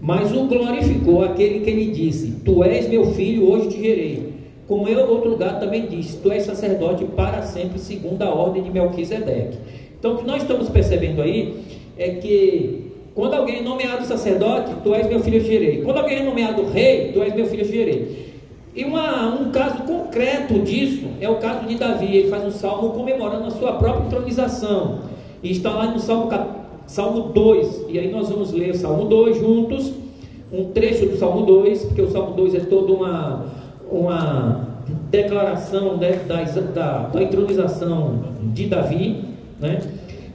mas 0.00 0.32
o 0.32 0.44
glorificou 0.44 1.22
aquele 1.22 1.60
que 1.60 1.70
lhe 1.70 1.90
disse: 1.90 2.40
Tu 2.44 2.64
és 2.64 2.88
meu 2.88 3.12
filho, 3.12 3.50
hoje 3.50 3.68
te 3.68 3.82
gerei. 3.82 4.32
Como 4.66 4.86
eu, 4.88 5.08
outro 5.08 5.30
lugar 5.30 5.58
também 5.58 5.86
disse: 5.86 6.18
Tu 6.18 6.30
és 6.30 6.44
sacerdote 6.44 7.04
para 7.04 7.42
sempre, 7.42 7.78
segundo 7.78 8.22
a 8.22 8.32
ordem 8.32 8.62
de 8.62 8.70
Melquisedeque. 8.70 9.58
Então, 9.98 10.14
o 10.14 10.18
que 10.18 10.26
nós 10.26 10.42
estamos 10.42 10.68
percebendo 10.68 11.20
aí 11.20 11.54
é 11.98 12.10
que 12.10 12.88
quando 13.14 13.34
alguém 13.34 13.58
é 13.58 13.62
nomeado 13.62 14.06
sacerdote, 14.06 14.72
tu 14.84 14.94
és 14.94 15.08
meu 15.08 15.18
filho, 15.20 15.38
eu 15.38 15.44
gerei. 15.44 15.82
Quando 15.82 15.98
alguém 15.98 16.18
é 16.18 16.22
nomeado 16.22 16.64
rei, 16.66 17.10
tu 17.12 17.20
és 17.20 17.34
meu 17.34 17.46
filho, 17.46 17.62
eu 17.62 17.68
gerei. 17.68 18.28
E 18.74 18.84
uma, 18.84 19.26
um 19.34 19.50
caso 19.50 19.82
concreto 19.82 20.60
disso 20.60 21.06
é 21.20 21.28
o 21.28 21.36
caso 21.36 21.66
de 21.66 21.74
Davi. 21.74 22.16
Ele 22.16 22.28
faz 22.28 22.44
um 22.44 22.50
salmo 22.50 22.90
comemorando 22.90 23.46
a 23.46 23.50
sua 23.50 23.72
própria 23.72 24.06
entronização. 24.06 25.00
E 25.42 25.52
está 25.52 25.70
lá 25.70 25.86
no 25.86 25.98
Salmo, 25.98 26.30
salmo 26.86 27.32
2. 27.32 27.86
E 27.88 27.98
aí 27.98 28.10
nós 28.10 28.28
vamos 28.28 28.52
ler 28.52 28.70
o 28.70 28.76
Salmo 28.76 29.04
2 29.04 29.38
juntos. 29.38 29.92
Um 30.52 30.72
trecho 30.72 31.06
do 31.06 31.16
Salmo 31.16 31.44
2, 31.44 31.84
porque 31.86 32.02
o 32.02 32.10
Salmo 32.10 32.34
2 32.34 32.54
é 32.54 32.60
toda 32.60 32.92
uma, 32.92 33.46
uma 33.90 34.68
declaração 35.10 35.96
né, 35.96 36.20
da, 36.26 36.42
da, 36.42 36.98
da 37.08 37.22
entronização 37.22 38.20
de 38.54 38.66
Davi. 38.66 39.24
Né? 39.60 39.80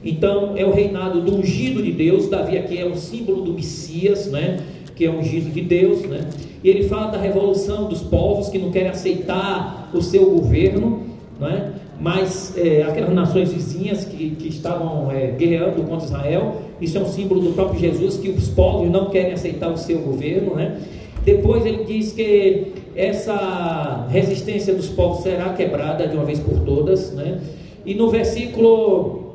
Então 0.04 0.52
é 0.56 0.64
o 0.64 0.72
reinado 0.72 1.20
do 1.20 1.36
ungido 1.36 1.82
de 1.82 1.92
Deus. 1.92 2.28
Davi 2.28 2.58
aqui 2.58 2.78
é 2.78 2.86
um 2.86 2.96
símbolo 2.96 3.42
do 3.42 3.52
Messias, 3.52 4.30
né? 4.30 4.60
que 4.94 5.04
é 5.04 5.10
o 5.10 5.18
ungido 5.18 5.50
de 5.50 5.60
Deus. 5.60 6.02
Né? 6.02 6.20
E 6.64 6.68
ele 6.70 6.88
fala 6.88 7.12
da 7.12 7.18
revolução 7.18 7.88
dos 7.88 8.00
povos 8.00 8.48
que 8.48 8.58
não 8.58 8.70
querem 8.72 8.88
aceitar 8.88 9.90
o 9.92 10.00
seu 10.00 10.30
governo, 10.30 11.02
não 11.38 11.46
é? 11.46 11.72
mas 12.00 12.56
é, 12.56 12.82
aquelas 12.82 13.12
nações 13.14 13.52
vizinhas 13.52 14.04
que, 14.04 14.30
que 14.30 14.48
estavam 14.48 15.10
é, 15.12 15.28
guerreando 15.28 15.82
contra 15.82 16.06
Israel, 16.06 16.62
isso 16.80 16.98
é 16.98 17.00
um 17.00 17.06
símbolo 17.06 17.40
do 17.40 17.52
próprio 17.52 17.78
Jesus, 17.78 18.16
que 18.16 18.30
os 18.30 18.48
povos 18.48 18.90
não 18.90 19.10
querem 19.10 19.32
aceitar 19.32 19.70
o 19.70 19.76
seu 19.76 19.98
governo. 20.00 20.54
Né? 20.54 20.80
Depois 21.24 21.64
ele 21.64 21.84
diz 21.84 22.12
que 22.12 22.72
essa 22.96 24.06
resistência 24.10 24.74
dos 24.74 24.88
povos 24.88 25.22
será 25.22 25.52
quebrada 25.52 26.06
de 26.06 26.16
uma 26.16 26.24
vez 26.24 26.40
por 26.40 26.60
todas, 26.60 27.12
né? 27.12 27.40
E 27.84 27.94
no 27.94 28.08
versículo 28.08 29.34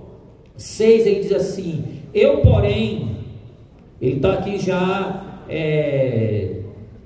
6 0.56 1.06
ele 1.06 1.20
diz 1.22 1.32
assim: 1.32 1.84
Eu, 2.14 2.38
porém, 2.38 3.18
ele 4.02 4.16
está 4.16 4.34
aqui 4.34 4.60
já 4.60 5.44
é, 5.50 6.59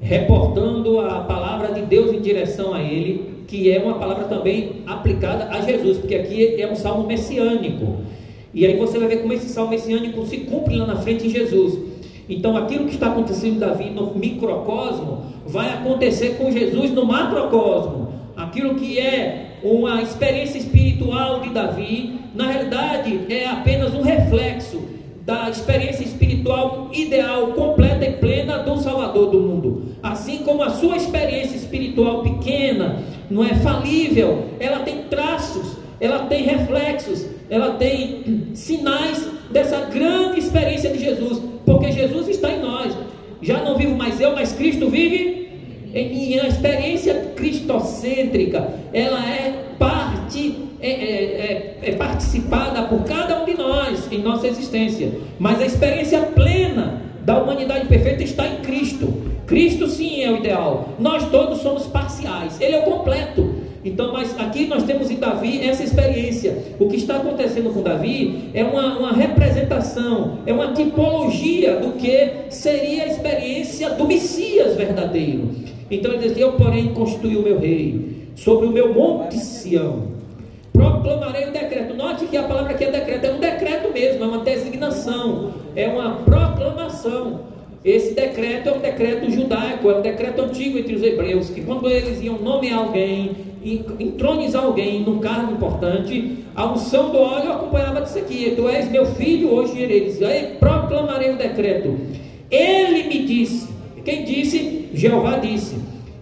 reportando 0.04 1.00
a 1.00 1.22
palavra 1.22 1.74
de 1.74 1.82
Deus 1.82 2.14
em 2.14 2.20
direção 2.20 2.74
a 2.74 2.82
ele, 2.82 3.44
que 3.48 3.72
é 3.72 3.80
uma 3.80 3.96
palavra 3.96 4.26
também 4.26 4.84
aplicada 4.86 5.46
a 5.46 5.62
Jesus, 5.62 5.98
porque 5.98 6.16
aqui 6.16 6.62
é 6.62 6.70
um 6.70 6.76
salmo 6.76 7.08
messiânico. 7.08 7.98
E 8.54 8.66
aí 8.66 8.78
você 8.78 9.00
vai 9.00 9.08
ver 9.08 9.18
como 9.18 9.34
esse 9.34 9.50
salmo 9.50 9.72
messiânico 9.72 10.26
se 10.26 10.38
cumpre 10.40 10.76
lá 10.76 10.86
na 10.86 10.98
frente 10.98 11.26
em 11.26 11.30
Jesus. 11.30 11.80
Então 12.30 12.56
aquilo 12.56 12.86
que 12.86 12.94
está 12.96 13.08
acontecendo 13.08 13.56
em 13.56 13.60
Davi 13.60 13.90
no 13.90 14.14
microcosmo 14.14 15.24
vai 15.46 15.70
acontecer 15.70 16.38
com 16.38 16.52
Jesus 16.52 16.92
no 16.92 17.06
macrocosmo. 17.06 18.14
Aquilo 18.36 18.76
que 18.76 19.00
é 19.00 19.58
uma 19.64 20.02
experiência 20.02 20.58
espiritual 20.58 21.40
de 21.40 21.50
Davi, 21.50 22.20
na 22.36 22.52
realidade 22.52 23.22
é 23.30 23.48
apenas 23.48 23.94
um 23.94 24.02
reflexo 24.02 24.93
da 25.26 25.50
experiência 25.50 26.04
espiritual 26.04 26.90
ideal, 26.92 27.48
completa 27.54 28.06
e 28.06 28.14
plena 28.14 28.58
do 28.60 28.78
Salvador 28.78 29.32
do 29.32 29.40
mundo. 29.40 29.96
Assim 30.04 30.40
como 30.40 30.64
a 30.64 30.70
sua 30.70 30.98
experiência 30.98 31.56
espiritual 31.56 32.24
pequena, 32.24 33.02
não 33.30 33.44
é 33.44 33.56
falível, 33.56 34.50
ela 34.60 34.80
tem 34.80 35.04
traços, 35.04 35.78
ela 36.00 36.26
tem 36.26 36.44
reflexos, 36.44 37.26
ela 37.50 37.76
tem 37.76 38.52
sinais 38.54 39.26
dessa 39.50 39.82
grande 39.86 40.40
experiência 40.40 40.92
de 40.92 41.00
Jesus, 41.00 41.42
porque 41.66 41.92
Jesus 41.92 42.28
está 42.28 42.52
em 42.52 42.62
nós. 42.62 42.94
Já 43.42 43.60
não 43.64 43.78
vivo 43.78 43.96
mais 43.96 44.20
eu, 44.20 44.34
mas 44.34 44.52
Cristo 44.52 44.90
vive 44.90 45.44
em 45.94 46.40
a 46.40 46.48
experiência 46.48 47.34
cristocêntrica, 47.36 48.68
ela 48.92 49.24
é 49.30 49.76
parte 49.78 50.56
é, 50.73 50.73
é, 50.86 50.92
é, 50.92 51.80
é, 51.82 51.92
participada 51.94 52.84
por 52.84 53.06
cada 53.06 53.42
um 53.42 53.46
de 53.46 53.54
nós 53.54 54.12
em 54.12 54.22
nossa 54.22 54.48
existência. 54.48 55.12
Mas 55.40 55.62
a 55.62 55.66
experiência 55.66 56.20
plena 56.20 57.02
da 57.22 57.42
humanidade 57.42 57.88
perfeita 57.88 58.22
está 58.22 58.46
em 58.46 58.58
Cristo. 58.58 59.14
Cristo 59.48 59.88
sim 59.88 60.22
é 60.22 60.30
o 60.30 60.38
ideal. 60.38 60.90
Nós 61.00 61.30
todos 61.30 61.60
somos 61.60 61.86
parciais. 61.88 62.60
Ele 62.60 62.76
é 62.76 62.80
o 62.80 62.84
completo. 62.84 63.64
Então, 63.86 64.12
mas 64.12 64.38
aqui 64.38 64.66
nós 64.66 64.84
temos 64.84 65.10
em 65.10 65.16
Davi 65.16 65.62
essa 65.62 65.84
experiência. 65.84 66.58
O 66.80 66.88
que 66.88 66.98
está 66.98 67.18
acontecendo 67.18 67.74
com 67.74 67.82
Davi 67.82 68.50
é 68.54 68.64
uma, 68.64 68.98
uma 68.98 69.14
representação, 69.14 70.40
é 70.46 70.54
uma 70.54 70.74
tipologia 70.74 71.78
do 71.78 71.94
que 71.94 72.30
seria 72.50 73.04
a 73.04 73.08
experiência 73.08 73.90
do 73.92 74.06
Messias 74.06 74.76
verdadeiro. 74.76 75.50
Então 75.92 76.14
ele 76.14 76.28
diz: 76.28 76.38
Eu, 76.38 76.54
porém, 76.54 76.94
constituí 76.94 77.36
o 77.36 77.42
meu 77.42 77.60
rei 77.60 78.30
sobre 78.36 78.68
o 78.68 78.72
meu 78.72 78.94
monte 78.94 79.38
Sião. 79.38 80.13
Proclamarei 80.74 81.48
o 81.48 81.52
decreto. 81.52 81.94
Note 81.94 82.26
que 82.26 82.36
a 82.36 82.44
palavra 82.44 82.74
aqui 82.74 82.84
é 82.84 82.92
decreto, 82.92 83.26
é 83.26 83.32
um 83.32 83.40
decreto 83.40 83.94
mesmo, 83.94 84.24
é 84.24 84.28
uma 84.28 84.40
designação, 84.40 85.54
é 85.76 85.88
uma 85.88 86.16
proclamação. 86.18 87.42
Esse 87.86 88.14
decreto 88.14 88.70
é 88.70 88.74
um 88.74 88.80
decreto 88.80 89.30
judaico, 89.30 89.90
é 89.90 89.98
um 89.98 90.02
decreto 90.02 90.42
antigo 90.42 90.78
entre 90.78 90.96
os 90.96 91.04
hebreus, 91.04 91.50
que 91.50 91.62
quando 91.62 91.90
eles 91.90 92.22
iam 92.22 92.40
nomear 92.40 92.80
alguém, 92.80 93.32
entronizar 94.00 94.64
alguém 94.64 95.02
num 95.02 95.20
cargo 95.20 95.54
importante, 95.54 96.40
a 96.56 96.66
unção 96.66 97.12
do 97.12 97.20
óleo 97.20 97.52
acompanhava 97.52 98.02
disso 98.02 98.18
aqui. 98.18 98.54
Tu 98.56 98.68
és 98.68 98.90
meu 98.90 99.06
filho, 99.06 99.54
hoje 99.54 99.80
ele 99.80 100.02
diz, 100.02 100.22
aí 100.22 100.56
proclamarei 100.60 101.32
o 101.32 101.38
decreto. 101.38 101.96
Ele 102.50 103.04
me 103.04 103.26
disse, 103.26 103.74
quem 104.04 104.26
disse? 104.26 104.90
Jeová 104.94 105.38
disse. 105.38 105.76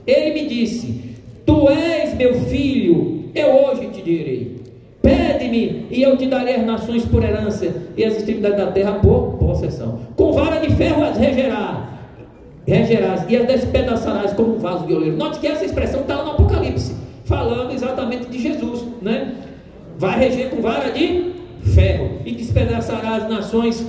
Ele 0.06 0.34
me 0.34 0.48
disse: 0.48 1.16
Tu 1.46 1.70
és 1.70 2.16
meu 2.16 2.34
filho, 2.46 3.21
eu 3.34 3.66
hoje 3.66 3.88
te 3.88 4.02
direi. 4.02 4.62
Pede-me 5.02 5.88
e 5.90 6.04
eu 6.04 6.16
te 6.16 6.28
darei 6.28 6.56
as 6.56 6.66
nações 6.66 7.06
por 7.06 7.24
herança 7.24 7.74
e 7.98 8.06
as 8.06 8.18
extremidades 8.18 8.58
da 8.58 8.72
terra 8.72 8.94
por 8.94 9.34
possessão. 9.40 10.00
Com 10.16 10.32
vara 10.32 10.60
de 10.60 10.76
ferro 10.76 11.04
as 11.04 11.18
regerá, 11.18 11.90
regerás 12.68 13.26
e 13.28 13.36
as 13.36 13.48
despedaçarás 13.48 14.34
como 14.34 14.56
um 14.56 14.60
vaso 14.60 14.86
de 14.86 14.94
oleiro. 14.94 15.18
Note 15.18 15.40
que 15.40 15.48
essa 15.48 15.66
expressão 15.66 16.02
está 16.02 16.24
no 16.24 16.32
Apocalipse, 16.32 16.94
falando 17.26 17.74
exatamente 17.74 18.28
de 18.28 18.40
Jesus, 18.40 18.86
né? 19.02 19.34
Vai 19.98 20.20
reger 20.20 20.50
com 20.50 20.62
vara 20.62 20.92
de 20.92 21.32
ferro 21.74 22.20
e 22.24 22.32
despedaçará 22.34 23.16
as 23.16 23.30
nações 23.30 23.86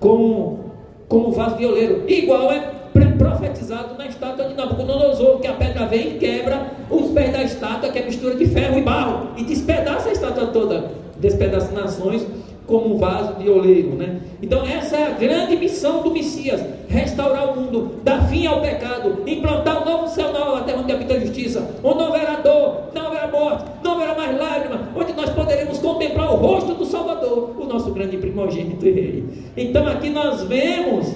como, 0.00 0.72
como 1.08 1.30
vaso 1.30 1.56
de 1.56 1.66
oleiro. 1.66 2.02
Igual 2.08 2.52
é 2.52 2.72
profetizado 3.18 3.96
na 3.98 4.06
estátua 4.06 4.46
de 4.46 4.54
Nabucodonosor, 4.54 5.40
que 5.40 5.46
a 5.46 5.52
pedra 5.52 5.86
vem 5.86 6.16
e 6.16 6.18
quebra 6.18 6.70
os 6.90 7.10
pés 7.10 7.32
da 7.32 7.42
estátua, 7.42 7.90
que 7.90 7.98
é 7.98 8.04
mistura 8.04 8.34
de 8.34 8.46
ferro 8.46 8.78
e 8.78 8.82
barro, 8.82 9.30
e 9.36 9.44
despedaça 9.44 10.08
a 10.08 10.12
estátua 10.12 10.46
toda, 10.48 10.90
despedaça 11.18 11.72
nações 11.72 12.26
como 12.66 12.96
um 12.96 12.98
vaso 12.98 13.34
de 13.34 13.48
oleiro, 13.48 13.94
né? 13.94 14.20
Então 14.42 14.66
essa 14.66 14.96
é 14.96 15.06
a 15.06 15.10
grande 15.10 15.56
missão 15.56 16.02
do 16.02 16.10
Messias, 16.10 16.60
restaurar 16.88 17.52
o 17.52 17.60
mundo, 17.60 18.00
dar 18.02 18.28
fim 18.28 18.46
ao 18.46 18.60
pecado, 18.60 19.22
implantar 19.26 19.82
um 19.82 19.84
novo 19.84 20.08
céu, 20.08 20.32
nova 20.32 20.62
terra 20.62 20.80
onde 20.80 20.92
habita 20.92 21.14
a 21.14 21.20
justiça, 21.20 21.70
onde 21.82 21.98
não 21.98 22.12
haverá 22.12 22.36
dor, 22.36 22.88
não 22.92 23.06
haverá 23.06 23.28
morte, 23.28 23.64
não 23.84 23.92
haverá 23.92 24.14
mais 24.14 24.38
lágrimas, 24.38 24.80
onde 24.96 25.12
nós 25.12 25.30
poderemos 25.30 25.78
contemplar 25.78 26.32
o 26.32 26.36
rosto 26.36 26.74
do 26.74 26.84
Salvador, 26.84 27.54
o 27.56 27.64
nosso 27.66 27.92
grande 27.92 28.16
primogênito 28.16 28.84
rei. 28.84 29.24
Então 29.56 29.86
aqui 29.86 30.10
nós 30.10 30.42
vemos 30.42 31.14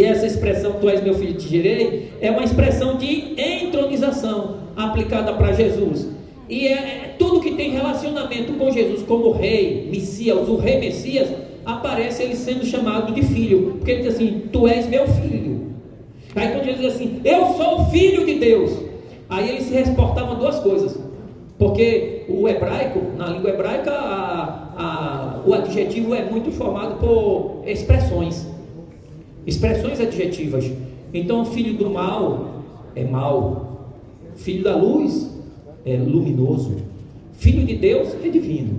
que 0.00 0.06
essa 0.06 0.26
expressão 0.26 0.72
tu 0.80 0.88
és 0.88 1.02
meu 1.02 1.12
filho 1.12 1.34
te 1.34 1.46
gerei 1.46 2.12
é 2.22 2.30
uma 2.30 2.42
expressão 2.42 2.96
de 2.96 3.34
entronização 3.38 4.60
aplicada 4.74 5.34
para 5.34 5.52
Jesus. 5.52 6.08
E 6.48 6.66
é, 6.68 6.72
é, 6.72 7.14
tudo 7.18 7.42
que 7.42 7.50
tem 7.50 7.72
relacionamento 7.72 8.54
com 8.54 8.70
Jesus 8.70 9.02
como 9.02 9.30
rei, 9.30 9.90
Messias, 9.92 10.48
o 10.48 10.56
rei 10.56 10.80
Messias, 10.80 11.28
aparece 11.66 12.22
ele 12.22 12.34
sendo 12.34 12.64
chamado 12.64 13.12
de 13.12 13.22
filho, 13.22 13.74
porque 13.76 13.90
ele 13.90 14.02
diz 14.04 14.14
assim: 14.14 14.44
Tu 14.50 14.66
és 14.68 14.88
meu 14.88 15.06
filho. 15.06 15.66
Aí 16.34 16.48
quando 16.48 16.64
Jesus 16.64 16.80
diz 16.80 16.94
assim: 16.94 17.20
Eu 17.22 17.48
sou 17.48 17.82
o 17.82 17.90
filho 17.90 18.24
de 18.24 18.36
Deus. 18.36 18.72
Aí 19.28 19.50
ele 19.50 19.60
se 19.60 19.74
reportava 19.74 20.34
duas 20.34 20.58
coisas. 20.60 20.98
Porque 21.58 22.24
o 22.26 22.48
hebraico, 22.48 23.00
na 23.18 23.26
língua 23.26 23.50
hebraica, 23.50 23.90
a, 23.90 24.72
a, 24.78 25.40
o 25.46 25.52
adjetivo 25.52 26.14
é 26.14 26.24
muito 26.24 26.50
formado 26.50 26.94
por 26.94 27.68
expressões 27.68 28.48
expressões 29.50 30.00
adjetivas. 30.00 30.70
Então, 31.12 31.44
filho 31.44 31.74
do 31.74 31.90
mal 31.90 32.62
é 32.94 33.04
mal, 33.04 33.90
filho 34.36 34.62
da 34.62 34.76
luz 34.76 35.28
é 35.84 35.96
luminoso, 35.96 36.76
filho 37.32 37.66
de 37.66 37.74
Deus 37.74 38.14
é 38.24 38.28
divino, 38.28 38.78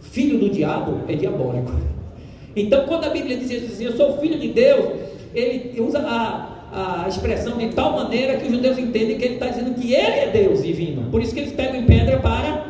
filho 0.00 0.38
do 0.38 0.50
diabo 0.50 1.02
é 1.08 1.14
diabólico. 1.14 1.72
Então, 2.54 2.84
quando 2.86 3.04
a 3.04 3.10
Bíblia 3.10 3.36
diz 3.36 3.72
assim, 3.72 3.84
eu 3.84 3.96
sou 3.96 4.18
filho 4.18 4.38
de 4.38 4.48
Deus, 4.48 4.86
ele 5.32 5.80
usa 5.80 6.00
a, 6.00 7.04
a 7.04 7.08
expressão 7.08 7.56
de 7.56 7.68
tal 7.68 7.92
maneira 7.92 8.36
que 8.38 8.46
os 8.46 8.52
judeus 8.52 8.78
entendem 8.78 9.16
que 9.16 9.24
ele 9.24 9.34
está 9.34 9.46
dizendo 9.46 9.74
que 9.74 9.94
ele 9.94 10.18
é 10.18 10.30
Deus 10.30 10.62
divino. 10.62 11.10
Por 11.10 11.22
isso 11.22 11.32
que 11.32 11.40
eles 11.40 11.52
pegam 11.52 11.76
em 11.76 11.86
pedra 11.86 12.18
para 12.18 12.66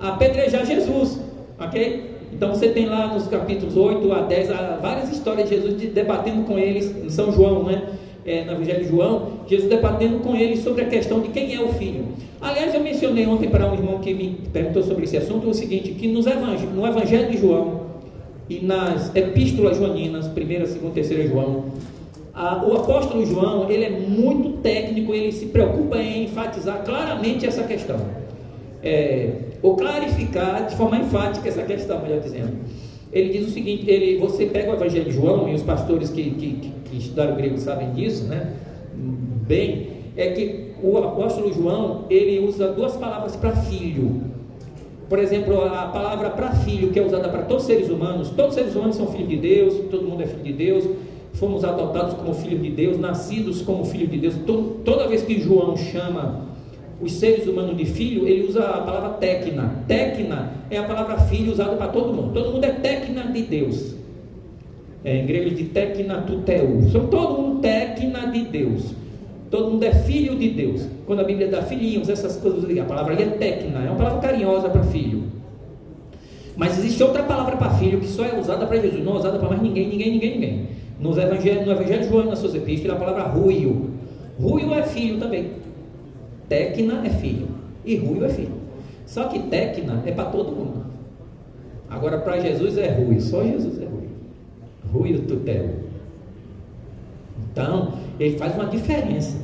apedrejar 0.00 0.64
Jesus, 0.64 1.20
ok? 1.58 2.09
Então 2.32 2.50
você 2.54 2.68
tem 2.68 2.86
lá 2.86 3.08
nos 3.08 3.26
capítulos 3.26 3.76
8 3.76 4.12
a 4.12 4.22
10 4.22 4.48
várias 4.80 5.10
histórias 5.10 5.48
de 5.48 5.56
Jesus 5.56 5.76
de, 5.76 5.86
debatendo 5.88 6.44
com 6.44 6.58
eles, 6.58 6.94
em 7.04 7.10
São 7.10 7.32
João, 7.32 7.64
né? 7.64 7.82
É, 8.24 8.44
no 8.44 8.52
Evangelho 8.52 8.84
de 8.84 8.90
João, 8.90 9.28
Jesus 9.46 9.68
debatendo 9.68 10.18
com 10.18 10.36
eles 10.36 10.60
sobre 10.60 10.82
a 10.82 10.86
questão 10.86 11.20
de 11.20 11.28
quem 11.28 11.54
é 11.54 11.60
o 11.60 11.68
filho. 11.72 12.04
Aliás, 12.38 12.74
eu 12.74 12.80
mencionei 12.82 13.26
ontem 13.26 13.48
para 13.48 13.66
um 13.68 13.72
irmão 13.72 13.98
que 13.98 14.12
me 14.12 14.38
perguntou 14.52 14.82
sobre 14.82 15.04
esse 15.04 15.16
assunto 15.16 15.48
o 15.48 15.54
seguinte: 15.54 15.92
que 15.92 16.06
nos 16.06 16.26
evangel 16.26 16.68
no 16.70 16.86
Evangelho 16.86 17.30
de 17.30 17.38
João 17.38 17.80
e 18.48 18.60
nas 18.60 19.14
epístolas 19.16 19.78
joaninas, 19.78 20.28
primeira, 20.28 20.66
segunda, 20.66 20.92
terceira 20.92 21.26
João, 21.26 21.64
a, 22.34 22.62
o 22.62 22.76
apóstolo 22.76 23.24
João 23.24 23.70
ele 23.70 23.84
é 23.84 23.90
muito 23.90 24.58
técnico, 24.58 25.14
ele 25.14 25.32
se 25.32 25.46
preocupa 25.46 25.96
em 25.96 26.24
enfatizar 26.24 26.84
claramente 26.84 27.46
essa 27.46 27.62
questão 27.62 27.98
é, 28.82 29.32
ou 29.62 29.76
clarificar 29.76 30.66
de 30.66 30.76
forma 30.76 30.98
enfática 30.98 31.48
essa 31.48 31.62
questão, 31.62 32.00
melhor 32.00 32.20
dizendo. 32.20 32.52
Ele 33.12 33.30
diz 33.30 33.48
o 33.48 33.50
seguinte: 33.50 33.90
ele, 33.90 34.18
você 34.18 34.46
pega 34.46 34.70
o 34.70 34.74
Evangelho 34.74 35.04
de 35.04 35.12
João, 35.12 35.48
e 35.48 35.54
os 35.54 35.62
pastores 35.62 36.10
que, 36.10 36.30
que, 36.30 36.72
que 36.84 36.96
estudaram 36.96 37.36
grego 37.36 37.58
sabem 37.58 37.92
disso, 37.92 38.24
né? 38.24 38.52
Bem, 39.46 39.88
é 40.16 40.28
que 40.28 40.70
o 40.82 40.96
apóstolo 40.98 41.52
João 41.52 42.04
ele 42.08 42.38
usa 42.46 42.68
duas 42.68 42.96
palavras 42.96 43.36
para 43.36 43.52
filho. 43.52 44.30
Por 45.08 45.18
exemplo, 45.18 45.64
a 45.64 45.86
palavra 45.86 46.30
para 46.30 46.52
filho, 46.52 46.90
que 46.92 46.98
é 46.98 47.04
usada 47.04 47.28
para 47.28 47.42
todos 47.42 47.64
os 47.64 47.66
seres 47.66 47.90
humanos, 47.90 48.30
todos 48.30 48.50
os 48.50 48.54
seres 48.54 48.76
humanos 48.76 48.94
são 48.94 49.08
filhos 49.08 49.28
de 49.28 49.36
Deus, 49.36 49.74
todo 49.90 50.06
mundo 50.06 50.22
é 50.22 50.26
filho 50.26 50.44
de 50.44 50.52
Deus, 50.52 50.84
fomos 51.32 51.64
adotados 51.64 52.14
como 52.14 52.32
filho 52.32 52.58
de 52.60 52.70
Deus, 52.70 52.96
nascidos 52.96 53.60
como 53.60 53.84
filho 53.84 54.06
de 54.06 54.18
Deus. 54.18 54.34
Toda 54.84 55.08
vez 55.08 55.22
que 55.22 55.40
João 55.40 55.76
chama 55.76 56.49
os 57.00 57.12
seres 57.12 57.46
humanos 57.46 57.76
de 57.76 57.86
filho, 57.86 58.28
ele 58.28 58.46
usa 58.46 58.62
a 58.62 58.82
palavra 58.82 59.10
tecna. 59.10 59.74
Tecna 59.88 60.52
é 60.70 60.76
a 60.76 60.82
palavra 60.82 61.18
filho 61.18 61.52
usada 61.52 61.74
para 61.76 61.88
todo 61.88 62.12
mundo. 62.12 62.32
Todo 62.34 62.52
mundo 62.52 62.64
é 62.64 62.70
tecna 62.70 63.22
de 63.24 63.42
Deus. 63.42 63.94
É, 65.02 65.16
em 65.16 65.26
grego 65.26 65.50
de 65.50 65.64
tecna 65.64 66.22
tuteu. 66.22 66.82
São 66.92 67.06
todo 67.06 67.40
mundo 67.40 67.60
tecna 67.60 68.26
de 68.30 68.42
Deus. 68.42 68.94
Todo 69.50 69.70
mundo 69.70 69.82
é 69.82 69.92
filho 69.92 70.36
de 70.36 70.50
Deus. 70.50 70.86
Quando 71.06 71.20
a 71.20 71.24
Bíblia 71.24 71.48
dá 71.48 71.62
filhinhos, 71.62 72.08
essas 72.08 72.36
coisas, 72.36 72.64
a 72.78 72.84
palavra 72.84 73.14
ali 73.14 73.22
é 73.22 73.26
tecna, 73.26 73.84
é 73.84 73.88
uma 73.88 73.96
palavra 73.96 74.20
carinhosa 74.20 74.68
para 74.68 74.82
filho. 74.84 75.24
Mas 76.56 76.78
existe 76.78 77.02
outra 77.02 77.22
palavra 77.22 77.56
para 77.56 77.70
filho 77.70 77.98
que 77.98 78.06
só 78.06 78.24
é 78.24 78.38
usada 78.38 78.66
para 78.66 78.78
Jesus, 78.78 79.02
não 79.02 79.14
é 79.14 79.18
usada 79.18 79.38
para 79.38 79.48
mais 79.48 79.62
ninguém, 79.62 79.88
ninguém, 79.88 80.10
ninguém, 80.12 80.30
ninguém. 80.32 80.68
No 81.00 81.18
Evangelho, 81.18 81.64
no 81.64 81.72
Evangelho 81.72 82.02
de 82.02 82.08
João, 82.08 82.26
nas 82.26 82.38
suas 82.38 82.54
epístolas, 82.54 82.96
a 82.96 83.00
palavra 83.00 83.22
ruio. 83.22 83.90
Ruio 84.38 84.74
é 84.74 84.82
filho 84.82 85.18
também. 85.18 85.59
Tecna 86.50 87.06
é 87.06 87.10
filho. 87.10 87.46
E 87.84 87.94
ruio 87.96 88.24
é 88.24 88.28
filho. 88.28 88.52
Só 89.06 89.28
que 89.28 89.38
tecna 89.38 90.02
é 90.04 90.10
para 90.10 90.24
todo 90.30 90.50
mundo. 90.50 90.84
Agora 91.88 92.18
para 92.18 92.40
Jesus 92.40 92.76
é 92.76 92.90
ruio. 92.90 93.20
Só 93.20 93.44
Jesus 93.44 93.80
é 93.80 93.84
ruio. 93.84 94.10
Ruio 94.92 95.22
tutel. 95.22 95.70
Então, 97.50 97.94
ele 98.18 98.36
faz 98.36 98.54
uma 98.56 98.66
diferença 98.66 99.38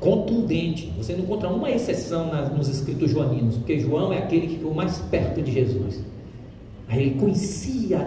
contundente. 0.00 0.92
Você 0.98 1.14
não 1.14 1.22
encontra 1.22 1.48
uma 1.48 1.70
exceção 1.70 2.26
nas, 2.26 2.52
nos 2.52 2.68
escritos 2.68 3.12
joaninos, 3.12 3.56
porque 3.56 3.78
João 3.78 4.12
é 4.12 4.18
aquele 4.18 4.48
que 4.48 4.54
ficou 4.56 4.74
mais 4.74 4.98
perto 4.98 5.40
de 5.40 5.52
Jesus. 5.52 6.02
Aí 6.88 7.02
ele 7.02 7.20
conhecia 7.20 7.98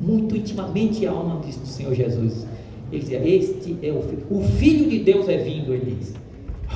muito 0.00 0.34
intimamente 0.34 1.06
a 1.06 1.10
alma 1.10 1.36
do 1.36 1.66
Senhor 1.66 1.94
Jesus. 1.94 2.46
Ele 2.90 3.00
dizia: 3.02 3.28
Este 3.28 3.76
é 3.82 3.92
o 3.92 4.00
filho, 4.00 4.26
o 4.30 4.42
filho 4.42 4.88
de 4.88 5.00
Deus 5.00 5.28
é 5.28 5.36
vindo, 5.36 5.74
ele 5.74 5.94
diz. 5.98 6.25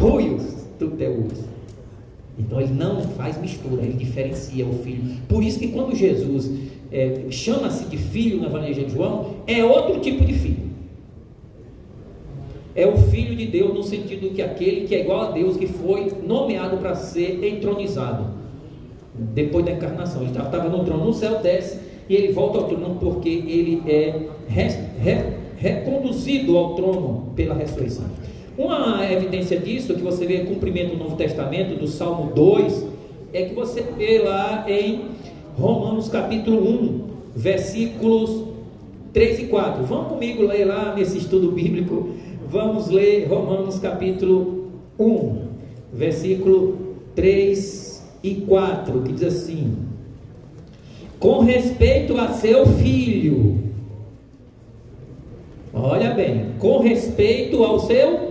Ruios, 0.00 0.42
tuteus. 0.78 1.44
Então 2.38 2.60
ele 2.60 2.72
não 2.72 3.02
faz 3.02 3.38
mistura, 3.40 3.82
ele 3.82 3.92
diferencia 3.92 4.66
o 4.66 4.72
filho. 4.78 5.16
Por 5.28 5.42
isso 5.42 5.58
que 5.58 5.68
quando 5.68 5.94
Jesus 5.94 6.50
é, 6.90 7.26
chama-se 7.30 7.84
de 7.84 7.98
filho 7.98 8.38
no 8.38 8.46
Evangelho 8.46 8.86
de 8.86 8.92
João, 8.92 9.36
é 9.46 9.62
outro 9.62 10.00
tipo 10.00 10.24
de 10.24 10.32
filho 10.32 10.70
é 12.74 12.86
o 12.86 12.96
Filho 12.96 13.34
de 13.34 13.46
Deus, 13.46 13.74
no 13.74 13.82
sentido 13.82 14.32
que 14.32 14.40
aquele 14.40 14.86
que 14.86 14.94
é 14.94 15.00
igual 15.00 15.20
a 15.20 15.30
Deus, 15.32 15.56
que 15.56 15.66
foi 15.66 16.12
nomeado 16.26 16.76
para 16.78 16.94
ser 16.94 17.44
entronizado 17.44 18.26
depois 19.14 19.64
da 19.64 19.72
encarnação. 19.72 20.22
Ele 20.22 20.30
estava 20.30 20.68
no 20.68 20.84
trono 20.84 21.04
no 21.04 21.12
céu, 21.12 21.40
desce 21.40 21.78
e 22.08 22.14
ele 22.14 22.32
volta 22.32 22.58
ao 22.58 22.64
trono 22.64 22.96
porque 23.00 23.28
ele 23.28 23.82
é 23.86 24.28
re, 24.48 24.68
re, 25.02 25.34
reconduzido 25.56 26.56
ao 26.56 26.74
trono 26.74 27.32
pela 27.34 27.54
ressurreição. 27.54 28.04
Uma 28.62 29.10
evidência 29.10 29.58
disso, 29.58 29.94
que 29.94 30.02
você 30.02 30.26
vê 30.26 30.40
cumprimento 30.40 30.92
no 30.94 31.04
Novo 31.04 31.16
Testamento, 31.16 31.78
do 31.78 31.86
Salmo 31.86 32.32
2, 32.34 32.86
é 33.32 33.44
que 33.44 33.54
você 33.54 33.80
vê 33.80 34.18
lá 34.18 34.66
em 34.68 35.06
Romanos 35.56 36.08
capítulo 36.08 36.68
1, 36.68 37.00
versículos 37.34 38.44
3 39.12 39.40
e 39.40 39.44
4. 39.44 39.84
Vamos 39.84 40.08
comigo 40.08 40.42
ler 40.42 40.66
lá 40.66 40.94
nesse 40.94 41.16
estudo 41.16 41.50
bíblico 41.52 42.10
Vamos 42.50 42.88
ler 42.88 43.28
Romanos 43.28 43.78
capítulo 43.78 44.72
1, 44.98 45.36
versículo 45.92 46.96
3 47.14 48.04
e 48.24 48.34
4, 48.34 49.02
que 49.02 49.12
diz 49.12 49.22
assim: 49.22 49.76
Com 51.20 51.44
respeito 51.44 52.16
a 52.18 52.30
seu 52.30 52.66
filho, 52.66 53.56
olha 55.72 56.10
bem, 56.10 56.46
com 56.58 56.80
respeito 56.80 57.62
ao 57.62 57.78
seu 57.78 58.29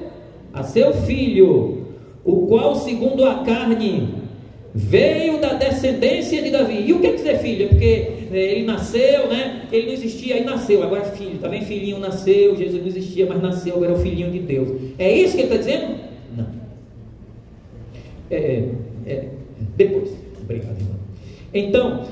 a 0.54 0.64
seu 0.64 0.93
filho, 0.93 1.88
o 2.24 2.47
qual 2.47 2.76
segundo 2.76 3.26
a 3.26 3.43
carne 3.43 4.20
veio 4.74 5.39
da 5.39 5.54
descendência 5.54 6.41
de 6.41 6.52
Davi. 6.52 6.86
E 6.88 6.93
o 6.93 7.00
que 7.00 7.08
é 7.08 7.14
dizer 7.14 7.39
filho? 7.39 7.66
É 7.66 7.68
porque 7.68 8.08
é, 8.32 8.38
ele 8.38 8.66
nasceu, 8.66 9.28
né? 9.28 9.64
Ele 9.72 9.88
não 9.88 9.93
existia 9.93 10.38
e 10.38 10.43
nasceu. 10.43 10.84
Agora 10.84 11.02
é 11.02 11.12
filho, 11.12 11.39
também 11.39 11.64
filhinho 11.64 12.00
nasceu. 12.00 12.56
Jesus 12.56 12.82
não 12.82 12.88
existia, 12.88 13.26
mas 13.26 13.41
nasceu, 13.41 13.76
agora 13.76 13.91
é 13.91 13.95
o 13.95 14.00
filhinho 14.00 14.32
de 14.32 14.39
Deus. 14.39 14.70
É 14.97 15.12
isso 15.12 15.36
que 15.36 15.41
ele 15.41 15.54
está 15.54 15.58
dizendo? 15.58 15.95
Não. 16.36 16.47
É, 18.30 18.64
é, 19.06 19.26
depois. 19.76 20.12
Obrigado, 20.41 20.80
irmão. 20.80 21.00
Então, 21.54 22.06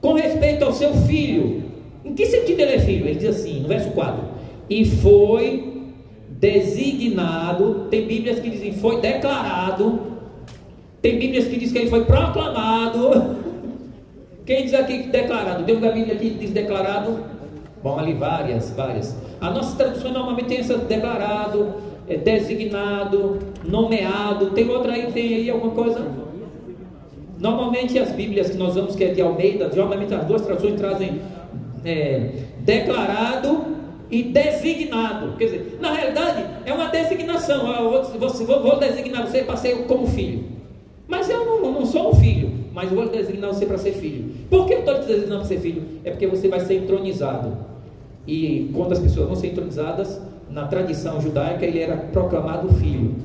com 0.00 0.14
respeito 0.14 0.64
ao 0.64 0.72
seu 0.72 0.92
filho, 0.94 1.62
em 2.04 2.12
que 2.14 2.26
sentido 2.26 2.60
ele 2.60 2.72
é 2.72 2.78
filho? 2.80 3.06
Ele 3.06 3.18
diz 3.18 3.28
assim, 3.30 3.60
no 3.60 3.68
verso 3.68 3.90
4: 3.92 4.24
E 4.68 4.84
foi 4.84 5.73
designado, 6.40 7.86
tem 7.90 8.06
Bíblias 8.06 8.40
que 8.40 8.50
dizem 8.50 8.74
foi 8.74 9.00
declarado 9.00 10.14
tem 11.04 11.18
Bíblias 11.18 11.46
que 11.48 11.58
diz 11.58 11.70
que 11.70 11.76
ele 11.76 11.90
foi 11.90 12.06
proclamado. 12.06 13.36
Quem 14.46 14.64
diz 14.64 14.72
aqui 14.72 15.02
declarado? 15.02 15.62
Tem 15.64 15.76
uma 15.76 15.92
Bíblia 15.92 16.16
que 16.16 16.30
diz 16.30 16.50
declarado? 16.50 17.18
Bom, 17.82 17.98
ali 17.98 18.14
várias, 18.14 18.70
várias. 18.70 19.14
A 19.38 19.50
nossa 19.50 19.76
tradução 19.76 20.10
normalmente 20.12 20.46
tem 20.46 20.60
essa 20.60 20.78
declarado, 20.78 21.74
é, 22.08 22.16
designado, 22.16 23.38
nomeado. 23.62 24.52
Tem 24.52 24.66
outra 24.70 24.94
aí, 24.94 25.12
tem 25.12 25.34
aí 25.34 25.50
alguma 25.50 25.72
coisa? 25.72 26.06
Normalmente 27.38 27.98
as 27.98 28.10
Bíblias 28.12 28.48
que 28.48 28.56
nós 28.56 28.74
vamos, 28.74 28.96
que 28.96 29.04
é 29.04 29.08
de 29.08 29.20
Almeida, 29.20 29.70
geralmente 29.74 30.14
as 30.14 30.24
duas 30.24 30.40
traduções 30.40 30.80
trazem 30.80 31.20
é, 31.84 32.30
declarado 32.60 33.73
e 34.14 34.22
designado. 34.22 35.36
Quer 35.36 35.46
dizer, 35.46 35.78
na 35.80 35.92
realidade 35.92 36.44
é 36.64 36.72
uma 36.72 36.86
designação. 36.86 37.66
Eu 37.72 37.90
vou, 37.90 38.60
vou, 38.62 38.78
designar 38.78 39.26
você 39.26 39.42
para 39.42 39.56
ser 39.56 39.86
como 39.86 40.06
filho. 40.06 40.44
Mas 41.08 41.28
eu 41.28 41.44
não, 41.44 41.72
não 41.72 41.84
sou 41.84 42.10
um 42.10 42.14
filho, 42.14 42.52
mas 42.72 42.90
vou 42.90 43.08
designar 43.08 43.52
você 43.52 43.66
para 43.66 43.76
ser 43.76 43.92
filho. 43.92 44.32
Por 44.48 44.66
que 44.66 44.74
eu 44.74 44.78
estou 44.80 45.00
te 45.00 45.06
designando 45.06 45.40
para 45.40 45.48
ser 45.48 45.58
filho? 45.58 45.82
É 46.04 46.10
porque 46.10 46.28
você 46.28 46.46
vai 46.46 46.60
ser 46.60 46.76
entronizado. 46.76 47.56
E 48.26 48.70
quando 48.72 48.92
as 48.92 49.00
pessoas 49.00 49.26
vão 49.26 49.34
ser 49.34 49.48
entronizadas, 49.48 50.20
na 50.48 50.66
tradição 50.68 51.20
judaica, 51.20 51.66
ele 51.66 51.80
era 51.80 51.96
proclamado 51.96 52.72
filho. 52.74 53.16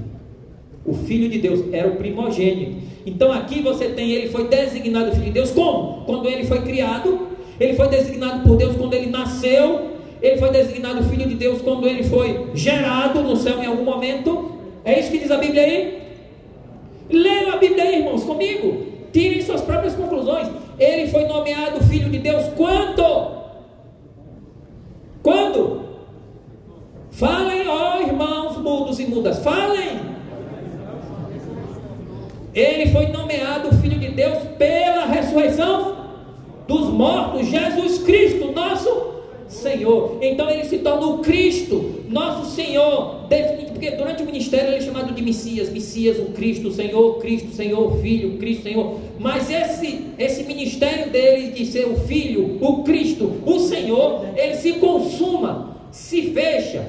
O 0.83 0.93
filho 0.93 1.29
de 1.29 1.37
Deus 1.37 1.63
era 1.71 1.87
o 1.87 1.97
primogênito. 1.97 2.81
Então 3.05 3.31
aqui 3.31 3.61
você 3.61 3.89
tem, 3.89 4.11
ele 4.11 4.29
foi 4.29 4.47
designado 4.47 5.11
filho 5.11 5.25
de 5.25 5.31
Deus. 5.31 5.51
Como? 5.51 6.03
Quando 6.05 6.27
ele 6.27 6.45
foi 6.45 6.61
criado, 6.61 7.27
ele 7.59 7.75
foi 7.75 7.87
designado 7.89 8.41
por 8.41 8.57
Deus 8.57 8.75
quando 8.75 8.95
ele 8.95 9.11
nasceu, 9.11 9.98
ele 10.21 10.37
foi 10.37 10.49
designado 10.51 11.03
filho 11.03 11.27
de 11.27 11.35
Deus 11.35 11.61
quando 11.61 11.87
ele 11.87 12.03
foi 12.03 12.47
gerado 12.53 13.21
no 13.21 13.35
céu 13.35 13.61
em 13.63 13.65
algum 13.65 13.83
momento. 13.83 14.51
É 14.83 14.99
isso 14.99 15.11
que 15.11 15.19
diz 15.19 15.31
a 15.31 15.37
Bíblia 15.37 15.63
aí? 15.63 16.01
Leiam 17.09 17.53
a 17.53 17.57
Bíblia 17.57 17.83
aí, 17.83 17.99
irmãos, 17.99 18.23
comigo. 18.23 18.85
Tirem 19.13 19.41
suas 19.41 19.61
próprias 19.61 19.95
conclusões. 19.95 20.47
Ele 20.77 21.07
foi 21.07 21.25
nomeado 21.25 21.83
filho 21.85 22.09
de 22.09 22.19
Deus 22.19 22.45
quando? 22.55 23.39
Quando? 25.23 25.89
Falem, 27.11 27.67
ó 27.67 27.99
irmãos 28.01 28.57
mudos 28.57 28.99
e 28.99 29.05
mudas, 29.05 29.39
falem. 29.39 29.99
Ele 32.53 32.91
foi 32.91 33.07
nomeado 33.07 33.73
filho 33.75 33.99
de 33.99 34.09
Deus 34.09 34.39
pela 34.57 35.05
ressurreição 35.05 35.97
dos 36.67 36.87
mortos, 36.87 37.47
Jesus 37.47 37.99
Cristo, 38.03 38.51
nosso 38.51 39.18
Senhor. 39.49 40.19
Então 40.21 40.49
ele 40.49 40.63
se 40.63 40.77
torna 40.77 41.07
o 41.07 41.17
Cristo, 41.19 42.03
nosso 42.07 42.55
Senhor, 42.55 43.25
porque 43.71 43.91
durante 43.91 44.21
o 44.21 44.25
ministério 44.25 44.67
ele 44.67 44.77
é 44.77 44.81
chamado 44.81 45.13
de 45.13 45.21
Messias, 45.21 45.69
Messias, 45.69 46.19
o 46.19 46.25
Cristo, 46.25 46.71
Senhor, 46.71 47.17
Cristo, 47.19 47.51
Senhor, 47.53 47.97
Filho, 47.99 48.37
Cristo, 48.37 48.63
Senhor. 48.63 48.99
Mas 49.19 49.49
esse, 49.49 50.05
esse 50.17 50.43
ministério 50.43 51.09
dele 51.09 51.51
de 51.51 51.65
ser 51.65 51.85
o 51.87 51.97
Filho, 52.01 52.57
o 52.61 52.83
Cristo, 52.83 53.41
o 53.45 53.59
Senhor, 53.59 54.25
ele 54.37 54.55
se 54.55 54.73
consuma, 54.73 55.77
se 55.91 56.31
fecha, 56.31 56.87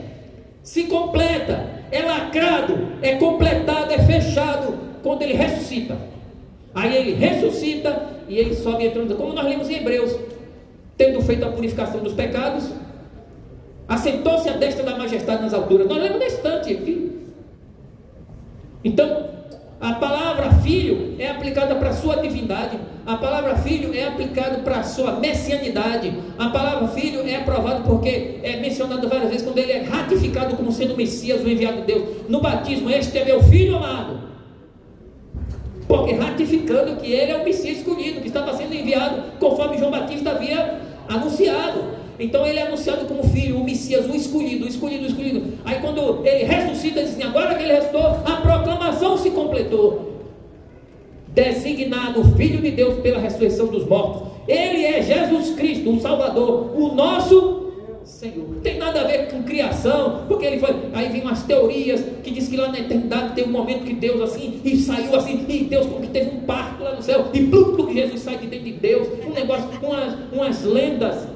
se 0.63 0.85
completa, 0.85 1.81
é 1.91 2.03
lacrado, 2.03 2.89
é 3.01 3.15
completado, 3.15 3.93
é 3.93 3.99
fechado 4.01 4.75
quando 5.03 5.23
ele 5.23 5.33
ressuscita. 5.33 5.99
Aí 6.75 6.95
ele 6.95 7.15
ressuscita 7.15 8.11
e 8.29 8.37
ele 8.37 8.55
sobe 8.55 8.85
entrando, 8.85 9.17
como 9.17 9.33
nós 9.33 9.45
lemos 9.45 9.69
em 9.69 9.77
Hebreus 9.77 10.15
tendo 11.01 11.23
feito 11.23 11.47
a 11.47 11.49
purificação 11.49 12.03
dos 12.03 12.13
pecados, 12.13 12.69
assentou-se 13.89 14.47
à 14.51 14.53
destra 14.53 14.85
da 14.85 14.99
majestade 14.99 15.43
nas 15.43 15.55
alturas. 15.55 15.89
Nós 15.89 15.97
lemos 15.97 16.19
na 16.19 16.27
estante 16.27 16.75
aqui. 16.75 17.11
Então, 18.85 19.31
a 19.81 19.95
palavra 19.95 20.51
filho 20.57 21.17
é 21.19 21.31
aplicada 21.31 21.75
para 21.77 21.89
a 21.89 21.93
sua 21.95 22.17
divindade. 22.17 22.79
A 23.07 23.17
palavra 23.17 23.57
filho 23.57 23.95
é 23.95 24.07
aplicada 24.07 24.59
para 24.59 24.81
a 24.81 24.83
sua 24.83 25.13
messianidade. 25.13 26.13
A 26.39 26.51
palavra 26.51 26.87
filho 26.89 27.27
é 27.27 27.37
aprovado 27.37 27.83
porque 27.85 28.41
é 28.43 28.61
mencionado 28.61 29.09
várias 29.09 29.31
vezes 29.31 29.43
quando 29.43 29.57
ele 29.57 29.73
é 29.73 29.81
ratificado 29.81 30.55
como 30.55 30.71
sendo 30.71 30.93
o 30.93 30.97
Messias, 30.99 31.43
o 31.43 31.49
enviado 31.49 31.79
de 31.79 31.87
Deus. 31.87 32.29
No 32.29 32.43
batismo, 32.43 32.91
este 32.91 33.17
é 33.17 33.25
meu 33.25 33.43
filho 33.45 33.75
amado. 33.75 34.21
Porque 35.89 36.13
ratificando 36.13 36.97
que 36.97 37.11
ele 37.11 37.33
é 37.33 37.37
o 37.37 37.45
Messias 37.45 37.79
escolhido, 37.79 38.21
que 38.21 38.29
estava 38.29 38.55
sendo 38.55 38.75
enviado, 38.75 39.23
conforme 39.41 39.79
João 39.79 39.91
Batista 39.91 40.33
havia 40.33 40.90
anunciado. 41.11 42.01
Então 42.19 42.47
ele 42.47 42.59
é 42.59 42.67
anunciado 42.67 43.07
como 43.07 43.25
filho, 43.25 43.57
o 43.57 43.65
Messias, 43.65 44.07
o 44.07 44.15
escolhido, 44.15 44.65
o 44.65 44.69
escolhido, 44.69 45.05
o 45.05 45.07
escolhido. 45.07 45.55
Aí 45.65 45.81
quando 45.81 46.25
ele 46.25 46.45
ressuscita, 46.45 47.01
diz 47.03 47.13
assim: 47.13 47.23
agora 47.23 47.55
que 47.55 47.63
ele 47.63 47.73
ressuscitou, 47.73 48.03
a 48.25 48.37
proclamação 48.37 49.19
se 49.19 49.31
completou. 49.31 50.11
Designado 51.29 52.25
Filho 52.37 52.61
de 52.61 52.73
Deus 52.73 53.01
pela 53.01 53.19
ressurreição 53.19 53.67
dos 53.67 53.87
mortos. 53.87 54.29
Ele 54.49 54.85
é 54.85 55.01
Jesus 55.01 55.55
Cristo, 55.55 55.91
o 55.91 56.01
Salvador, 56.01 56.73
o 56.77 56.93
nosso 56.95 57.60
Senhor. 58.21 58.57
Tem 58.63 58.77
nada 58.77 59.01
a 59.01 59.05
ver 59.05 59.31
com 59.31 59.43
criação, 59.45 60.27
porque 60.29 60.45
ele 60.45 60.59
foi. 60.59 60.77
Aí 60.93 61.09
vem 61.09 61.23
umas 61.23 61.43
teorias 61.45 62.05
que 62.23 62.31
diz 62.31 62.49
que 62.49 62.57
lá 62.59 62.69
na 62.69 62.79
eternidade 62.79 63.33
tem 63.33 63.45
um 63.45 63.51
momento 63.51 63.85
que 63.85 63.95
Deus 63.95 64.21
assim, 64.21 64.61
e 64.63 64.77
saiu 64.77 65.17
assim, 65.17 65.47
e 65.49 65.65
Deus 65.65 65.87
como 65.87 66.03
que 66.03 66.09
teve 66.09 66.37
um 66.37 66.41
parto 66.41 66.85
lá 66.85 66.95
no 66.95 67.03
céu, 67.03 67.31
e 67.33 67.47
plum, 67.47 67.75
plum, 67.75 67.91
Jesus 67.91 68.21
sai 68.21 68.37
de 68.37 68.47
dentro 68.47 68.67
de 68.67 68.73
Deus, 68.73 69.09
um 69.27 69.33
negócio, 69.33 69.65
umas, 69.83 70.15
umas 70.31 70.65
lendas, 70.65 71.29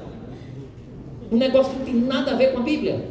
um 1.31 1.37
negócio 1.37 1.71
que 1.71 1.77
não 1.79 1.85
tem 1.85 1.95
nada 1.95 2.31
a 2.33 2.35
ver 2.35 2.53
com 2.53 2.59
a 2.59 2.61
Bíblia. 2.61 3.03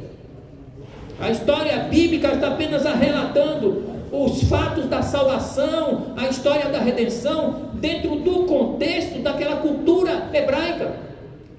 A 1.19 1.31
história 1.33 1.77
bíblica 1.79 2.29
está 2.29 2.49
apenas 2.49 2.85
relatando 2.85 3.83
os 4.13 4.45
fatos 4.45 4.87
da 4.87 5.03
salvação, 5.03 6.15
a 6.17 6.29
história 6.29 6.69
da 6.71 6.79
redenção, 6.79 7.71
dentro 7.75 8.15
do 8.21 8.45
contexto 8.45 9.19
daquela 9.19 9.57
cultura 9.57 10.31
hebraica. 10.33 11.14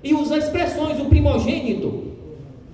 E 0.06 0.14
usa 0.14 0.38
expressões, 0.38 1.00
o 1.02 1.06
primogênito, 1.06 2.04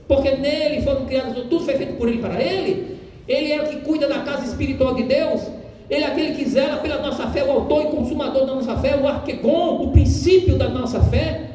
porque 0.06 0.32
nele 0.32 0.82
foram 0.82 1.06
criados, 1.06 1.34
tudo 1.44 1.62
foi 1.62 1.76
feito 1.76 1.94
por 1.94 2.10
ele 2.10 2.18
para 2.18 2.44
ele. 2.44 2.98
Ele 3.26 3.54
é 3.54 3.62
o 3.62 3.68
que 3.70 3.78
cuida 3.78 4.06
da 4.06 4.20
casa 4.20 4.46
espiritual 4.46 4.94
de 4.94 5.04
Deus. 5.04 5.42
Ele 5.90 6.04
é 6.04 6.08
aquele 6.08 6.36
que 6.36 6.44
zela 6.44 6.78
pela 6.80 7.02
nossa 7.02 7.28
fé, 7.28 7.42
o 7.46 7.52
autor 7.52 7.84
e 7.84 7.86
consumador 7.86 8.46
da 8.46 8.54
nossa 8.54 8.76
fé, 8.80 8.98
o 8.98 9.08
arquegon, 9.08 9.82
o 9.82 9.92
princípio 9.92 10.58
da 10.58 10.68
nossa 10.68 11.00
fé. 11.04 11.52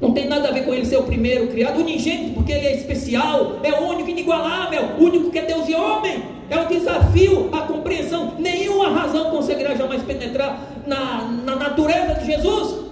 Não 0.00 0.12
tem 0.14 0.26
nada 0.26 0.48
a 0.48 0.52
ver 0.52 0.64
com 0.64 0.72
ele 0.72 0.86
ser 0.86 0.96
o 0.96 1.02
primeiro 1.02 1.48
criado, 1.48 1.78
unigênito, 1.78 2.32
porque 2.32 2.52
ele 2.52 2.68
é 2.68 2.74
especial, 2.74 3.60
é 3.62 3.78
único, 3.78 4.08
inigualável, 4.08 4.92
único 4.98 5.30
que 5.30 5.38
é 5.38 5.42
Deus 5.42 5.68
e 5.68 5.74
homem. 5.74 6.22
É 6.48 6.58
um 6.58 6.68
desafio 6.68 7.50
a 7.52 7.62
compreensão. 7.62 8.32
Nenhuma 8.38 8.88
razão 8.88 9.30
conseguirá 9.30 9.74
jamais 9.74 10.00
penetrar 10.02 10.58
na, 10.86 11.22
na 11.44 11.56
natureza 11.56 12.14
de 12.14 12.24
Jesus. 12.24 12.85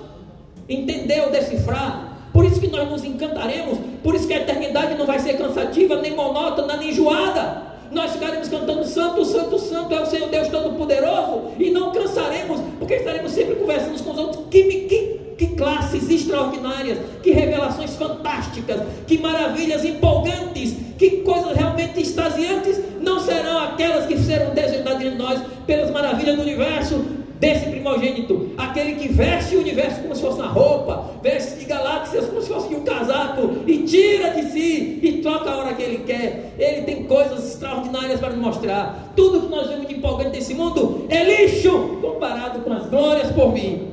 Entender 0.69 1.21
ou 1.23 1.31
decifrar. 1.31 2.13
Por 2.33 2.45
isso 2.45 2.61
que 2.61 2.69
nós 2.69 2.89
nos 2.91 3.05
encantaremos. 3.05 3.79
Por 4.03 4.15
isso 4.15 4.27
que 4.27 4.35
a 4.35 4.39
eternidade 4.39 4.97
não 4.97 5.07
vai 5.07 5.19
ser 5.19 5.35
cansativa, 5.35 6.01
nem 6.01 6.15
monótona, 6.15 6.77
nem 6.77 6.91
enjoada. 6.91 7.63
Nós 7.93 8.13
ficaremos 8.13 8.49
cantando 8.49 8.85
Santo, 8.85 9.25
Santo, 9.25 9.59
Santo 9.59 9.95
é 9.95 10.01
o 10.01 10.07
Senhor 10.07 10.29
Deus 10.29 10.49
Todo-Poderoso 10.49 11.53
e 11.59 11.71
não 11.71 11.93
cansaremos, 11.93 12.61
porque 12.79 12.95
estaremos 12.95 13.31
sempre 13.31 13.55
conversando 13.55 14.03
com 14.03 14.11
os 14.11 14.19
outros. 14.19 14.45
Que, 14.51 14.63
que 14.63 15.25
que 15.37 15.49
classes 15.49 16.09
extraordinárias, 16.09 16.99
que 17.23 17.33
revelações 17.33 17.97
fantásticas, 17.97 18.81
que 19.07 19.19
maravilhas 19.19 19.85
empolgantes, 19.85 20.75
que 20.97 21.23
coisas 21.23 21.57
realmente 21.57 22.01
extasiantes 22.01 22.81
não 23.01 23.21
serão 23.21 23.59
aquelas 23.59 24.07
que 24.07 24.17
serão 24.19 24.55
desenhadas 24.55 24.99
de 24.99 25.11
nós 25.11 25.41
pelas 25.67 25.91
maravilhas 25.91 26.37
do 26.37 26.43
universo 26.43 27.05
desse 27.45 27.67
primogênito, 27.67 28.53
aquele 28.57 28.95
que 28.95 29.09
veste 29.09 29.55
o 29.57 29.61
universo 29.61 30.01
como 30.01 30.15
se 30.15 30.23
fosse 30.23 30.41
uma 30.41 30.49
roupa, 30.49 31.11
veste 31.23 31.65
galáxias 31.67 32.27
como 32.27 32.41
se 32.41 32.49
fosse 32.49 32.75
um 32.75 32.81
casaco 32.81 33.51
e 33.67 33.79
tira 33.79 34.31
de 34.31 34.51
si 34.51 34.99
e 35.03 35.21
troca 35.23 35.51
a 35.51 35.59
hora 35.59 35.75
que 35.75 35.83
ele 35.83 35.99
quer. 35.99 36.55
Ele 36.59 36.83
tem 36.83 37.05
coisas 37.05 37.53
extraordinárias 37.53 38.19
para 38.19 38.31
nos 38.31 38.41
mostrar. 38.41 39.13
Tudo 39.15 39.43
que 39.43 39.49
nós 39.49 39.69
vemos 39.69 39.87
de 39.87 39.95
empolgante 39.95 40.31
nesse 40.31 40.55
mundo 40.55 41.07
é 41.11 41.23
lixo 41.23 41.99
comparado 42.01 42.61
com 42.61 42.73
as 42.73 42.89
glórias 42.89 43.31
por 43.33 43.53
mim 43.53 43.89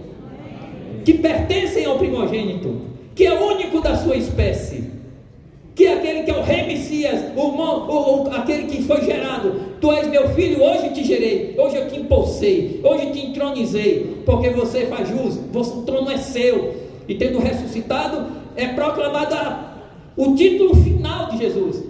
que 1.03 1.15
pertencem 1.15 1.83
ao 1.85 1.97
primogênito, 1.97 2.81
que 3.15 3.25
é 3.25 3.33
único 3.33 3.81
da 3.81 3.97
sua 3.97 4.15
espécie, 4.15 4.90
que 5.75 5.85
é 5.85 5.93
aquele 5.93 6.23
que 6.23 6.31
é 6.31 6.37
o 6.37 6.43
rei 6.43 6.67
Messias, 6.67 7.31
o, 7.35 7.41
o, 7.41 8.23
o, 8.23 8.33
aquele 8.33 8.63
que 8.63 8.83
foi 8.83 9.03
gerado. 9.03 9.61
Tu 9.79 9.91
és 9.91 10.07
meu 10.07 10.29
filho, 10.29 10.61
hoje 10.61 10.89
te 10.89 11.03
gerei, 11.03 11.55
hoje 11.57 11.77
eu 11.77 11.87
te 11.89 11.99
impulsei, 11.99 12.81
hoje 12.83 13.11
te 13.11 13.27
entronizei, 13.27 14.21
porque 14.25 14.49
você 14.49 14.85
faz 14.87 15.07
jus, 15.09 15.37
o 15.53 15.81
trono 15.83 16.11
é 16.11 16.17
seu. 16.17 16.75
E 17.07 17.15
tendo 17.15 17.39
ressuscitado, 17.39 18.27
é 18.55 18.67
proclamado 18.67 19.35
o 20.15 20.35
título 20.35 20.75
final 20.75 21.29
de 21.29 21.37
Jesus. 21.37 21.83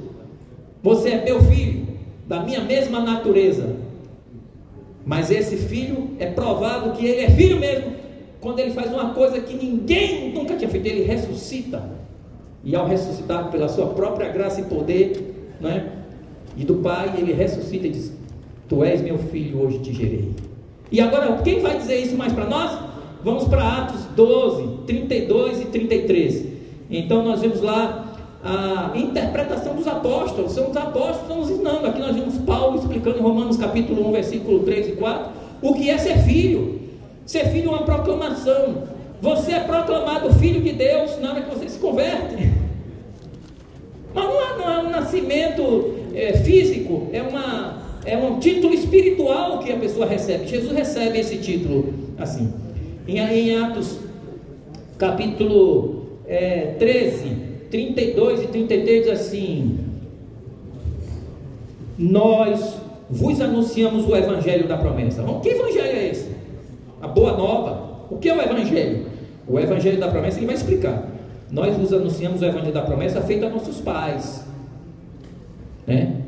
Você 0.83 1.09
é 1.09 1.23
meu 1.23 1.41
filho, 1.43 1.87
da 2.27 2.41
minha 2.41 2.61
mesma 2.61 3.01
natureza. 3.01 3.75
Mas 5.05 5.31
esse 5.31 5.57
filho 5.57 6.11
é 6.19 6.27
provado 6.27 6.91
que 6.91 7.05
ele 7.05 7.21
é 7.21 7.29
filho 7.31 7.59
mesmo 7.59 8.01
quando 8.41 8.59
ele 8.59 8.71
faz 8.71 8.91
uma 8.91 9.13
coisa 9.13 9.39
que 9.39 9.53
ninguém 9.53 10.33
nunca 10.33 10.55
tinha 10.55 10.69
feito, 10.69 10.87
ele 10.87 11.03
ressuscita. 11.03 12.00
E 12.63 12.75
ao 12.75 12.87
ressuscitar 12.87 13.49
pela 13.49 13.67
sua 13.67 13.87
própria 13.87 14.29
graça 14.29 14.61
e 14.61 14.65
poder, 14.65 15.55
né? 15.59 15.89
E 16.55 16.63
do 16.63 16.75
Pai, 16.75 17.13
ele 17.17 17.33
ressuscita 17.33 17.87
e 17.87 17.89
diz: 17.89 18.13
Tu 18.69 18.83
és 18.83 19.01
meu 19.01 19.17
filho, 19.17 19.61
hoje 19.61 19.79
te 19.79 19.93
gerei. 19.93 20.31
E 20.91 20.99
agora, 20.99 21.41
quem 21.43 21.61
vai 21.61 21.77
dizer 21.77 21.99
isso 21.99 22.17
mais 22.17 22.33
para 22.33 22.45
nós? 22.45 22.77
Vamos 23.23 23.45
para 23.45 23.63
Atos 23.63 24.01
12, 24.15 24.67
32 24.85 25.61
e 25.61 25.65
33. 25.65 26.45
Então 26.89 27.23
nós 27.23 27.39
vemos 27.39 27.61
lá 27.61 28.11
a 28.43 28.91
interpretação 28.95 29.75
dos 29.75 29.87
apóstolos. 29.87 30.51
São 30.51 30.69
os 30.69 30.77
apóstolos 30.77 31.21
estão 31.21 31.37
nos 31.37 31.49
ensinando. 31.49 31.87
Aqui 31.87 31.99
nós 31.99 32.15
vemos 32.15 32.37
Paulo 32.39 32.79
explicando 32.79 33.19
em 33.19 33.21
Romanos 33.21 33.57
capítulo 33.57 34.07
1, 34.09 34.11
versículo 34.11 34.59
3 34.59 34.89
e 34.89 34.91
4, 34.93 35.31
o 35.61 35.73
que 35.73 35.89
é 35.89 35.97
ser 35.97 36.17
filho. 36.23 36.81
Ser 37.25 37.45
filho 37.49 37.69
é 37.69 37.73
uma 37.73 37.83
proclamação. 37.83 38.83
Você 39.21 39.51
é 39.51 39.59
proclamado 39.59 40.33
filho 40.33 40.61
de 40.61 40.73
Deus 40.73 41.19
na 41.21 41.31
hora 41.31 41.41
que 41.41 41.55
você 41.55 41.69
se 41.69 41.79
converte. 41.79 42.50
Mas 44.13 44.25
não 44.25 44.41
é, 44.41 44.57
não 44.57 44.71
é 44.71 44.79
um 44.79 44.89
nascimento 44.89 45.95
é, 46.13 46.33
físico, 46.33 47.07
é, 47.13 47.21
uma, 47.21 47.77
é 48.05 48.17
um 48.17 48.39
título 48.39 48.73
espiritual 48.73 49.59
que 49.59 49.71
a 49.71 49.77
pessoa 49.77 50.05
recebe. 50.05 50.47
Jesus 50.47 50.71
recebe 50.71 51.19
esse 51.19 51.37
título 51.37 51.93
assim. 52.17 52.53
Em, 53.07 53.19
em 53.19 53.57
Atos 53.57 53.99
capítulo 54.97 56.19
é, 56.27 56.75
13, 56.77 57.35
32 57.69 58.43
e 58.43 58.47
33 58.47 59.03
diz 59.03 59.11
assim: 59.11 59.79
Nós 61.97 62.75
vos 63.09 63.41
anunciamos 63.41 64.07
o 64.07 64.15
evangelho 64.15 64.67
da 64.67 64.77
promessa. 64.77 65.23
que 65.41 65.49
evangelho 65.49 65.97
é 65.97 66.07
esse? 66.09 66.41
a 67.01 67.07
boa 67.07 67.35
nova. 67.35 67.91
O 68.09 68.17
que 68.17 68.29
é 68.29 68.37
o 68.37 68.41
Evangelho? 68.41 69.05
O 69.47 69.59
Evangelho 69.59 69.99
da 69.99 70.07
promessa 70.07 70.37
ele 70.37 70.45
vai 70.45 70.55
explicar. 70.55 71.07
Nós 71.51 71.75
vos 71.75 71.91
anunciamos 71.91 72.41
o 72.41 72.45
Evangelho 72.45 72.73
da 72.73 72.81
promessa 72.81 73.21
feito 73.21 73.45
a 73.45 73.49
nossos 73.49 73.81
pais. 73.81 74.47
Né? 75.85 76.21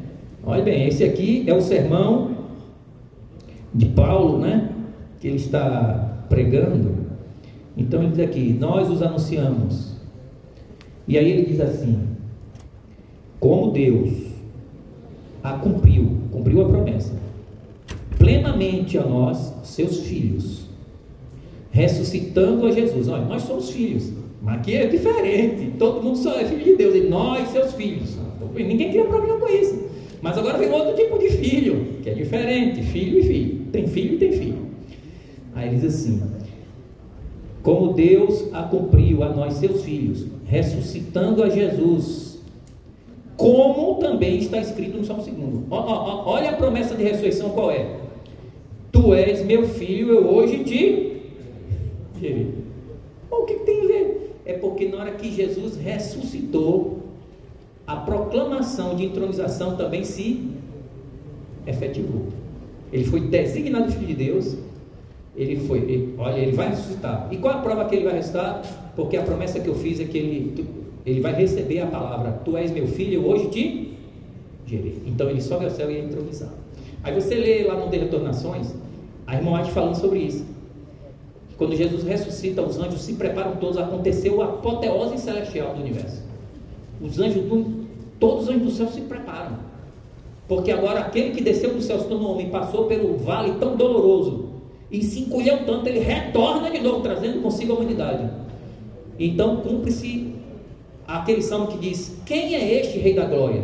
Olha 0.44 0.64
bem, 0.64 0.88
esse 0.88 1.04
aqui 1.04 1.46
é 1.48 1.54
o 1.54 1.62
sermão 1.62 2.36
de 3.74 3.86
Paulo, 3.88 4.40
né? 4.40 4.70
Que 5.20 5.28
ele 5.28 5.38
está 5.38 6.26
pregando. 6.28 7.08
Então 7.78 8.02
ele 8.02 8.12
diz 8.12 8.20
aqui: 8.20 8.54
Nós 8.60 8.90
os 8.90 9.02
anunciamos. 9.02 9.96
E 11.08 11.18
aí 11.18 11.32
ele 11.32 11.46
diz 11.46 11.62
assim: 11.62 12.00
Como 13.40 13.72
Deus 13.72 14.12
a 15.42 15.54
cumpriu, 15.54 16.18
cumpriu 16.32 16.62
a 16.62 16.70
promessa, 16.70 17.14
plenamente 18.18 18.98
a 18.98 19.06
nós, 19.06 19.54
seus 19.64 20.00
filhos 20.00 20.64
ressuscitando 21.74 22.68
a 22.68 22.72
Jesus. 22.72 23.10
Olha, 23.10 23.26
nós 23.26 23.42
somos 23.42 23.72
filhos, 23.72 24.14
mas 24.44 24.60
aqui 24.60 24.76
é 24.76 24.86
diferente. 24.86 25.72
Todo 25.80 26.04
mundo 26.04 26.18
só 26.18 26.38
é 26.38 26.44
filho 26.44 26.66
de 26.66 26.76
Deus, 26.76 26.94
e 26.96 27.02
nós, 27.02 27.48
seus 27.48 27.74
filhos. 27.74 28.18
Ninguém 28.54 28.90
cria 28.90 29.06
problema 29.06 29.40
com 29.40 29.48
isso. 29.48 29.84
Mas 30.22 30.38
agora 30.38 30.58
vem 30.58 30.70
outro 30.70 30.96
tipo 30.96 31.18
de 31.18 31.30
filho, 31.30 32.00
que 32.04 32.10
é 32.10 32.14
diferente: 32.14 32.84
filho 32.84 33.20
e 33.20 33.24
filho. 33.24 33.66
Tem 33.72 33.88
filho 33.88 34.16
e 34.16 34.18
tem 34.18 34.34
filho. 34.34 34.58
Aí 35.56 35.70
diz 35.70 35.86
assim: 35.86 36.22
Como 37.64 37.94
Deus 37.94 38.54
a 38.54 38.64
cumpriu 38.64 39.24
a 39.24 39.30
nós, 39.30 39.54
seus 39.54 39.82
filhos, 39.84 40.28
ressuscitando 40.46 41.42
a 41.42 41.50
Jesus, 41.50 42.40
como 43.38 43.96
também 43.96 44.40
está 44.40 44.60
escrito 44.60 44.98
no 44.98 45.06
Salmo 45.06 45.24
2. 45.24 45.38
Olha 45.72 46.50
a 46.50 46.54
promessa 46.54 46.96
de 46.96 47.04
ressurreição 47.04 47.52
qual 47.52 47.72
é? 47.72 47.98
Tu 48.92 49.14
és 49.14 49.44
meu 49.44 49.66
filho, 49.66 50.14
eu 50.14 50.28
hoje 50.28 50.64
te 50.66 51.14
o 53.30 53.46
que 53.46 53.56
tem 53.56 53.82
a 53.82 53.88
ver? 53.88 54.23
É 54.46 54.54
porque 54.54 54.88
na 54.90 54.98
hora 54.98 55.12
que 55.12 55.32
Jesus 55.32 55.78
ressuscitou, 55.78 57.04
a 57.86 57.96
proclamação 57.98 58.96
de 58.96 59.06
entronização 59.06 59.76
também 59.76 60.04
se 60.04 60.50
efetivou. 61.66 62.28
Ele 62.92 63.06
foi 63.06 63.22
designado 63.22 63.92
filho 63.92 64.08
de 64.08 64.14
Deus. 64.14 64.58
Ele 65.36 65.56
foi, 65.68 65.80
ele, 65.80 66.14
olha, 66.18 66.38
ele 66.38 66.52
vai 66.52 66.70
ressuscitar. 66.70 67.28
E 67.32 67.38
qual 67.38 67.56
a 67.56 67.58
prova 67.58 67.86
que 67.86 67.96
ele 67.96 68.06
vai 68.06 68.14
ressuscitar? 68.14 68.62
Porque 68.96 69.18
a 69.18 69.24
promessa 69.24 69.60
que 69.60 69.68
eu 69.68 69.76
fiz 69.76 70.00
é 70.00 70.06
que 70.06 70.18
ele, 70.18 70.66
ele 71.06 71.22
vai 71.22 71.34
receber 71.34 71.80
a 71.80 71.88
palavra: 71.88 72.32
Tu 72.46 72.56
és 72.56 72.72
meu 72.72 72.88
filho, 72.88 73.22
eu 73.22 73.26
hoje 73.26 73.50
te 73.50 73.94
gerei. 74.66 75.02
Então 75.06 75.30
ele 75.30 75.42
sobe 75.42 75.66
ao 75.66 75.72
céu 75.72 75.90
e 75.90 75.96
é 75.96 76.00
entronizado. 76.00 76.54
Aí 77.04 77.14
você 77.14 77.36
lê 77.36 77.64
lá 77.64 77.76
no 77.76 77.90
De 77.90 77.98
Retornações, 77.98 78.74
a 79.26 79.36
irmã 79.36 79.58
Arte 79.58 79.72
falando 79.72 79.96
sobre 79.96 80.20
isso. 80.20 80.46
Quando 81.58 81.76
Jesus 81.76 82.04
ressuscita, 82.04 82.62
os 82.62 82.78
anjos 82.78 83.02
se 83.02 83.14
preparam 83.14 83.56
todos, 83.58 83.78
aconteceu 83.78 84.42
a 84.42 84.46
apoteose 84.46 85.20
celestial 85.20 85.74
do 85.74 85.82
universo. 85.82 86.24
Os 87.02 87.20
anjos, 87.20 87.44
do, 87.44 87.86
todos 88.20 88.44
os 88.44 88.50
anjos 88.50 88.64
do 88.64 88.72
céu 88.72 88.88
se 88.88 89.02
preparam. 89.02 89.58
Porque 90.48 90.72
agora 90.72 91.02
aquele 91.02 91.32
que 91.32 91.42
desceu 91.42 91.74
do 91.74 91.82
céu 91.82 92.00
se 92.00 92.08
tornou 92.08 92.34
homem, 92.34 92.50
passou 92.50 92.86
pelo 92.86 93.18
vale 93.18 93.54
tão 93.60 93.76
doloroso 93.76 94.50
e 94.92 95.02
se 95.04 95.22
encolheu 95.22 95.66
tanto, 95.66 95.88
ele 95.88 96.00
retorna 96.00 96.70
de 96.70 96.80
novo, 96.80 97.02
trazendo 97.02 97.42
consigo 97.42 97.74
a 97.74 97.76
humanidade. 97.78 98.30
Então 99.18 99.58
cumpre-se 99.58 100.36
aquele 101.08 101.42
salmo 101.42 101.68
que 101.68 101.78
diz: 101.78 102.16
Quem 102.26 102.56
é 102.56 102.80
este 102.80 103.00
Rei 103.00 103.16
da 103.16 103.26
Glória? 103.26 103.64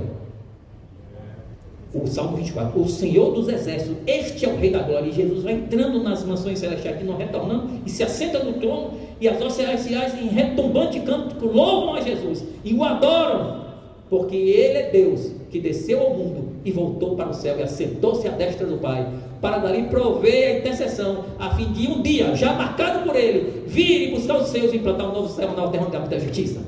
O 1.92 2.06
Salmo 2.06 2.38
24, 2.38 2.80
o 2.80 2.88
Senhor 2.88 3.34
dos 3.34 3.50
Exércitos, 3.50 3.98
este 4.06 4.46
é 4.46 4.50
o 4.50 4.56
Rei 4.58 4.70
da 4.70 4.84
Glória. 4.84 5.10
E 5.10 5.12
Jesus 5.12 5.42
vai 5.42 5.54
entrando 5.54 6.04
nas 6.04 6.24
mansões 6.24 6.60
celestiais, 6.60 6.98
aqui 6.98 7.06
não 7.06 7.18
retornando, 7.18 7.68
e 7.84 7.90
se 7.90 8.04
assenta 8.04 8.44
no 8.44 8.54
trono, 8.54 8.92
e 9.20 9.28
as 9.28 9.42
hostes 9.42 9.66
celestiais 9.66 10.14
em 10.14 10.28
retumbante 10.28 11.00
canto 11.00 11.44
louvam 11.46 11.96
a 11.96 12.02
Jesus 12.02 12.46
e 12.64 12.74
o 12.76 12.84
adoram, 12.84 13.66
porque 14.08 14.36
Ele 14.36 14.78
é 14.78 14.90
Deus 14.92 15.32
que 15.50 15.60
desceu 15.60 16.00
ao 16.00 16.14
mundo 16.14 16.50
e 16.64 16.72
voltou 16.72 17.16
para 17.16 17.30
o 17.30 17.34
céu 17.34 17.58
e 17.58 17.64
assentou-se 17.64 18.28
à 18.28 18.32
destra 18.32 18.68
do 18.68 18.78
Pai, 18.78 19.08
para 19.42 19.58
dali 19.58 19.84
prover 19.84 20.56
a 20.56 20.60
intercessão, 20.60 21.26
a 21.40 21.56
fim 21.56 21.72
de 21.72 21.88
um 21.88 22.04
dia, 22.04 22.36
já 22.36 22.54
marcado 22.54 23.04
por 23.04 23.16
Ele, 23.16 23.64
vir 23.66 24.10
e 24.10 24.12
buscar 24.12 24.38
os 24.38 24.50
seus 24.50 24.72
e 24.74 24.78
implantar 24.78 25.10
um 25.10 25.14
novo 25.14 25.34
céu 25.34 25.52
na 25.58 25.68
terra 25.70 25.88
da 25.88 26.20
justiça. 26.20 26.62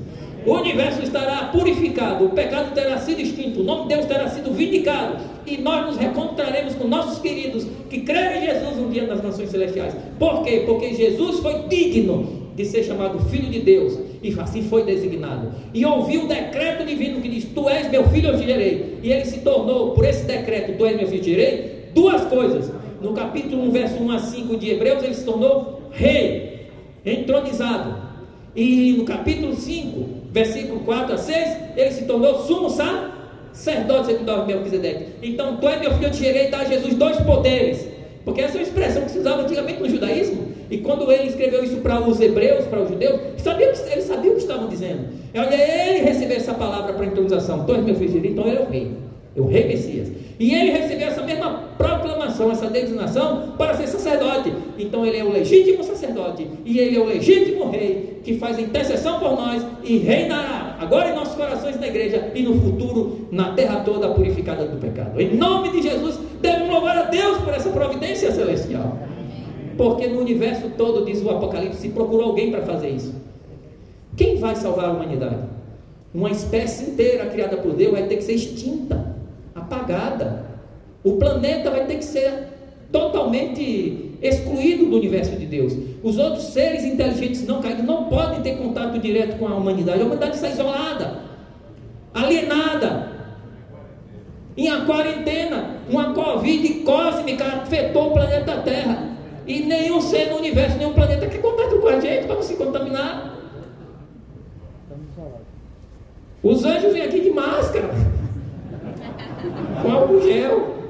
O 0.44 0.54
universo 0.54 1.02
estará 1.02 1.50
purificado, 1.52 2.24
o 2.24 2.30
pecado 2.30 2.74
terá 2.74 2.98
sido 2.98 3.20
extinto, 3.20 3.60
o 3.60 3.64
nome 3.64 3.82
de 3.82 3.94
Deus 3.94 4.06
terá 4.06 4.28
sido 4.28 4.52
vindicado, 4.52 5.18
e 5.46 5.58
nós 5.58 5.86
nos 5.86 5.96
reencontraremos 5.96 6.74
com 6.74 6.88
nossos 6.88 7.20
queridos 7.20 7.64
que 7.88 8.00
creem 8.00 8.42
em 8.42 8.46
Jesus 8.46 8.76
um 8.78 8.90
dia 8.90 9.06
nas 9.06 9.22
nações 9.22 9.50
celestiais. 9.50 9.94
Por 10.18 10.42
quê? 10.42 10.64
Porque 10.66 10.94
Jesus 10.94 11.38
foi 11.38 11.68
digno 11.68 12.50
de 12.56 12.64
ser 12.64 12.82
chamado 12.82 13.20
Filho 13.30 13.50
de 13.50 13.60
Deus, 13.60 13.98
e 14.20 14.34
assim 14.40 14.62
foi 14.62 14.84
designado. 14.84 15.52
E 15.72 15.86
ouviu 15.86 16.24
o 16.24 16.28
decreto 16.28 16.84
divino 16.84 17.20
que 17.20 17.28
diz: 17.28 17.44
Tu 17.44 17.68
és 17.68 17.90
meu 17.90 18.08
filho, 18.08 18.30
eu 18.30 18.38
te 18.38 18.44
gerei. 18.44 18.98
E 19.02 19.12
ele 19.12 19.24
se 19.24 19.40
tornou, 19.40 19.92
por 19.92 20.04
esse 20.04 20.24
decreto, 20.24 20.76
Tu 20.76 20.86
és 20.86 20.96
meu 20.96 21.06
filho, 21.06 21.18
eu 21.18 21.24
te 21.24 21.30
gerei, 21.30 21.88
duas 21.94 22.22
coisas. 22.24 22.70
No 23.00 23.12
capítulo 23.12 23.62
1, 23.64 23.70
verso 23.70 24.02
1 24.02 24.10
a 24.10 24.18
5 24.18 24.56
de 24.56 24.70
Hebreus, 24.70 25.02
ele 25.02 25.14
se 25.14 25.24
tornou 25.24 25.82
rei, 25.90 26.68
entronizado. 27.04 27.96
E 28.54 28.94
no 28.98 29.04
capítulo 29.04 29.56
5, 29.56 30.21
versículo 30.32 30.80
4 30.80 31.14
a 31.14 31.18
6, 31.18 31.56
ele 31.76 31.90
se 31.92 32.04
tornou 32.04 32.40
sumo 32.40 32.70
sacerdote, 32.70 34.06
segundo 34.06 34.46
Melquisedeque. 34.46 35.12
Então, 35.22 35.58
tu 35.58 35.68
és 35.68 35.80
meu 35.80 35.92
filho, 35.92 36.06
eu 36.06 36.10
te 36.10 36.18
gerei, 36.18 36.48
dá 36.48 36.58
a 36.60 36.64
Jesus 36.64 36.94
dois 36.94 37.18
poderes. 37.18 37.86
Porque 38.24 38.40
essa 38.40 38.56
é 38.56 38.60
uma 38.60 38.66
expressão 38.66 39.02
que 39.02 39.10
se 39.10 39.18
usava 39.18 39.42
antigamente 39.42 39.80
no 39.80 39.88
judaísmo. 39.88 40.48
E 40.70 40.78
quando 40.78 41.10
ele 41.12 41.28
escreveu 41.28 41.62
isso 41.62 41.76
para 41.76 42.00
os 42.00 42.20
hebreus, 42.20 42.64
para 42.66 42.80
os 42.80 42.88
judeus, 42.88 43.20
sabia, 43.38 43.72
ele 43.90 44.02
sabia 44.02 44.30
o 44.30 44.34
que 44.34 44.40
estavam 44.40 44.68
dizendo. 44.68 45.08
Olha, 45.34 45.54
ele 45.54 46.04
recebeu 46.04 46.36
essa 46.36 46.54
palavra 46.54 46.94
para 46.94 47.04
intronização. 47.04 47.64
Tu 47.64 47.74
és 47.74 47.84
meu 47.84 47.94
filho, 47.94 48.24
então 48.24 48.46
ele 48.46 48.56
é 48.56 48.60
o 48.60 48.70
rei. 48.70 48.90
É 49.34 49.40
o 49.40 49.46
rei 49.46 49.66
Messias. 49.66 50.08
E 50.38 50.54
ele 50.54 50.72
recebeu 50.72 51.08
essa 51.08 51.22
mesma 51.22 51.70
proclamação, 51.78 52.50
essa 52.50 52.66
designação 52.66 53.54
para 53.56 53.74
ser 53.74 53.86
sacerdote. 53.86 54.52
Então 54.78 55.06
ele 55.06 55.16
é 55.16 55.24
o 55.24 55.30
legítimo 55.30 55.84
sacerdote 55.84 56.48
e 56.64 56.78
ele 56.78 56.96
é 56.96 57.00
o 57.00 57.04
legítimo 57.04 57.70
rei 57.70 58.20
que 58.24 58.36
faz 58.38 58.58
intercessão 58.58 59.18
por 59.18 59.32
nós 59.32 59.64
e 59.84 59.98
reinará 59.98 60.76
agora 60.80 61.10
em 61.10 61.14
nossos 61.14 61.34
corações 61.34 61.78
na 61.78 61.86
igreja 61.86 62.32
e 62.34 62.42
no 62.42 62.60
futuro 62.60 63.28
na 63.30 63.52
terra 63.52 63.80
toda 63.84 64.08
purificada 64.10 64.64
do 64.66 64.78
pecado. 64.78 65.20
Em 65.20 65.34
nome 65.36 65.70
de 65.70 65.82
Jesus, 65.82 66.18
devemos 66.40 66.70
louvar 66.70 66.98
a 66.98 67.02
Deus 67.02 67.38
por 67.38 67.54
essa 67.54 67.70
providência 67.70 68.32
celestial. 68.32 68.98
Porque 69.76 70.06
no 70.08 70.20
universo 70.20 70.70
todo, 70.76 71.04
diz 71.04 71.22
o 71.22 71.30
Apocalipse, 71.30 71.80
se 71.80 71.88
procurou 71.90 72.30
alguém 72.30 72.50
para 72.50 72.62
fazer 72.62 72.90
isso. 72.90 73.14
Quem 74.16 74.36
vai 74.36 74.54
salvar 74.56 74.86
a 74.86 74.90
humanidade? 74.90 75.38
Uma 76.12 76.30
espécie 76.30 76.90
inteira 76.90 77.26
criada 77.26 77.56
por 77.56 77.72
Deus 77.72 77.92
vai 77.92 78.06
ter 78.06 78.16
que 78.16 78.24
ser 78.24 78.34
extinta 78.34 79.11
apagada. 79.72 80.44
O 81.02 81.16
planeta 81.16 81.70
vai 81.70 81.86
ter 81.86 81.96
que 81.96 82.04
ser 82.04 82.48
totalmente 82.92 84.16
excluído 84.20 84.86
do 84.86 84.96
universo 84.96 85.34
de 85.36 85.46
Deus. 85.46 85.72
Os 86.02 86.18
outros 86.18 86.44
seres 86.44 86.84
inteligentes 86.84 87.46
não 87.46 87.60
caídos 87.60 87.84
não 87.84 88.04
podem 88.04 88.42
ter 88.42 88.56
contato 88.58 88.98
direto 88.98 89.38
com 89.38 89.48
a 89.48 89.56
humanidade. 89.56 90.00
A 90.00 90.04
humanidade 90.04 90.36
está 90.36 90.48
isolada, 90.48 91.20
alienada. 92.14 93.10
Em 94.54 94.68
a 94.68 94.84
quarentena, 94.84 95.76
uma 95.88 96.12
Covid 96.12 96.68
cósmica 96.84 97.44
afetou 97.44 98.08
o 98.08 98.12
planeta 98.12 98.58
Terra. 98.58 99.10
E 99.46 99.60
nenhum 99.60 100.00
ser 100.00 100.30
no 100.30 100.36
universo, 100.36 100.76
nenhum 100.76 100.92
planeta 100.92 101.26
quer 101.26 101.40
contato 101.40 101.80
com 101.80 101.88
a 101.88 101.98
gente 101.98 102.26
para 102.26 102.36
não 102.36 102.42
se 102.42 102.54
contaminar. 102.54 103.38
Os 106.42 106.64
anjos 106.64 106.92
vêm 106.92 107.02
aqui 107.02 107.20
de 107.20 107.30
máscara 107.30 107.90
com 109.82 109.90
álcool 109.90 110.22
gel. 110.22 110.82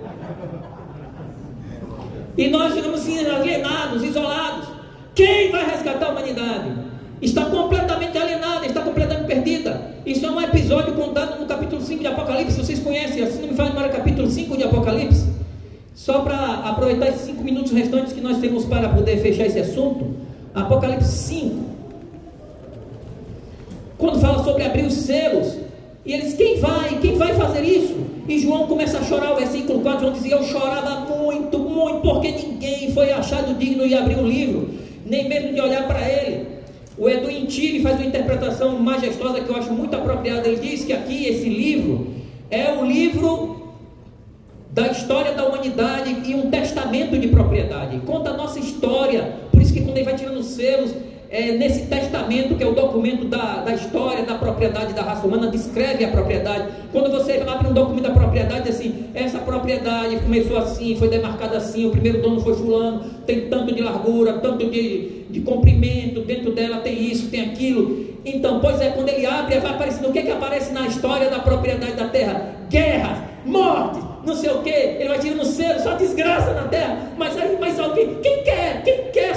E 2.36 2.48
nós 2.48 2.74
ficamos 2.74 3.00
assim, 3.00 3.26
alienados, 3.26 4.03
isolados. 4.03 4.68
Quem 5.14 5.50
vai 5.50 5.70
resgatar 5.70 6.07
a 6.07 6.11
humanidade? 6.11 6.72
Está 7.20 7.44
completamente 7.44 8.16
alienada, 8.16 8.66
está 8.66 8.80
completamente 8.80 9.26
perdida. 9.26 9.92
Isso 10.05 10.24
é 10.26 10.30
um 10.30 10.40
episódio 10.40 10.94
contado 10.94 11.38
no 11.38 11.46
capítulo 11.46 11.80
5 11.80 12.00
de 12.00 12.07
Apocalipse. 12.07 12.57
Vocês 12.57 12.80
conhecem, 12.80 13.22
assim 13.22 13.42
não 13.42 13.48
me 13.48 13.55
fala 13.55 13.70
agora 13.70 13.88
capítulo 13.90 14.28
5 14.28 14.57
de 14.57 14.64
Apocalipse. 14.64 15.30
Só 15.94 16.20
para 16.20 16.55
aproveitar 16.68 17.09
esses 17.09 17.20
cinco 17.22 17.44
minutos 17.44 17.70
restantes 17.70 18.12
que 18.12 18.20
nós 18.20 18.38
temos 18.38 18.64
para 18.64 18.88
poder 18.88 19.18
fechar 19.18 19.46
esse 19.46 19.61
assunto. 19.61 20.16
Apocalipse 20.55 21.12
5. 21.12 21.62
Quando 23.98 24.20
fala 24.20 24.42
sobre 24.42 24.64
abrir 24.64 24.84
os 24.84 24.94
selos, 24.94 25.59
e 26.05 26.12
eles, 26.12 26.34
quem 26.34 26.59
vai? 26.59 26.98
Quem 27.00 27.16
vai 27.16 27.34
fazer 27.34 27.62
isso? 27.62 27.94
E 28.28 28.38
João 28.38 28.66
começa 28.66 28.98
a 28.98 29.05
chorar, 29.05 29.32
o 29.32 29.36
versículo 29.36 29.80
4, 29.80 30.00
João 30.00 30.12
dizia, 30.12 30.36
eu 30.36 30.42
chorava 30.42 31.00
muito, 31.16 31.59
muito, 31.59 32.00
porque 32.00 32.30
ninguém 32.32 32.92
foi 32.92 33.12
achado 33.12 33.57
digno 33.57 33.86
de 33.86 33.94
abrir 33.94 34.18
o 34.18 34.26
livro, 34.26 34.70
nem 35.07 35.28
mesmo 35.28 35.55
de 35.55 35.61
olhar 35.61 35.86
para 35.86 36.00
ele. 36.09 36.46
O 36.98 37.09
Edu 37.09 37.30
Intiri 37.30 37.80
faz 37.82 37.96
uma 37.96 38.07
interpretação 38.07 38.78
majestosa 38.78 39.40
que 39.40 39.48
eu 39.48 39.57
acho 39.57 39.72
muito 39.72 39.94
apropriada. 39.96 40.46
Ele 40.46 40.61
diz 40.61 40.84
que 40.84 40.92
aqui 40.92 41.26
esse 41.26 41.48
livro 41.48 42.09
é 42.50 42.72
o 42.72 42.84
livro 42.84 43.72
da 44.70 44.88
história 44.88 45.32
da 45.32 45.46
humanidade 45.46 46.16
e 46.24 46.34
um 46.34 46.50
testamento 46.50 47.18
de 47.18 47.28
propriedade. 47.28 47.98
Conta 48.07 48.30
a 48.30 48.36
nossa 48.36 48.59
história. 48.59 49.36
Por 49.50 49.61
isso 49.61 49.72
que 49.72 49.80
quando 49.80 49.96
ele 49.96 50.05
vai 50.05 50.16
tirando 50.16 50.42
selos, 50.42 50.92
é, 51.32 51.52
nesse 51.52 51.86
testamento, 51.86 52.54
que 52.56 52.62
é 52.62 52.66
o 52.66 52.74
documento 52.74 53.24
da, 53.24 53.62
da 53.62 53.72
história 53.72 54.22
da 54.22 54.34
propriedade 54.34 54.92
da 54.92 55.00
raça 55.00 55.26
humana, 55.26 55.50
descreve 55.50 56.04
a 56.04 56.08
propriedade. 56.08 56.68
Quando 56.92 57.10
você 57.10 57.42
abre 57.48 57.68
um 57.68 57.72
documento 57.72 58.02
da 58.02 58.10
propriedade, 58.10 58.68
assim, 58.68 59.06
essa 59.14 59.38
propriedade 59.38 60.16
começou 60.16 60.58
assim, 60.58 60.94
foi 60.94 61.08
demarcada 61.08 61.56
assim, 61.56 61.86
o 61.86 61.90
primeiro 61.90 62.20
dono 62.20 62.42
foi 62.42 62.54
fulano, 62.54 63.04
tem 63.26 63.48
tanto 63.48 63.74
de 63.74 63.80
largura, 63.80 64.34
tanto 64.34 64.68
de, 64.70 65.24
de 65.30 65.40
comprimento, 65.40 66.20
dentro 66.20 66.52
dela 66.52 66.80
tem 66.80 67.02
isso, 67.02 67.30
tem 67.30 67.40
aquilo. 67.40 68.12
Então, 68.26 68.60
pois 68.60 68.78
é, 68.82 68.90
quando 68.90 69.08
ele 69.08 69.24
abre, 69.24 69.58
vai 69.58 69.70
aparecendo, 69.72 70.10
o 70.10 70.12
que, 70.12 70.18
é 70.18 70.22
que 70.22 70.30
aparece 70.30 70.70
na 70.70 70.86
história 70.86 71.30
da 71.30 71.38
propriedade 71.38 71.94
da 71.94 72.08
terra? 72.08 72.56
Guerras, 72.68 73.18
mortes, 73.46 74.02
não 74.24 74.36
sei 74.36 74.50
o 74.50 74.62
que, 74.62 74.70
ele 74.70 75.08
vai 75.08 75.18
tirando 75.18 75.44
céu, 75.44 75.78
só 75.80 75.94
desgraça 75.94 76.52
na 76.52 76.68
terra. 76.68 77.10
Mas 77.16 77.36
aí, 77.36 77.56
mas 77.58 77.80
alguém, 77.80 78.16
quem 78.22 78.44
quer? 78.44 78.82
Quem 78.84 79.10
quer 79.12 79.34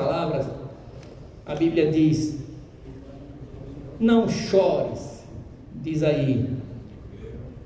palavras, 0.00 0.46
a 1.46 1.54
Bíblia 1.54 1.90
diz: 1.90 2.38
Não 3.98 4.28
chores, 4.28 5.24
diz 5.82 6.02
aí. 6.02 6.48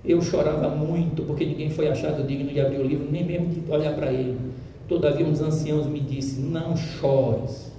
Eu 0.04 0.20
chorava 0.20 0.68
muito 0.68 1.22
porque 1.22 1.46
ninguém 1.46 1.70
foi 1.70 1.88
achado 1.88 2.26
digno 2.26 2.50
de 2.50 2.60
abrir 2.60 2.78
o 2.78 2.86
livro, 2.86 3.10
nem 3.10 3.24
mesmo 3.24 3.46
de 3.48 3.70
olhar 3.70 3.94
para 3.94 4.12
ele. 4.12 4.38
Todavia, 4.86 5.24
um 5.24 5.30
dos 5.30 5.40
anciãos 5.40 5.86
me 5.86 6.00
disse: 6.00 6.40
Não 6.40 6.76
chores. 6.76 7.72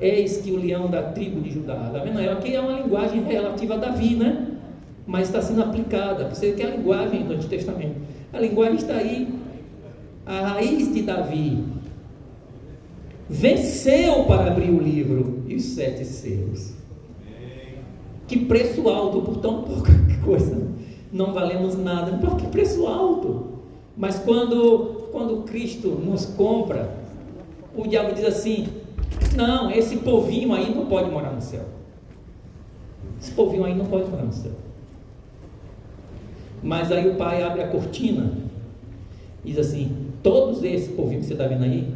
Eis 0.00 0.38
que 0.38 0.52
o 0.52 0.56
leão 0.56 0.88
da 0.88 1.02
tribo 1.02 1.40
de 1.40 1.50
Judá. 1.50 1.86
Está 1.88 1.98
vendo? 1.98 2.18
Aqui 2.30 2.54
é 2.54 2.60
uma 2.60 2.80
linguagem 2.80 3.22
relativa 3.24 3.74
a 3.74 3.78
Davi, 3.78 4.14
né? 4.14 4.46
Mas 5.04 5.26
está 5.26 5.42
sendo 5.42 5.62
aplicada. 5.62 6.28
Você 6.28 6.52
quer 6.52 6.66
a 6.66 6.76
linguagem 6.76 7.24
do 7.24 7.32
Antigo 7.32 7.50
Testamento? 7.50 7.96
A 8.32 8.38
linguagem 8.38 8.76
está 8.76 8.94
aí. 8.94 9.28
A 10.24 10.40
raiz 10.40 10.92
de 10.94 11.02
Davi 11.02 11.64
venceu 13.28 14.24
para 14.24 14.48
abrir 14.48 14.70
o 14.70 14.80
livro 14.80 15.42
e 15.46 15.54
os 15.54 15.64
sete 15.64 16.04
selos. 16.04 16.72
Que 18.26 18.38
preço 18.44 18.88
alto 18.88 19.22
por 19.22 19.38
tão 19.38 19.62
pouca 19.62 19.92
coisa. 20.24 20.68
Não 21.12 21.32
valemos 21.32 21.76
nada. 21.76 22.18
Por 22.18 22.36
que 22.36 22.46
preço 22.46 22.86
alto? 22.86 23.46
Mas 23.96 24.18
quando, 24.18 25.08
quando 25.10 25.42
Cristo 25.44 25.88
nos 25.88 26.26
compra, 26.26 26.94
o 27.74 27.86
diabo 27.86 28.14
diz 28.14 28.24
assim: 28.24 28.68
não, 29.34 29.70
esse 29.70 29.96
povinho 29.98 30.52
aí 30.52 30.74
não 30.74 30.86
pode 30.86 31.10
morar 31.10 31.32
no 31.32 31.40
céu. 31.40 31.64
Esse 33.20 33.32
povinho 33.32 33.64
aí 33.64 33.74
não 33.74 33.86
pode 33.86 34.10
morar 34.10 34.24
no 34.24 34.32
céu. 34.32 34.52
Mas 36.62 36.90
aí 36.92 37.08
o 37.08 37.14
pai 37.14 37.42
abre 37.42 37.62
a 37.62 37.68
cortina 37.68 38.32
e 39.44 39.50
diz 39.50 39.58
assim: 39.58 39.96
todos 40.22 40.62
esses 40.62 40.94
povinhos 40.94 41.22
que 41.22 41.28
você 41.28 41.34
está 41.34 41.46
vendo 41.46 41.64
aí, 41.64 41.92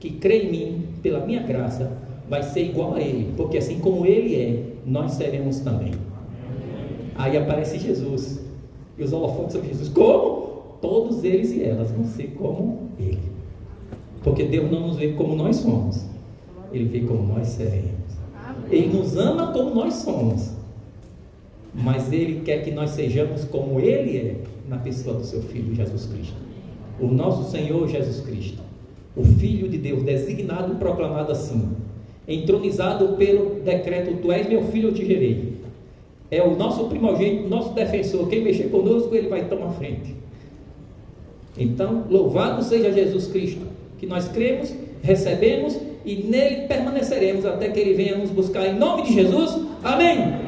que 0.00 0.10
crê 0.10 0.44
em 0.44 0.50
mim, 0.50 0.84
pela 1.02 1.24
minha 1.24 1.42
graça, 1.42 1.92
vai 2.28 2.42
ser 2.42 2.64
igual 2.64 2.94
a 2.94 3.00
ele, 3.00 3.32
porque 3.36 3.58
assim 3.58 3.78
como 3.80 4.06
ele 4.06 4.34
é, 4.34 4.62
nós 4.86 5.12
seremos 5.12 5.60
também. 5.60 5.92
Aí 7.14 7.36
aparece 7.36 7.78
Jesus 7.78 8.40
e 8.98 9.04
os 9.04 9.12
holofotes 9.12 9.52
sobre 9.52 9.68
Jesus. 9.68 9.88
Como? 9.90 10.48
Todos 10.80 11.22
eles 11.22 11.52
e 11.52 11.62
elas 11.62 11.90
vão 11.90 12.04
ser 12.04 12.28
como 12.38 12.88
ele. 12.98 13.30
Porque 14.22 14.44
Deus 14.44 14.70
não 14.70 14.88
nos 14.88 14.96
vê 14.96 15.12
como 15.12 15.36
nós 15.36 15.56
somos. 15.56 16.06
Ele 16.72 16.84
vê 16.84 17.00
como 17.00 17.22
nós 17.22 17.48
seremos. 17.48 17.90
Ele 18.70 18.86
nos 18.96 19.16
ama 19.16 19.52
como 19.52 19.74
nós 19.74 19.94
somos. 19.94 20.50
Mas 21.74 22.12
Ele 22.12 22.40
quer 22.40 22.62
que 22.62 22.70
nós 22.70 22.90
sejamos 22.90 23.44
como 23.44 23.80
Ele 23.80 24.16
é, 24.16 24.36
na 24.68 24.78
pessoa 24.78 25.16
do 25.16 25.24
seu 25.24 25.42
Filho 25.42 25.74
Jesus 25.74 26.06
Cristo. 26.06 26.36
O 26.98 27.06
nosso 27.06 27.50
Senhor 27.50 27.88
Jesus 27.88 28.20
Cristo. 28.20 28.69
O 29.16 29.24
Filho 29.24 29.68
de 29.68 29.78
Deus, 29.78 30.02
designado 30.02 30.72
e 30.72 30.76
proclamado 30.76 31.32
assim. 31.32 31.70
Entronizado 32.26 33.16
pelo 33.16 33.60
decreto: 33.60 34.16
Tu 34.22 34.32
és 34.32 34.48
meu 34.48 34.64
filho, 34.64 34.88
eu 34.88 34.94
te 34.94 35.04
gerei. 35.04 35.60
É 36.30 36.42
o 36.42 36.56
nosso 36.56 36.84
primogênito, 36.84 37.48
nosso 37.48 37.74
defensor. 37.74 38.28
Quem 38.28 38.42
mexer 38.42 38.70
conosco, 38.70 39.14
ele 39.14 39.28
vai 39.28 39.44
tomar 39.46 39.72
frente. 39.72 40.14
Então, 41.58 42.04
louvado 42.08 42.62
seja 42.62 42.92
Jesus 42.92 43.26
Cristo, 43.26 43.66
que 43.98 44.06
nós 44.06 44.28
cremos, 44.28 44.72
recebemos 45.02 45.76
e 46.04 46.22
nele 46.22 46.66
permaneceremos 46.66 47.44
até 47.44 47.68
que 47.68 47.80
ele 47.80 47.94
venha 47.94 48.16
nos 48.16 48.30
buscar 48.30 48.66
em 48.66 48.78
nome 48.78 49.02
de 49.02 49.14
Jesus. 49.14 49.60
Amém. 49.82 50.22
Amém. 50.22 50.40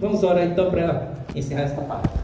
Vamos 0.00 0.22
orar 0.22 0.44
então 0.44 0.70
para 0.70 1.24
encerrar 1.34 1.62
esta 1.62 1.80
parte. 1.82 2.21